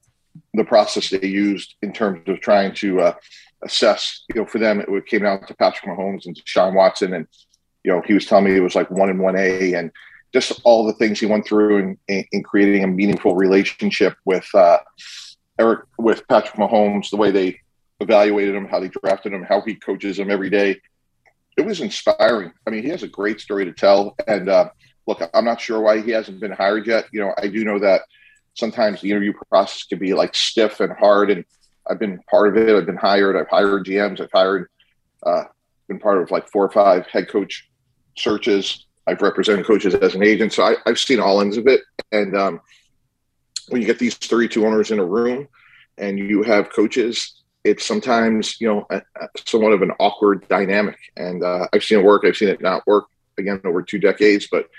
the 0.53 0.63
process 0.63 1.09
they 1.09 1.27
used 1.27 1.75
in 1.81 1.93
terms 1.93 2.27
of 2.27 2.39
trying 2.41 2.73
to 2.75 3.01
uh, 3.01 3.13
assess. 3.63 4.23
You 4.33 4.41
know, 4.41 4.47
for 4.47 4.59
them, 4.59 4.81
it 4.81 5.05
came 5.05 5.23
down 5.23 5.45
to 5.45 5.53
Patrick 5.55 5.89
Mahomes 5.89 6.25
and 6.25 6.39
Sean 6.45 6.73
Watson, 6.73 7.13
and 7.13 7.27
you 7.83 7.91
know, 7.91 8.01
he 8.05 8.13
was 8.13 8.25
telling 8.25 8.45
me 8.45 8.55
it 8.55 8.61
was 8.61 8.75
like 8.75 8.89
one 8.89 9.09
and 9.09 9.19
one 9.19 9.35
A, 9.35 9.73
and 9.73 9.91
just 10.33 10.59
all 10.63 10.85
the 10.85 10.93
things 10.93 11.19
he 11.19 11.25
went 11.25 11.45
through 11.45 11.77
in, 11.77 11.97
in, 12.07 12.25
in 12.31 12.43
creating 12.43 12.83
a 12.83 12.87
meaningful 12.87 13.35
relationship 13.35 14.15
with 14.25 14.47
uh, 14.55 14.79
Eric, 15.59 15.81
with 15.99 16.27
Patrick 16.27 16.55
Mahomes, 16.55 17.11
the 17.11 17.17
way 17.17 17.29
they 17.29 17.59
evaluated 18.03 18.55
him, 18.55 18.67
how 18.67 18.79
they 18.79 18.89
drafted 18.89 19.33
him, 19.33 19.43
how 19.43 19.61
he 19.61 19.75
coaches 19.75 20.19
him 20.19 20.29
every 20.29 20.49
day. 20.49 20.79
It 21.57 21.65
was 21.65 21.81
inspiring. 21.81 22.51
I 22.67 22.69
mean, 22.69 22.83
he 22.83 22.89
has 22.89 23.03
a 23.03 23.07
great 23.07 23.39
story 23.39 23.65
to 23.65 23.73
tell. 23.73 24.15
And 24.27 24.49
uh, 24.49 24.69
look, 25.07 25.21
I'm 25.33 25.45
not 25.45 25.61
sure 25.61 25.81
why 25.81 26.01
he 26.01 26.11
hasn't 26.11 26.39
been 26.39 26.51
hired 26.51 26.87
yet. 26.87 27.05
You 27.11 27.21
know, 27.21 27.33
I 27.37 27.47
do 27.47 27.63
know 27.63 27.79
that 27.79 28.01
sometimes 28.55 29.01
the 29.01 29.11
interview 29.11 29.33
process 29.49 29.83
can 29.83 29.99
be 29.99 30.13
like 30.13 30.35
stiff 30.35 30.79
and 30.79 30.93
hard. 30.93 31.31
And 31.31 31.45
I've 31.89 31.99
been 31.99 32.19
part 32.29 32.49
of 32.49 32.57
it. 32.57 32.75
I've 32.75 32.85
been 32.85 32.97
hired. 32.97 33.35
I've 33.35 33.49
hired 33.49 33.85
GMs. 33.85 34.21
I've 34.21 34.31
hired, 34.31 34.69
uh, 35.25 35.45
been 35.87 35.99
part 35.99 36.21
of 36.21 36.31
like 36.31 36.47
four 36.49 36.63
or 36.63 36.71
five 36.71 37.05
head 37.07 37.29
coach 37.29 37.69
searches. 38.17 38.85
I've 39.05 39.21
represented 39.21 39.65
coaches 39.65 39.95
as 39.95 40.15
an 40.15 40.23
agent. 40.23 40.53
So 40.53 40.63
I, 40.63 40.75
have 40.85 40.99
seen 40.99 41.19
all 41.19 41.41
ends 41.41 41.57
of 41.57 41.67
it. 41.67 41.81
And 42.11 42.35
um, 42.37 42.61
when 43.69 43.81
you 43.81 43.87
get 43.87 43.99
these 43.99 44.15
32 44.15 44.65
owners 44.65 44.91
in 44.91 44.99
a 44.99 45.05
room 45.05 45.47
and 45.97 46.17
you 46.17 46.43
have 46.43 46.71
coaches, 46.71 47.42
it's 47.63 47.85
sometimes, 47.85 48.59
you 48.59 48.67
know, 48.67 48.85
a, 48.89 48.97
a 48.97 49.27
somewhat 49.45 49.73
of 49.73 49.81
an 49.81 49.91
awkward 49.99 50.47
dynamic. 50.47 50.97
And 51.15 51.43
uh, 51.43 51.67
I've 51.73 51.83
seen 51.83 51.99
it 51.99 52.05
work. 52.05 52.23
I've 52.25 52.35
seen 52.35 52.49
it 52.49 52.61
not 52.61 52.85
work 52.85 53.05
again 53.37 53.61
over 53.63 53.81
two 53.81 53.99
decades, 53.99 54.47
but 54.51 54.69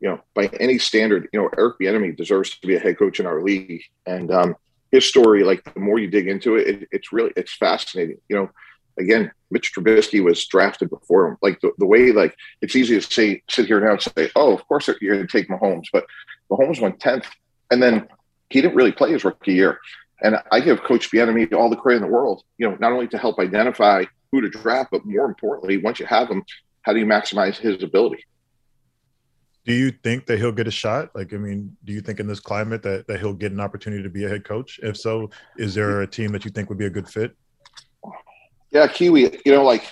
you 0.00 0.08
know, 0.08 0.20
by 0.34 0.50
any 0.58 0.78
standard, 0.78 1.28
you 1.32 1.40
know, 1.40 1.48
Eric 1.56 1.78
Bieniemy 1.78 2.16
deserves 2.16 2.58
to 2.58 2.66
be 2.66 2.74
a 2.74 2.80
head 2.80 2.98
coach 2.98 3.20
in 3.20 3.26
our 3.26 3.40
league. 3.40 3.82
And 4.04 4.32
um, 4.32 4.56
his 4.90 5.06
story, 5.06 5.44
like 5.44 5.62
the 5.72 5.78
more 5.80 5.98
you 6.00 6.10
dig 6.10 6.26
into 6.26 6.56
it, 6.56 6.68
it, 6.68 6.88
it's 6.90 7.12
really 7.12 7.32
it's 7.36 7.54
fascinating. 7.54 8.18
You 8.28 8.36
know, 8.36 8.50
again, 8.98 9.30
Mitch 9.52 9.72
Trubisky 9.72 10.22
was 10.22 10.44
drafted 10.44 10.90
before 10.90 11.28
him. 11.28 11.36
Like 11.40 11.60
the, 11.60 11.70
the 11.78 11.86
way, 11.86 12.10
like 12.10 12.36
it's 12.60 12.74
easy 12.74 13.00
to 13.00 13.00
say, 13.00 13.42
sit 13.48 13.66
here 13.66 13.80
now 13.80 13.92
and 13.92 14.02
say, 14.02 14.30
oh, 14.34 14.52
of 14.52 14.66
course 14.66 14.88
you're 15.00 15.14
going 15.14 15.26
to 15.26 15.32
take 15.32 15.48
Mahomes, 15.48 15.86
but 15.92 16.06
Mahomes 16.50 16.80
went 16.80 16.98
tenth, 16.98 17.28
and 17.70 17.80
then 17.80 18.08
he 18.50 18.60
didn't 18.60 18.76
really 18.76 18.92
play 18.92 19.12
his 19.12 19.24
rookie 19.24 19.54
year. 19.54 19.78
And 20.22 20.36
I 20.50 20.60
give 20.60 20.82
Coach 20.82 21.10
Bieniemy 21.10 21.52
all 21.52 21.68
the 21.68 21.76
credit 21.76 22.02
in 22.02 22.08
the 22.08 22.12
world. 22.12 22.42
You 22.58 22.70
know, 22.70 22.76
not 22.80 22.92
only 22.92 23.08
to 23.08 23.18
help 23.18 23.38
identify 23.38 24.04
who 24.30 24.40
to 24.40 24.48
draft, 24.48 24.90
but 24.92 25.04
more 25.04 25.26
importantly, 25.26 25.78
once 25.78 25.98
you 25.98 26.06
have 26.06 26.28
him, 26.28 26.42
how 26.82 26.92
do 26.92 27.00
you 27.00 27.06
maximize 27.06 27.56
his 27.56 27.82
ability? 27.82 28.24
do 29.64 29.72
you 29.72 29.90
think 29.90 30.26
that 30.26 30.38
he'll 30.38 30.52
get 30.52 30.66
a 30.66 30.72
shot? 30.72 31.14
Like, 31.14 31.32
I 31.32 31.36
mean, 31.36 31.76
do 31.84 31.92
you 31.92 32.00
think 32.00 32.18
in 32.18 32.26
this 32.26 32.40
climate 32.40 32.82
that, 32.82 33.06
that 33.06 33.20
he'll 33.20 33.32
get 33.32 33.52
an 33.52 33.60
opportunity 33.60 34.02
to 34.02 34.08
be 34.08 34.24
a 34.24 34.28
head 34.28 34.44
coach? 34.44 34.80
If 34.82 34.96
so, 34.96 35.30
is 35.56 35.74
there 35.74 36.02
a 36.02 36.06
team 36.06 36.32
that 36.32 36.44
you 36.44 36.50
think 36.50 36.68
would 36.68 36.78
be 36.78 36.86
a 36.86 36.90
good 36.90 37.08
fit? 37.08 37.36
Yeah, 38.72 38.88
Kiwi, 38.88 39.40
you 39.44 39.52
know, 39.52 39.62
like 39.62 39.84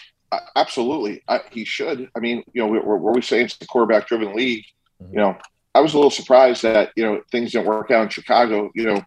absolutely, 0.56 1.22
I, 1.28 1.40
he 1.50 1.64
should. 1.64 2.08
I 2.16 2.20
mean, 2.20 2.42
you 2.52 2.62
know, 2.62 2.68
we're, 2.68 2.82
we're 2.82 3.10
always 3.10 3.28
saying 3.28 3.46
it's 3.46 3.58
the 3.58 3.66
quarterback 3.66 4.08
driven 4.08 4.34
league. 4.34 4.64
Mm-hmm. 5.00 5.12
You 5.12 5.20
know, 5.20 5.38
I 5.74 5.80
was 5.80 5.94
a 5.94 5.96
little 5.96 6.10
surprised 6.10 6.62
that, 6.62 6.90
you 6.96 7.04
know, 7.04 7.20
things 7.30 7.52
didn't 7.52 7.66
work 7.66 7.90
out 7.92 8.02
in 8.02 8.08
Chicago. 8.08 8.70
You 8.74 8.86
know, 8.86 9.04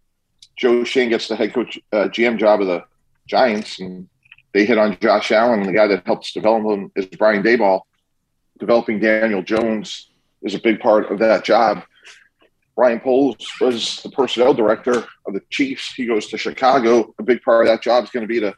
Joe 0.56 0.84
Schoen 0.84 1.10
gets 1.10 1.28
the 1.28 1.36
head 1.36 1.54
coach 1.54 1.80
uh, 1.92 2.08
GM 2.10 2.38
job 2.38 2.62
of 2.62 2.68
the 2.68 2.84
Giants 3.28 3.80
and 3.80 4.08
they 4.54 4.66
hit 4.66 4.78
on 4.78 4.98
Josh 5.00 5.32
Allen. 5.32 5.62
And 5.62 5.70
the 5.70 5.74
guy 5.74 5.88
that 5.88 6.06
helps 6.06 6.32
develop 6.32 6.64
him 6.64 6.92
is 6.96 7.06
Brian 7.08 7.44
Daboll. 7.44 7.82
Developing 8.60 9.00
Daniel 9.00 9.42
Jones 9.42 10.12
is 10.44 10.54
a 10.54 10.60
big 10.60 10.80
part 10.80 11.12
of 11.12 11.20
that 11.20 11.44
job. 11.44 11.84
Ryan 12.76 13.00
Poles 13.00 13.36
was 13.62 14.02
the 14.02 14.10
personnel 14.10 14.54
director 14.54 15.06
of 15.26 15.34
the 15.34 15.42
Chiefs. 15.50 15.94
He 15.94 16.06
goes 16.06 16.28
to 16.28 16.38
Chicago. 16.38 17.14
A 17.20 17.24
big 17.24 17.42
part 17.42 17.66
of 17.66 17.72
that 17.72 17.82
job 17.82 18.04
is 18.04 18.10
going 18.10 18.24
to 18.24 18.28
be 18.28 18.40
to 18.40 18.54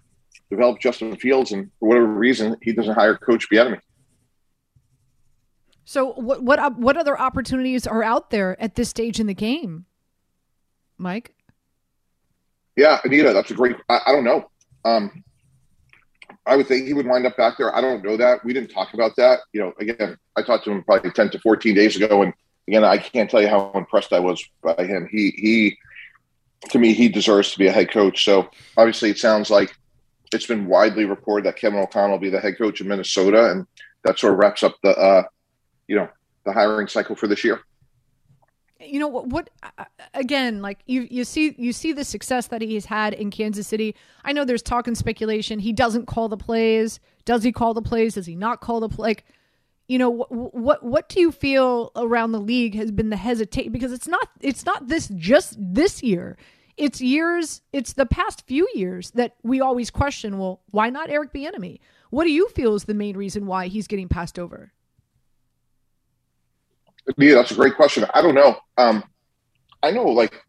develop 0.49 0.79
Justin 0.79 1.15
Fields, 1.17 1.51
and 1.51 1.69
for 1.79 1.89
whatever 1.89 2.07
reason, 2.07 2.55
he 2.61 2.71
doesn't 2.71 2.93
hire 2.93 3.17
Coach 3.17 3.47
Bieniemy. 3.51 3.79
So, 5.83 6.13
what 6.13 6.43
what 6.43 6.79
what 6.79 6.97
other 6.97 7.19
opportunities 7.19 7.85
are 7.85 8.03
out 8.03 8.29
there 8.29 8.59
at 8.61 8.75
this 8.75 8.89
stage 8.89 9.19
in 9.19 9.27
the 9.27 9.33
game, 9.33 9.85
Mike? 10.97 11.34
Yeah, 12.75 12.99
Anita, 13.03 13.33
that's 13.33 13.51
a 13.51 13.53
great. 13.53 13.77
I, 13.89 13.99
I 14.07 14.11
don't 14.11 14.23
know. 14.23 14.49
Um, 14.83 15.23
I 16.45 16.55
would 16.55 16.67
think 16.67 16.85
he 16.85 16.93
would 16.93 17.07
wind 17.07 17.25
up 17.25 17.37
back 17.37 17.57
there. 17.57 17.75
I 17.75 17.81
don't 17.81 18.03
know 18.03 18.17
that. 18.17 18.43
We 18.45 18.53
didn't 18.53 18.69
talk 18.69 18.93
about 18.93 19.15
that. 19.15 19.39
You 19.51 19.61
know, 19.61 19.73
again, 19.79 20.17
I 20.35 20.43
talked 20.43 20.65
to 20.65 20.71
him 20.71 20.83
probably 20.83 21.11
10 21.11 21.31
to 21.31 21.39
14 21.39 21.73
days 21.73 21.95
ago. 21.95 22.21
And 22.21 22.33
again, 22.67 22.83
I 22.83 22.97
can't 22.97 23.29
tell 23.29 23.41
you 23.41 23.47
how 23.47 23.71
impressed 23.73 24.13
I 24.13 24.19
was 24.19 24.43
by 24.61 24.75
him. 24.85 25.07
He, 25.11 25.31
he, 25.37 25.77
to 26.69 26.77
me, 26.77 26.93
he 26.93 27.09
deserves 27.09 27.51
to 27.51 27.59
be 27.59 27.67
a 27.67 27.71
head 27.71 27.91
coach. 27.91 28.23
So 28.23 28.49
obviously 28.77 29.09
it 29.09 29.17
sounds 29.17 29.49
like 29.49 29.75
it's 30.33 30.45
been 30.45 30.67
widely 30.67 31.05
reported 31.05 31.45
that 31.45 31.57
Kevin 31.57 31.79
O'Connell 31.79 32.11
will 32.11 32.19
be 32.19 32.29
the 32.29 32.39
head 32.39 32.57
coach 32.57 32.79
of 32.81 32.87
Minnesota, 32.87 33.51
and 33.51 33.65
that 34.03 34.19
sort 34.19 34.33
of 34.33 34.39
wraps 34.39 34.61
up 34.61 34.75
the, 34.83 34.89
uh, 34.89 35.23
you 35.87 35.95
know, 35.95 36.09
the 36.45 36.53
hiring 36.53 36.87
cycle 36.87 37.15
for 37.15 37.27
this 37.27 37.43
year. 37.43 37.61
You 38.79 38.99
know 38.99 39.07
what? 39.07 39.27
What 39.27 39.49
uh, 39.63 39.85
again? 40.13 40.61
Like 40.61 40.79
you, 40.85 41.07
you 41.09 41.23
see, 41.23 41.55
you 41.57 41.71
see 41.71 41.93
the 41.93 42.03
success 42.03 42.47
that 42.47 42.61
he's 42.61 42.85
had 42.85 43.13
in 43.13 43.31
Kansas 43.31 43.67
City. 43.67 43.95
I 44.23 44.33
know 44.33 44.43
there's 44.43 44.61
talk 44.61 44.87
and 44.87 44.97
speculation. 44.97 45.59
He 45.59 45.71
doesn't 45.71 46.07
call 46.07 46.27
the 46.27 46.37
plays. 46.37 46.99
Does 47.23 47.43
he 47.43 47.51
call 47.51 47.73
the 47.73 47.81
plays? 47.81 48.15
Does 48.15 48.25
he 48.25 48.35
not 48.35 48.61
call 48.61 48.81
the 48.81 48.89
play? 48.89 49.09
Like, 49.09 49.25
you 49.87 49.97
know, 49.97 50.09
what, 50.09 50.53
what 50.53 50.83
what 50.83 51.09
do 51.09 51.21
you 51.21 51.31
feel 51.31 51.91
around 51.95 52.33
the 52.33 52.39
league 52.39 52.75
has 52.75 52.91
been 52.91 53.09
the 53.09 53.17
hesitate? 53.17 53.71
Because 53.71 53.93
it's 53.93 54.07
not 54.07 54.29
it's 54.41 54.65
not 54.65 54.87
this 54.87 55.07
just 55.15 55.55
this 55.57 56.03
year 56.03 56.37
it's 56.77 56.99
years, 56.99 57.61
it's 57.71 57.93
the 57.93 58.05
past 58.05 58.45
few 58.47 58.69
years 58.73 59.11
that 59.11 59.35
we 59.43 59.61
always 59.61 59.89
question, 59.89 60.37
well, 60.37 60.61
why 60.71 60.89
not 60.89 61.09
Eric 61.09 61.33
Bieniemy? 61.33 61.79
What 62.09 62.25
do 62.25 62.31
you 62.31 62.49
feel 62.49 62.75
is 62.75 62.83
the 62.83 62.93
main 62.93 63.15
reason 63.15 63.45
why 63.45 63.67
he's 63.67 63.87
getting 63.87 64.09
passed 64.09 64.37
over? 64.37 64.73
Yeah, 67.17 67.35
that's 67.35 67.51
a 67.51 67.55
great 67.55 67.75
question. 67.75 68.05
I 68.13 68.21
don't 68.21 68.35
know. 68.35 68.57
Um, 68.77 69.03
I 69.83 69.91
know, 69.91 70.05
like 70.05 70.41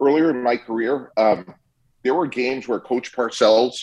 earlier 0.00 0.30
in 0.30 0.42
my 0.42 0.56
career, 0.56 1.12
um, 1.16 1.54
there 2.02 2.14
were 2.14 2.26
games 2.26 2.66
where 2.66 2.80
Coach 2.80 3.12
Parcells, 3.12 3.76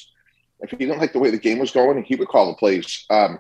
if 0.60 0.72
he 0.72 0.78
didn't 0.78 1.00
like 1.00 1.14
the 1.14 1.20
way 1.20 1.30
the 1.32 1.38
game 1.38 1.60
was 1.60 1.72
going, 1.72 2.04
he 2.04 2.16
would 2.16 2.28
call 2.28 2.48
the 2.48 2.56
plays. 2.56 3.06
Um, 3.10 3.40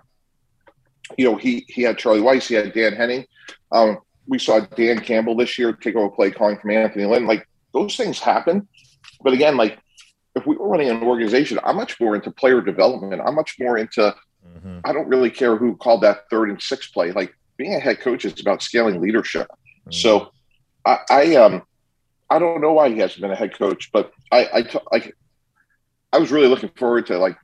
you 1.18 1.26
know, 1.26 1.36
he 1.36 1.66
he 1.68 1.82
had 1.82 1.98
Charlie 1.98 2.22
Weis, 2.22 2.48
he 2.48 2.56
had 2.56 2.74
Dan 2.74 2.94
Henning. 2.94 3.26
Um, 3.72 4.00
we 4.28 4.40
saw 4.40 4.60
Dan 4.60 5.00
Campbell 5.00 5.36
this 5.36 5.58
year 5.58 5.74
take 5.74 5.96
over 5.96 6.10
play 6.10 6.32
calling 6.32 6.58
from 6.58 6.72
Anthony 6.72 7.06
Lynn. 7.06 7.26
Like 7.26 7.48
those 7.74 7.96
things 7.96 8.20
happen. 8.20 8.68
But 9.22 9.34
again, 9.34 9.58
like 9.58 9.80
if 10.36 10.46
we 10.46 10.56
were 10.56 10.68
running 10.68 10.90
an 10.90 11.04
organization, 11.04 11.60
I'm 11.64 11.76
much 11.76 12.00
more 12.00 12.16
into 12.16 12.32
player 12.32 12.62
development. 12.62 13.22
I'm 13.26 13.36
much 13.36 13.56
more 13.60 13.78
into, 13.78 14.16
mm-hmm. 14.46 14.80
I 14.86 14.94
don't 14.94 15.08
really 15.08 15.32
care 15.32 15.56
who 15.56 15.76
called 15.76 16.02
that 16.04 16.30
third 16.30 16.50
and 16.50 16.62
sixth 16.62 16.94
play. 16.94 17.12
Like 17.12 17.34
being 17.58 17.76
a 17.76 17.80
head 17.80 18.00
coach 18.00 18.26
is 18.26 18.40
about 18.40 18.62
scaling 18.62 19.02
leadership. 19.02 19.48
Mm-hmm. 19.50 19.92
So 19.92 20.32
I, 20.86 21.00
I, 21.10 21.36
um, 21.36 21.64
I 22.30 22.40
don't 22.40 22.62
know 22.62 22.74
why 22.74 22.90
he 22.90 23.00
hasn't 23.00 23.22
been 23.22 23.32
a 23.32 23.36
head 23.36 23.58
coach, 23.58 23.92
but 23.92 24.12
I, 24.32 24.50
I, 24.54 24.62
t- 24.64 24.80
like, 24.92 25.16
I 26.14 26.18
was 26.18 26.32
really 26.32 26.48
looking 26.48 26.70
forward 26.70 27.08
to 27.08 27.18
like 27.18 27.38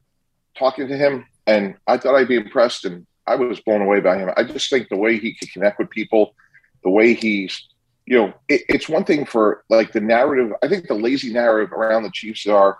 talking 0.58 0.88
to 0.88 0.98
him 0.98 1.26
and 1.48 1.76
I 1.88 1.98
thought 1.98 2.16
I'd 2.16 2.28
be 2.28 2.36
impressed 2.36 2.86
and 2.86 3.06
I 3.28 3.36
was 3.36 3.60
blown 3.62 3.82
away 3.82 4.00
by 4.00 4.18
him. 4.18 4.30
I 4.38 4.44
just 4.44 4.70
think 4.70 4.90
the 4.90 4.98
way 4.98 5.18
he 5.18 5.34
could 5.34 5.52
connect 5.52 5.80
with 5.80 5.90
people, 5.90 6.36
the 6.84 6.90
way 6.90 7.14
he's 7.14 7.68
you 8.06 8.18
know, 8.18 8.34
it, 8.50 8.62
it's 8.68 8.90
one 8.90 9.06
thing 9.06 9.26
for 9.26 9.64
like 9.70 9.92
the 9.92 10.02
narrative. 10.02 10.52
I 10.62 10.68
think 10.68 10.88
the 10.88 10.94
lazy 10.94 11.32
narrative 11.32 11.72
around 11.72 12.04
the 12.04 12.12
Chiefs 12.12 12.46
are 12.48 12.78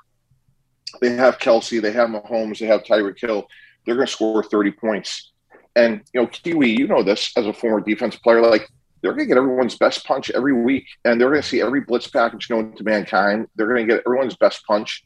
they 1.02 1.14
have 1.14 1.40
Kelce, 1.40 1.82
they 1.82 1.92
have 1.92 2.10
Mahomes, 2.10 2.60
they 2.60 2.66
have 2.66 2.84
Tyreek 2.84 3.20
Hill. 3.20 3.48
They're 3.86 3.96
going 3.96 4.08
to 4.08 4.12
score 4.14 4.44
30 4.44 4.72
points. 4.72 5.33
And, 5.76 6.02
you 6.14 6.22
know, 6.22 6.28
Kiwi, 6.28 6.70
you 6.70 6.88
know 6.88 7.04
this 7.04 7.32
as 7.36 7.48
a 7.48 7.54
former 7.54 7.82
defensive 7.82 8.22
player, 8.22 8.42
like 8.42 8.70
they're 9.02 9.14
going 9.14 9.28
to 9.28 9.34
get 9.34 9.38
everyone's 9.38 9.78
best 9.78 10.06
punch 10.06 10.30
every 10.32 10.54
week. 10.54 10.86
And 11.04 11.20
they're 11.20 11.30
going 11.30 11.42
to 11.42 11.48
see 11.48 11.62
every 11.62 11.82
blitz 11.82 12.08
package 12.08 12.48
going 12.48 12.76
to 12.76 12.84
mankind. 12.84 13.48
They're 13.56 13.68
going 13.68 13.88
to 13.88 13.94
get 13.94 14.04
everyone's 14.06 14.36
best 14.36 14.66
punch. 14.66 15.04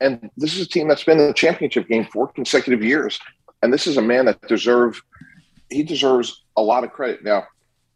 And 0.00 0.30
this 0.36 0.56
is 0.56 0.66
a 0.66 0.68
team 0.68 0.88
that's 0.88 1.04
been 1.04 1.20
in 1.20 1.28
the 1.28 1.34
championship 1.34 1.88
game 1.88 2.06
four 2.06 2.28
consecutive 2.28 2.82
years. 2.82 3.18
And 3.62 3.72
this 3.72 3.86
is 3.86 3.98
a 3.98 4.02
man 4.02 4.24
that 4.26 4.40
deserve 4.48 5.00
he 5.70 5.82
deserves 5.82 6.44
a 6.56 6.62
lot 6.62 6.84
of 6.84 6.92
credit. 6.92 7.24
Now, 7.24 7.46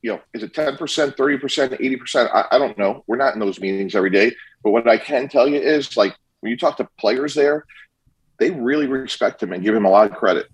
you 0.00 0.12
know, 0.12 0.20
is 0.32 0.42
it 0.42 0.54
10%, 0.54 0.78
30%, 0.78 1.80
80%? 1.80 2.30
I, 2.32 2.44
I 2.52 2.58
don't 2.58 2.78
know. 2.78 3.02
We're 3.06 3.16
not 3.16 3.34
in 3.34 3.40
those 3.40 3.60
meetings 3.60 3.94
every 3.94 4.10
day. 4.10 4.32
But 4.62 4.70
what 4.70 4.88
I 4.88 4.96
can 4.96 5.28
tell 5.28 5.48
you 5.48 5.60
is 5.60 5.96
like 5.96 6.14
when 6.40 6.50
you 6.50 6.56
talk 6.56 6.76
to 6.76 6.88
players 6.98 7.34
there, 7.34 7.64
they 8.38 8.50
really 8.50 8.86
respect 8.86 9.42
him 9.42 9.52
and 9.52 9.62
give 9.62 9.74
him 9.74 9.84
a 9.84 9.90
lot 9.90 10.10
of 10.10 10.16
credit. 10.16 10.46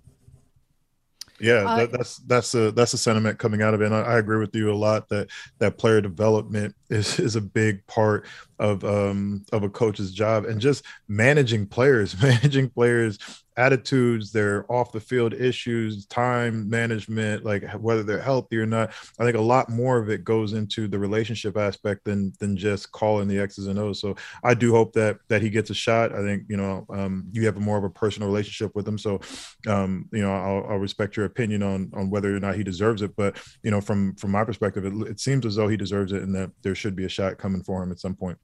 Yeah, 1.41 1.64
uh, 1.66 1.76
that, 1.76 1.93
that's 1.93 2.16
that's 2.18 2.55
a 2.55 2.70
that's 2.72 2.93
a 2.93 2.99
sentiment 2.99 3.38
coming 3.38 3.62
out 3.62 3.72
of 3.72 3.80
it. 3.80 3.86
And 3.86 3.95
I, 3.95 4.01
I, 4.01 4.18
agree 4.18 4.38
with 4.38 4.55
you 4.55 4.70
a 4.70 4.74
lot 4.74 5.09
that 5.09 5.28
that 5.59 5.78
player 5.78 6.01
development 6.01 6.74
is 6.91 7.18
is 7.18 7.34
a 7.36 7.41
big 7.41 7.86
part 7.86 8.26
of 8.59 8.84
um 8.84 9.45
of 9.53 9.62
a 9.62 9.70
coach's 9.70 10.12
job 10.12 10.45
and 10.45 10.61
just 10.61 10.84
managing 11.09 11.66
players, 11.66 12.20
managing 12.22 12.68
players 12.68 13.18
attitudes, 13.61 14.32
their 14.32 14.70
off 14.72 14.90
the 14.90 15.00
field 15.00 15.34
issues, 15.34 16.06
time 16.06 16.68
management, 16.68 17.44
like 17.44 17.70
whether 17.72 18.02
they're 18.02 18.20
healthy 18.20 18.56
or 18.56 18.64
not. 18.64 18.90
I 19.18 19.24
think 19.24 19.36
a 19.36 19.40
lot 19.40 19.68
more 19.68 19.98
of 19.98 20.08
it 20.08 20.24
goes 20.24 20.54
into 20.54 20.88
the 20.88 20.98
relationship 20.98 21.58
aspect 21.58 22.04
than 22.04 22.32
than 22.40 22.56
just 22.56 22.90
calling 22.90 23.28
the 23.28 23.38
X's 23.38 23.66
and 23.66 23.78
O's. 23.78 24.00
So 24.00 24.16
I 24.42 24.54
do 24.54 24.72
hope 24.72 24.94
that 24.94 25.18
that 25.28 25.42
he 25.42 25.50
gets 25.50 25.68
a 25.68 25.74
shot. 25.74 26.14
I 26.14 26.22
think 26.22 26.44
you 26.48 26.56
know 26.56 26.86
um, 26.88 27.26
you 27.32 27.44
have 27.44 27.58
more 27.58 27.76
of 27.76 27.84
a 27.84 27.90
personal 27.90 28.28
relationship 28.28 28.74
with 28.74 28.88
him, 28.88 28.96
so 28.96 29.20
um, 29.66 30.08
you 30.11 30.22
know 30.22 30.32
I'll, 30.32 30.72
I'll, 30.72 30.80
respect 30.80 31.16
your 31.16 31.26
opinion 31.26 31.62
on 31.62 31.90
on 31.94 32.08
whether 32.08 32.34
or 32.34 32.40
not 32.40 32.56
he 32.56 32.64
deserves 32.64 33.02
it. 33.02 33.14
But 33.14 33.38
you 33.62 33.70
know 33.70 33.82
from 33.82 34.14
from 34.16 34.30
my 34.30 34.44
perspective, 34.44 34.86
it, 34.86 34.94
it 35.06 35.20
seems 35.20 35.44
as 35.44 35.56
though 35.56 35.68
he 35.68 35.76
deserves 35.76 36.12
it, 36.12 36.22
and 36.22 36.34
that 36.34 36.50
there 36.62 36.74
should 36.74 36.96
be 36.96 37.04
a 37.04 37.11
shot 37.11 37.36
coming 37.36 37.62
for 37.62 37.82
him 37.82 37.92
at 37.92 38.00
some 38.00 38.14
point. 38.14 38.38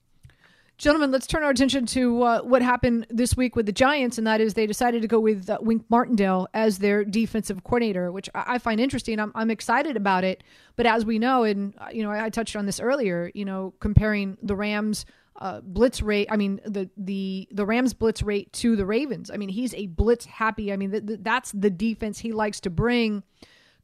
Gentlemen, 0.79 1.11
let's 1.11 1.27
turn 1.27 1.43
our 1.43 1.49
attention 1.49 1.87
to 1.87 2.23
uh, 2.23 2.41
what 2.43 2.61
happened 2.61 3.07
this 3.09 3.35
week 3.35 3.57
with 3.57 3.65
the 3.65 3.73
Giants, 3.73 4.19
and 4.19 4.27
that 4.27 4.43
is 4.43 4.53
they 4.53 4.67
decided 4.67 5.01
to 5.01 5.09
go 5.09 5.19
with 5.19 5.49
uh, 5.49 5.57
Wink 5.63 5.87
Martindale 5.89 6.49
as 6.53 6.79
their 6.79 7.03
defensive 7.03 7.65
coordinator, 7.65 8.13
which 8.13 8.29
I, 8.35 8.45
I 8.47 8.59
find 8.59 8.79
interesting. 8.79 9.19
I'm, 9.19 9.33
I'm, 9.35 9.51
excited 9.51 9.97
about 9.97 10.23
it, 10.23 10.45
but 10.77 10.85
as 10.85 11.07
we 11.07 11.19
know, 11.19 11.45
and 11.45 11.73
uh, 11.79 11.87
you 11.91 12.03
know, 12.03 12.11
I, 12.11 12.27
I, 12.27 12.31
touched 12.31 12.57
on 12.57 12.67
this 12.67 12.79
earlier. 12.79 13.31
You 13.35 13.47
know, 13.47 13.75
comparing 13.81 14.37
the 14.43 14.55
Rams. 14.55 15.07
Uh, 15.39 15.61
blitz 15.61 16.01
rate. 16.01 16.29
I 16.31 16.37
mean 16.39 16.63
the 16.65 16.89
the 16.97 17.47
the 17.51 17.67
Rams 17.67 17.93
blitz 17.93 18.23
rate 18.23 18.51
to 18.55 18.75
the 18.75 18.87
Ravens. 18.87 19.31
I 19.31 19.37
mean 19.37 19.51
he's 19.51 19.75
a 19.75 19.87
blitz 19.87 20.25
happy. 20.25 20.73
I 20.73 20.79
mean 20.79 20.93
th- 20.93 21.07
th- 21.07 21.19
that's 21.21 21.53
the 21.53 21.69
defense 21.69 22.19
he 22.21 22.33
likes 22.33 22.59
to 22.61 22.71
bring. 22.71 23.23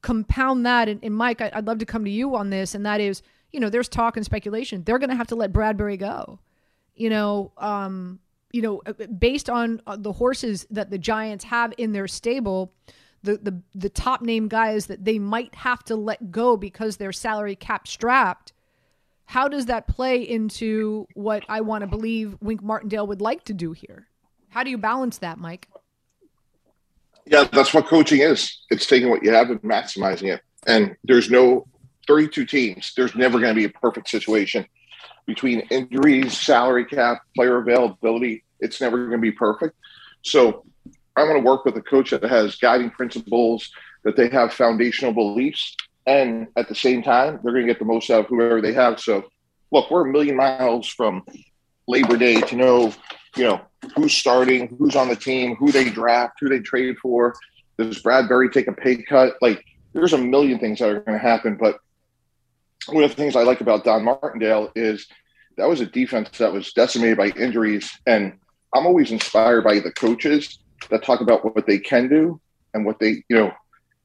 Compound 0.01 0.65
that, 0.65 0.89
and, 0.89 0.99
and 1.05 1.15
Mike, 1.15 1.43
I, 1.43 1.51
I'd 1.53 1.67
love 1.67 1.77
to 1.81 1.85
come 1.85 2.07
to 2.07 2.11
you 2.11 2.37
on 2.37 2.49
this, 2.49 2.75
and 2.75 2.87
that 2.87 3.03
is, 3.03 3.21
you 3.51 3.61
know, 3.61 3.69
there's 3.69 3.91
talk 3.91 4.17
and 4.17 4.25
speculation. 4.25 4.83
They're 4.85 4.99
going 4.99 5.11
to 5.11 5.17
have 5.17 5.27
to 5.27 5.35
let 5.35 5.53
Bradbury 5.53 5.99
go 5.99 6.39
you 6.95 7.11
know, 7.11 7.53
um, 7.59 8.21
you 8.53 8.63
know, 8.63 8.83
uh, 8.87 8.93
based 9.19 9.49
on 9.49 9.81
uh, 9.87 9.97
the 9.97 10.13
horses 10.13 10.67
that 10.71 10.91
the 10.91 10.99
Giants 10.99 11.45
have 11.45 11.73
in 11.79 11.93
their 11.93 12.09
stable, 12.09 12.73
the 13.23 13.39
the 13.39 13.61
the 13.75 13.89
top 13.89 14.23
name 14.23 14.49
guys 14.49 14.87
that 14.87 15.05
they 15.05 15.19
might 15.19 15.55
have 15.55 15.85
to 15.85 15.97
let 15.97 16.31
go 16.31 16.57
because 16.57 16.97
they're 16.97 17.13
salary 17.13 17.57
cap 17.57 17.89
strapped. 17.89 18.53
How 19.27 19.49
does 19.49 19.67
that 19.67 19.87
play 19.87 20.21
into 20.23 21.07
what 21.15 21.45
I 21.49 21.63
want 21.63 21.83
to 21.83 21.87
believe 21.87 22.37
Wink 22.41 22.63
Martindale 22.63 23.07
would 23.07 23.23
like 23.23 23.45
to 23.45 23.55
do 23.55 23.73
here? 23.73 24.09
How 24.51 24.63
do 24.63 24.71
you 24.71 24.77
balance 24.77 25.19
that, 25.19 25.39
Mike? 25.39 25.69
Yeah, 27.25 27.45
that's 27.45 27.73
what 27.73 27.87
coaching 27.87 28.21
is. 28.21 28.65
It's 28.71 28.85
taking 28.85 29.09
what 29.09 29.23
you 29.23 29.33
have 29.33 29.49
and 29.49 29.63
maximizing 29.63 30.35
it. 30.35 30.43
And 30.67 30.97
there's 31.05 31.31
no 31.31 31.67
32 32.07 32.45
teams. 32.45 32.93
There's 32.97 33.15
never 33.15 33.39
going 33.39 33.55
to 33.55 33.59
be 33.59 33.65
a 33.65 33.71
perfect 33.71 34.09
situation 34.09 34.67
between 35.27 35.61
injuries, 35.71 36.39
salary 36.39 36.85
cap, 36.85 37.23
player 37.35 37.59
availability, 37.59 38.45
it's 38.61 38.81
never 38.81 38.99
going 38.99 39.13
to 39.13 39.19
be 39.19 39.33
perfect. 39.33 39.77
So 40.23 40.65
I 41.17 41.25
want 41.25 41.37
to 41.37 41.45
work 41.45 41.65
with 41.65 41.77
a 41.77 41.83
coach 41.83 42.11
that 42.11 42.23
has 42.23 42.57
guiding 42.57 42.91
principles, 42.91 43.71
that 44.05 44.17
they 44.17 44.29
have 44.31 44.53
foundational 44.53 45.13
beliefs, 45.13 45.77
and 46.07 46.49
at 46.57 46.69
the 46.69 46.75
same 46.75 47.03
time, 47.03 47.41
they're 47.43 47.53
going 47.53 47.67
to 47.67 47.73
get 47.73 47.79
the 47.79 47.85
most 47.85 48.11
out 48.11 48.21
of 48.21 48.27
whoever 48.27 48.61
they 48.61 48.73
have. 48.73 48.99
So, 48.99 49.31
look, 49.71 49.91
we're 49.91 50.09
a 50.09 50.13
million 50.13 50.37
miles 50.37 50.89
from 50.89 51.25
Labor 51.87 52.17
Day 52.17 52.41
to 52.41 52.57
know, 52.57 52.93
you 53.37 53.45
know, 53.45 53.61
who's 53.95 54.13
starting, 54.13 54.75
who's 54.79 54.97
on 54.97 55.09
the 55.09 55.17
team, 55.17 55.55
who 55.57 55.71
they 55.71 55.89
draft, 55.89 56.35
who 56.41 56.49
they 56.49 56.61
trade 56.61 56.97
for. 56.99 57.35
Does 57.79 58.01
Bradbury 58.01 58.51
take 58.51 58.69
a 58.69 58.73
pay 58.73 59.03
cut? 59.03 59.37
Like, 59.41 59.65
there's 59.93 60.13
a 60.13 60.19
million 60.19 60.59
things 60.59 60.79
that 60.79 60.89
are 60.89 61.01
going 61.01 61.19
to 61.19 61.23
happen, 61.23 61.57
but 61.57 61.79
one 62.89 63.05
of 63.05 63.11
the 63.11 63.17
things 63.17 63.37
I 63.37 63.43
like 63.43 63.61
about 63.61 63.85
Don 63.85 64.05
Martindale 64.05 64.71
is 64.75 65.07
that 65.57 65.69
was 65.69 65.81
a 65.81 65.87
defense 65.87 66.39
that 66.39 66.53
was 66.53 66.73
decimated 66.73 67.19
by 67.19 67.29
injuries. 67.29 67.91
And 68.07 68.39
I'm 68.75 68.87
always 68.87 69.11
inspired 69.11 69.65
by 69.65 69.81
the 69.81 69.93
coaches 69.93 70.59
that 70.91 71.05
talk 71.05 71.21
about 71.21 71.45
what 71.45 71.67
they 71.67 71.79
can 71.79 72.09
do 72.09 72.41
and 72.75 72.85
what 72.85 72.99
they, 72.99 73.23
you 73.29 73.37
know, 73.37 73.53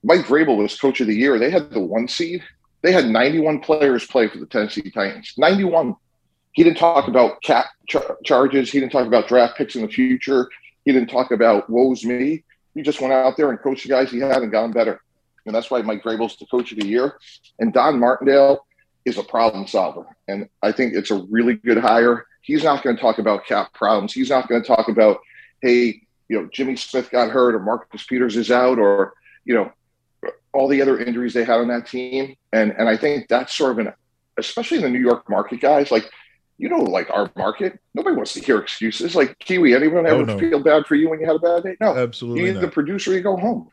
Mike 0.03 0.25
Vrabel 0.25 0.57
was 0.57 0.80
coach 0.80 1.01
of 1.01 1.07
the 1.07 1.15
year. 1.15 1.39
They 1.39 1.49
had 1.49 1.71
the 1.71 1.80
one 1.80 2.07
seed. 2.07 2.43
They 2.82 2.91
had 2.91 3.07
91 3.07 3.61
players 3.61 4.05
play 4.05 4.28
for 4.28 4.38
the 4.38 4.45
Tennessee 4.45 4.91
Titans. 4.91 5.34
91. 5.38 5.95
He 6.53 6.63
didn't 6.63 6.78
talk 6.78 7.07
about 7.07 7.41
cap 7.41 7.65
char- 7.88 8.17
charges. 8.23 8.71
He 8.71 8.80
didn't 8.80 8.91
talk 8.91 9.07
about 9.07 9.28
draft 9.28 9.57
picks 9.57 9.75
in 9.75 9.82
the 9.82 9.88
future. 9.88 10.49
He 10.86 10.91
didn't 10.91 11.09
talk 11.09 11.32
about 11.32 11.69
woes 11.69 12.03
me. 12.03 12.43
He 12.75 12.82
just 12.84 13.01
went 13.01 13.13
out 13.13 13.38
there 13.38 13.49
and 13.49 13.59
coached 13.59 13.84
the 13.84 13.89
guys 13.89 14.11
he 14.11 14.19
had 14.19 14.43
and 14.43 14.51
got 14.51 14.61
them 14.63 14.71
better. 14.71 15.01
And 15.45 15.55
that's 15.55 15.71
why 15.71 15.82
Mike 15.82 16.03
Vrabel's 16.03 16.38
the 16.38 16.45
coach 16.45 16.71
of 16.71 16.80
the 16.80 16.88
year. 16.88 17.17
And 17.59 17.73
Don 17.73 17.99
Martindale 17.99 18.66
is 19.08 19.18
a 19.18 19.24
problem 19.24 19.66
solver. 19.66 20.05
And 20.28 20.49
I 20.62 20.74
think 20.74 20.93
it's 20.93 21.12
a 21.12 21.24
really 21.30 21.53
good 21.53 21.78
hire. 21.78 22.28
He's 22.41 22.64
not 22.64 22.84
going 22.84 22.97
to 22.97 23.01
talk 23.01 23.20
about 23.20 23.45
cap 23.45 23.74
problems. 23.74 24.14
He's 24.14 24.30
not 24.30 24.49
going 24.49 24.62
to 24.62 24.68
talk 24.68 24.89
about, 24.89 25.20
hey, 25.62 26.01
you 26.28 26.38
know, 26.38 26.49
Jimmy 26.51 26.76
Smith 26.76 27.10
got 27.10 27.32
hurt 27.32 27.55
or 27.55 27.60
Marcus 27.60 28.05
Peters 28.05 28.36
is 28.36 28.51
out 28.51 28.80
or, 28.80 29.14
you 29.45 29.55
know, 29.55 29.72
all 30.51 30.68
the 30.68 30.82
other 30.82 30.99
injuries 30.99 31.34
they 31.34 31.45
had 31.45 31.60
on 31.60 31.70
that 31.70 31.88
team. 31.88 32.36
And 32.51 32.72
and 32.78 32.89
I 32.89 32.97
think 32.97 33.30
that's 33.30 33.55
sort 33.55 33.72
of 33.72 33.80
an 33.80 33.93
especially 34.38 34.78
in 34.78 34.84
the 34.84 34.89
New 34.89 34.99
York 34.99 35.30
market, 35.30 35.62
guys, 35.62 35.89
like 35.89 36.10
you 36.58 36.70
know, 36.70 36.80
like 36.80 37.10
our 37.12 37.32
market, 37.38 37.80
nobody 37.93 38.16
wants 38.16 38.34
to 38.34 38.41
hear 38.41 38.58
excuses. 38.58 39.16
Like 39.16 39.38
Kiwi, 39.39 39.76
anyone 39.76 40.05
oh, 40.08 40.22
ever 40.22 40.26
no. 40.26 40.39
feel 40.39 40.60
bad 40.60 40.86
for 40.86 40.95
you 40.95 41.10
when 41.10 41.20
you 41.20 41.28
had 41.28 41.36
a 41.36 41.39
bad 41.39 41.64
day? 41.64 41.78
No, 41.80 41.95
Absolutely 41.95 42.41
You 42.41 42.47
either 42.49 42.62
not. 42.62 42.72
produce 42.72 43.08
or 43.08 43.14
you 43.14 43.22
go 43.22 43.38
home. 43.38 43.70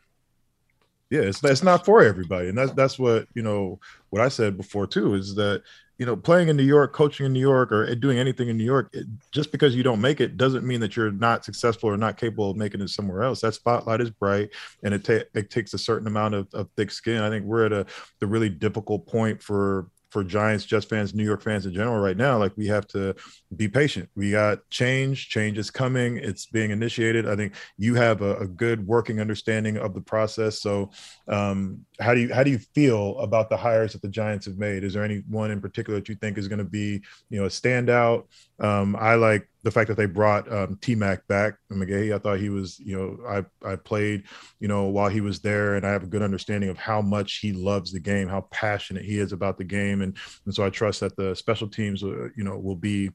Yeah 1.09 1.21
it's, 1.21 1.43
it's 1.43 1.63
not 1.63 1.85
for 1.85 2.03
everybody 2.03 2.49
and 2.49 2.57
that's 2.57 2.71
that's 2.73 2.99
what 2.99 3.27
you 3.33 3.41
know 3.41 3.79
what 4.09 4.21
i 4.21 4.27
said 4.27 4.57
before 4.57 4.87
too 4.87 5.13
is 5.13 5.35
that 5.35 5.61
you 5.97 6.05
know 6.05 6.15
playing 6.15 6.49
in 6.49 6.57
new 6.57 6.63
york 6.63 6.93
coaching 6.93 7.25
in 7.25 7.33
new 7.33 7.39
york 7.39 7.71
or 7.71 7.93
doing 7.95 8.17
anything 8.17 8.49
in 8.49 8.57
new 8.57 8.63
york 8.63 8.89
it, 8.93 9.05
just 9.31 9.51
because 9.51 9.75
you 9.75 9.83
don't 9.83 10.01
make 10.01 10.19
it 10.19 10.37
doesn't 10.37 10.65
mean 10.65 10.79
that 10.79 10.95
you're 10.95 11.11
not 11.11 11.45
successful 11.45 11.89
or 11.89 11.97
not 11.97 12.17
capable 12.17 12.51
of 12.51 12.57
making 12.57 12.81
it 12.81 12.89
somewhere 12.89 13.23
else. 13.23 13.41
That 13.41 13.53
spotlight 13.53 14.01
is 14.01 14.09
bright 14.09 14.49
and 14.83 14.93
it, 14.93 15.03
ta- 15.03 15.27
it 15.33 15.49
takes 15.49 15.73
a 15.73 15.77
certain 15.77 16.07
amount 16.07 16.35
of, 16.35 16.47
of 16.53 16.69
thick 16.75 16.91
skin. 16.91 17.21
I 17.21 17.29
think 17.29 17.45
we're 17.45 17.65
at 17.65 17.73
a 17.73 17.85
the 18.19 18.27
really 18.27 18.49
difficult 18.49 19.07
point 19.07 19.41
for 19.41 19.87
for 20.15 20.23
Giants, 20.23 20.63
Jets 20.63 20.85
fans, 20.85 21.13
New 21.13 21.25
York 21.25 21.41
fans 21.41 21.65
in 21.65 21.73
general 21.73 21.99
right 21.99 22.15
now, 22.15 22.37
like 22.37 22.55
we 22.55 22.67
have 22.67 22.87
to 22.87 23.13
be 23.53 23.67
patient. 23.67 24.07
We 24.15 24.31
got 24.31 24.59
change. 24.69 25.27
Change 25.27 25.57
is 25.57 25.69
coming. 25.69 26.15
It's 26.15 26.45
being 26.45 26.71
initiated. 26.71 27.27
I 27.27 27.35
think 27.35 27.51
you 27.77 27.95
have 27.95 28.21
a, 28.21 28.37
a 28.37 28.47
good 28.47 28.87
working 28.87 29.19
understanding 29.19 29.75
of 29.75 29.93
the 29.93 29.99
process. 29.99 30.61
So, 30.61 30.89
um, 31.27 31.85
how 31.99 32.13
do 32.13 32.21
you 32.21 32.33
how 32.33 32.43
do 32.43 32.49
you 32.49 32.59
feel 32.59 33.19
about 33.19 33.49
the 33.49 33.57
hires 33.57 33.91
that 33.91 34.01
the 34.01 34.07
Giants 34.07 34.45
have 34.45 34.57
made? 34.57 34.85
Is 34.85 34.93
there 34.93 35.03
any 35.03 35.21
one 35.27 35.51
in 35.51 35.59
particular 35.59 35.99
that 35.99 36.07
you 36.07 36.15
think 36.15 36.37
is 36.37 36.47
going 36.47 36.59
to 36.59 36.63
be 36.63 37.03
you 37.29 37.37
know 37.37 37.47
a 37.47 37.49
standout? 37.49 38.27
Um, 38.57 38.95
I 38.95 39.15
like 39.15 39.49
the 39.65 39.71
fact 39.71 39.87
that 39.87 39.97
they 39.97 40.05
brought 40.05 40.49
um, 40.53 40.77
T 40.79 40.93
Mac 40.93 41.27
back. 41.27 41.55
McGaughey, 41.71 42.13
I 42.13 42.19
thought 42.19 42.39
he 42.39 42.49
was, 42.49 42.79
you 42.79 42.95
know, 42.95 43.17
I 43.27 43.67
I 43.67 43.75
played, 43.75 44.25
you 44.59 44.67
know, 44.67 44.83
while 44.83 45.09
he 45.09 45.21
was 45.21 45.39
there, 45.39 45.73
and 45.73 45.85
I 45.85 45.89
have 45.89 46.03
a 46.03 46.07
good 46.07 46.21
understanding 46.21 46.69
of 46.69 46.77
how 46.77 47.01
much 47.01 47.39
he 47.39 47.51
loves 47.51 47.91
the 47.91 47.99
game, 47.99 48.27
how 48.29 48.41
passionate 48.51 49.03
he 49.03 49.17
is 49.17 49.33
about 49.33 49.57
the 49.57 49.63
game, 49.63 50.03
and 50.03 50.15
and 50.45 50.53
so 50.53 50.63
I 50.63 50.69
trust 50.69 50.99
that 50.99 51.15
the 51.15 51.35
special 51.35 51.67
teams, 51.67 52.03
uh, 52.03 52.29
you 52.37 52.43
know, 52.43 52.59
will 52.59 52.75
be 52.75 53.09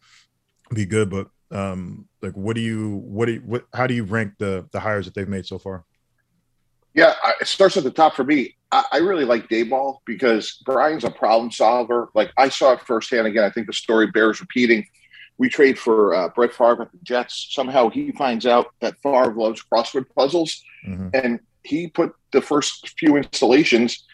be 0.75 0.85
good. 0.85 1.09
But 1.09 1.29
um, 1.53 2.09
like, 2.21 2.37
what 2.37 2.57
do 2.57 2.63
you, 2.63 2.97
what 2.97 3.27
do 3.27 3.35
you, 3.35 3.41
what, 3.41 3.67
how 3.73 3.87
do 3.87 3.95
you 3.95 4.03
rank 4.03 4.33
the 4.39 4.69
the 4.73 4.81
hires 4.81 5.05
that 5.07 5.15
they've 5.15 5.29
made 5.29 5.47
so 5.47 5.57
far? 5.57 5.85
Yeah, 6.95 7.15
it 7.41 7.47
starts 7.47 7.77
at 7.77 7.85
the 7.85 7.93
top 7.93 8.17
for 8.17 8.25
me. 8.25 8.57
I, 8.73 8.85
I 8.95 8.97
really 8.99 9.25
like 9.25 9.49
Daboll 9.49 9.99
because 10.05 10.61
Brian's 10.65 11.05
a 11.05 11.11
problem 11.13 11.53
solver. 11.53 12.09
Like 12.13 12.33
I 12.37 12.49
saw 12.49 12.73
it 12.73 12.81
firsthand. 12.81 13.29
Again, 13.29 13.45
I 13.45 13.51
think 13.51 13.69
the 13.69 13.73
story 13.73 14.09
bears 14.09 14.41
repeating. 14.41 14.85
We 15.41 15.49
trade 15.49 15.79
for 15.79 16.15
uh, 16.15 16.29
Brett 16.29 16.53
Favre 16.53 16.83
at 16.83 16.93
the 16.93 16.99
Jets. 17.03 17.49
Somehow 17.53 17.89
he 17.89 18.13
finds 18.13 18.45
out 18.45 18.67
that 18.83 19.01
Favre 19.03 19.35
loves 19.35 19.65
crossword 19.73 20.05
puzzles, 20.15 20.63
Mhm. 20.87 21.11
and 21.15 21.41
he 21.65 21.89
put 21.89 22.13
the 22.31 22.43
first 22.43 22.91
few 22.99 23.17
installations 23.17 24.05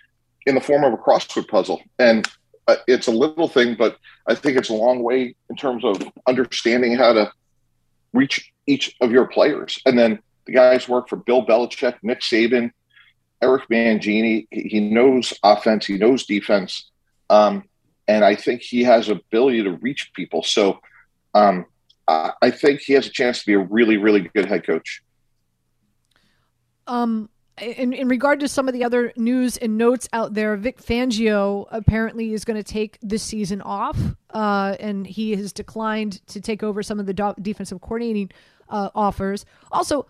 in 0.47 0.55
the 0.55 0.61
form 0.61 0.85
of 0.85 0.93
a 0.93 0.97
crossword 0.97 1.49
puzzle. 1.49 1.83
And 1.99 2.29
uh, 2.68 2.77
it's 2.87 3.09
a 3.09 3.11
little 3.11 3.49
thing, 3.49 3.74
but 3.77 3.99
I 4.29 4.37
think 4.37 4.57
it's 4.57 4.68
a 4.68 4.74
long 4.74 5.03
way 5.03 5.35
in 5.51 5.57
terms 5.57 5.85
of 5.85 6.01
understanding 6.29 6.95
how 6.97 7.12
to 7.12 7.33
reach 8.12 8.53
each 8.68 8.95
of 9.01 9.11
your 9.11 9.27
players. 9.27 9.81
And 9.85 9.99
then 9.99 10.20
the 10.47 10.53
guys 10.53 10.89
work 10.89 11.09
for 11.09 11.16
Bill 11.16 11.45
Belichick, 11.45 11.97
Nick 12.05 12.20
Saban, 12.20 12.70
Eric 13.43 13.64
Mangini. 13.68 14.47
He 14.53 14.61
he 14.68 14.81
knows 14.81 15.35
offense, 15.43 15.87
he 15.87 15.99
knows 15.99 16.24
defense, 16.24 16.89
um, 17.31 17.64
and 18.07 18.24
I 18.24 18.37
think 18.37 18.62
he 18.62 18.85
has 18.85 19.09
ability 19.09 19.64
to 19.64 19.72
reach 19.72 20.12
people. 20.14 20.45
So 20.45 20.81
um, 21.37 21.66
I 22.09 22.51
think 22.51 22.80
he 22.80 22.93
has 22.93 23.07
a 23.07 23.11
chance 23.11 23.41
to 23.41 23.47
be 23.47 23.55
a 23.55 23.59
really, 23.59 23.97
really 23.97 24.30
good 24.34 24.47
head 24.47 24.64
coach. 24.64 25.03
Um, 26.87 27.28
in, 27.61 27.93
in 27.93 28.09
regard 28.09 28.41
to 28.41 28.49
some 28.49 28.68
of 28.68 28.74
the 28.74 28.84
other 28.84 29.12
news 29.16 29.57
and 29.57 29.76
notes 29.76 30.09
out 30.12 30.34
there, 30.34 30.57
Vic 30.57 30.80
Fangio 30.80 31.66
apparently 31.70 32.32
is 32.32 32.45
going 32.45 32.57
to 32.57 32.62
take 32.62 32.99
this 33.03 33.22
season 33.22 33.61
off, 33.62 33.99
uh, 34.30 34.76
and 34.78 35.07
he 35.07 35.34
has 35.34 35.53
declined 35.53 36.24
to 36.28 36.41
take 36.41 36.62
over 36.62 36.82
some 36.82 37.01
of 37.01 37.07
the 37.07 37.14
do- 37.14 37.34
defensive 37.43 37.80
coordinating 37.80 38.30
uh, 38.68 38.91
offers. 38.95 39.45
Also, 39.72 40.07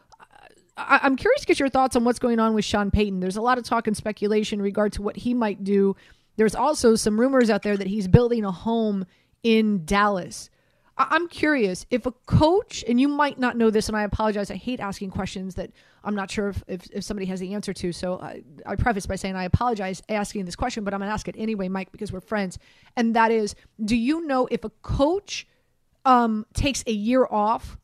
I- 0.76 1.00
I'm 1.02 1.16
curious 1.16 1.40
to 1.42 1.46
get 1.46 1.58
your 1.58 1.70
thoughts 1.70 1.96
on 1.96 2.04
what's 2.04 2.18
going 2.18 2.40
on 2.40 2.52
with 2.52 2.64
Sean 2.64 2.90
Payton. 2.90 3.20
There's 3.20 3.36
a 3.36 3.42
lot 3.42 3.58
of 3.58 3.64
talk 3.64 3.86
and 3.86 3.96
speculation 3.96 4.58
in 4.58 4.62
regard 4.62 4.92
to 4.94 5.02
what 5.02 5.16
he 5.16 5.32
might 5.32 5.64
do. 5.64 5.96
There's 6.36 6.54
also 6.54 6.94
some 6.94 7.18
rumors 7.18 7.48
out 7.48 7.62
there 7.62 7.76
that 7.76 7.86
he's 7.86 8.06
building 8.06 8.44
a 8.44 8.52
home 8.52 9.06
in 9.42 9.86
Dallas. 9.86 10.50
I- 10.98 11.08
I'm 11.10 11.28
curious 11.28 11.86
if 11.90 12.06
a 12.06 12.12
coach, 12.12 12.84
and 12.88 13.00
you 13.00 13.08
might 13.08 13.38
not 13.38 13.56
know 13.56 13.70
this, 13.70 13.88
and 13.88 13.96
I 13.96 14.02
apologize. 14.02 14.50
I 14.50 14.56
hate 14.56 14.80
asking 14.80 15.10
questions 15.10 15.54
that 15.56 15.70
I'm 16.04 16.14
not 16.14 16.30
sure 16.30 16.48
if, 16.48 16.62
if, 16.68 16.86
if 16.92 17.04
somebody 17.04 17.26
has 17.26 17.40
the 17.40 17.52
answer 17.54 17.72
to. 17.74 17.92
So 17.92 18.18
I, 18.20 18.42
I 18.64 18.76
preface 18.76 19.06
by 19.06 19.16
saying 19.16 19.36
I 19.36 19.44
apologize 19.44 20.02
asking 20.08 20.44
this 20.44 20.56
question, 20.56 20.84
but 20.84 20.94
I'm 20.94 21.00
going 21.00 21.08
to 21.08 21.12
ask 21.12 21.28
it 21.28 21.34
anyway, 21.36 21.68
Mike, 21.68 21.92
because 21.92 22.12
we're 22.12 22.20
friends. 22.20 22.58
And 22.96 23.14
that 23.16 23.30
is 23.30 23.54
do 23.84 23.96
you 23.96 24.26
know 24.26 24.46
if 24.50 24.64
a 24.64 24.70
coach 24.82 25.46
um, 26.04 26.46
takes 26.54 26.84
a 26.86 26.92
year 26.92 27.26
off? 27.30 27.76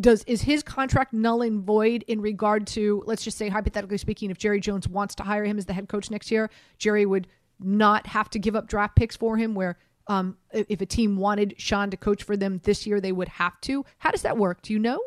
Does 0.00 0.22
is 0.24 0.42
his 0.42 0.62
contract 0.62 1.12
null 1.12 1.42
and 1.42 1.60
void 1.64 2.04
in 2.06 2.20
regard 2.20 2.68
to 2.68 3.02
let's 3.06 3.24
just 3.24 3.36
say 3.36 3.48
hypothetically 3.48 3.98
speaking, 3.98 4.30
if 4.30 4.38
Jerry 4.38 4.60
Jones 4.60 4.88
wants 4.88 5.16
to 5.16 5.24
hire 5.24 5.44
him 5.44 5.58
as 5.58 5.66
the 5.66 5.72
head 5.72 5.88
coach 5.88 6.08
next 6.08 6.30
year, 6.30 6.50
Jerry 6.78 7.04
would 7.04 7.26
not 7.58 8.06
have 8.06 8.30
to 8.30 8.38
give 8.38 8.54
up 8.54 8.68
draft 8.68 8.94
picks 8.94 9.16
for 9.16 9.36
him. 9.36 9.56
Where 9.56 9.76
um, 10.08 10.36
if 10.52 10.80
a 10.80 10.86
team 10.86 11.16
wanted 11.16 11.54
Sean 11.58 11.90
to 11.90 11.96
coach 11.96 12.22
for 12.22 12.36
them 12.36 12.60
this 12.64 12.86
year, 12.86 13.00
they 13.00 13.12
would 13.12 13.28
have 13.28 13.60
to. 13.62 13.84
How 13.98 14.10
does 14.10 14.22
that 14.22 14.36
work? 14.36 14.62
Do 14.62 14.72
you 14.72 14.78
know? 14.78 15.00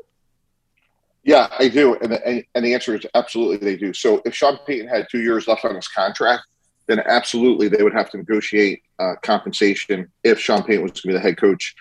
Yeah, 1.24 1.48
I 1.60 1.68
do, 1.68 1.96
and 1.96 2.12
the, 2.14 2.44
and 2.56 2.66
the 2.66 2.74
answer 2.74 2.96
is 2.96 3.06
absolutely 3.14 3.58
they 3.58 3.78
do. 3.78 3.94
So 3.94 4.22
if 4.26 4.34
Sean 4.34 4.58
Payton 4.66 4.88
had 4.88 5.08
two 5.12 5.22
years 5.22 5.48
left 5.48 5.66
on 5.66 5.76
his 5.76 5.88
contract, 5.88 6.44
then 6.88 7.00
absolutely 7.06 7.68
they 7.68 7.84
would 7.84 7.94
have 7.94 8.10
to 8.12 8.18
negotiate 8.18 8.82
uh, 8.98 9.14
compensation 9.22 10.12
if 10.24 10.40
Sean 10.40 10.64
Payton 10.64 10.82
was 10.82 10.94
to 10.94 11.08
be 11.08 11.14
the 11.14 11.20
head 11.20 11.38
coach 11.38 11.76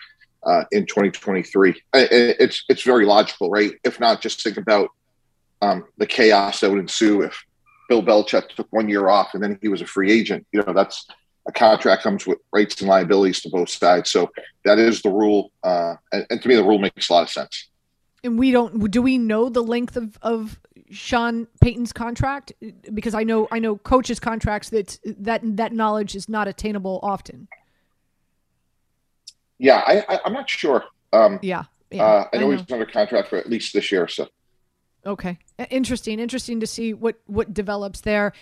uh, 0.47 0.65
in 0.73 0.85
2023. 0.85 1.75
I- 1.95 1.99
I- 2.01 2.07
It's 2.11 2.65
it's 2.69 2.83
very 2.83 3.07
logical, 3.07 3.51
right? 3.51 3.73
If 3.83 3.99
not, 3.99 4.21
just 4.21 4.43
think 4.43 4.59
about 4.59 4.91
um, 5.63 5.85
the 5.97 6.07
chaos 6.07 6.61
that 6.61 6.71
would 6.71 6.79
ensue 6.79 7.23
if 7.23 7.43
Bill 7.89 8.03
Belichick 8.03 8.51
took 8.51 8.69
one 8.71 8.89
year 8.91 9.09
off 9.09 9.33
and 9.35 9.43
then 9.43 9.59
he 9.63 9.69
was 9.69 9.81
a 9.81 9.87
free 9.87 10.13
agent. 10.13 10.47
You 10.53 10.63
know, 10.67 10.73
that's 10.75 11.07
a 11.51 11.59
contract 11.59 12.03
comes 12.03 12.27
with 12.27 12.39
rights 12.53 12.81
and 12.81 12.89
liabilities 12.89 13.41
to 13.43 13.51
both 13.51 13.69
sides. 13.69 14.11
So 14.11 14.31
that 14.65 14.79
is 14.79 15.03
the 15.03 15.11
rule, 15.11 15.53
uh, 15.63 15.95
and, 16.13 16.27
and 16.31 16.43
to 16.43 16.49
me, 16.49 16.55
the 16.55 16.65
rule 16.65 16.79
makes 16.79 17.11
a 17.11 17.13
lot 17.13 17.23
of 17.23 17.31
sense. 17.31 17.69
And 18.23 18.39
we 18.39 18.51
don't. 18.51 18.91
Do 18.91 19.03
we 19.03 19.19
know 19.19 19.49
the 19.49 19.63
length 19.63 19.97
of 19.97 20.19
of 20.23 20.59
Sean 20.91 21.47
Payton's 21.61 21.93
contract? 21.93 22.53
Because 22.93 23.15
I 23.15 23.25
know 23.25 23.49
I 23.51 23.59
know 23.59 23.77
coaches' 23.77 24.21
contracts 24.21 24.71
that 24.71 24.99
that 25.05 25.41
that 25.57 25.73
knowledge 25.73 26.15
is 26.15 26.29
not 26.29 26.47
attainable 26.47 27.01
often. 27.03 27.49
Yeah, 29.59 29.83
I, 29.87 30.05
I, 30.09 30.21
I'm 30.25 30.33
not 30.33 30.49
sure. 30.49 30.85
Um, 31.13 31.39
Yeah. 31.43 31.65
yeah 31.91 32.03
uh, 32.03 32.29
I 32.33 32.39
know 32.39 32.51
he's 32.51 32.71
under 32.71 32.87
contract 32.87 33.29
for 33.29 33.37
at 33.37 33.49
least 33.49 33.75
this 33.75 33.91
year. 33.93 34.09
So 34.09 34.29
Okay. 35.07 35.39
Interesting. 35.71 36.21
Interesting 36.21 36.61
to 36.61 36.67
see 36.67 36.93
what 36.93 37.17
what 37.27 37.55
develops 37.55 38.03
there. 38.03 38.33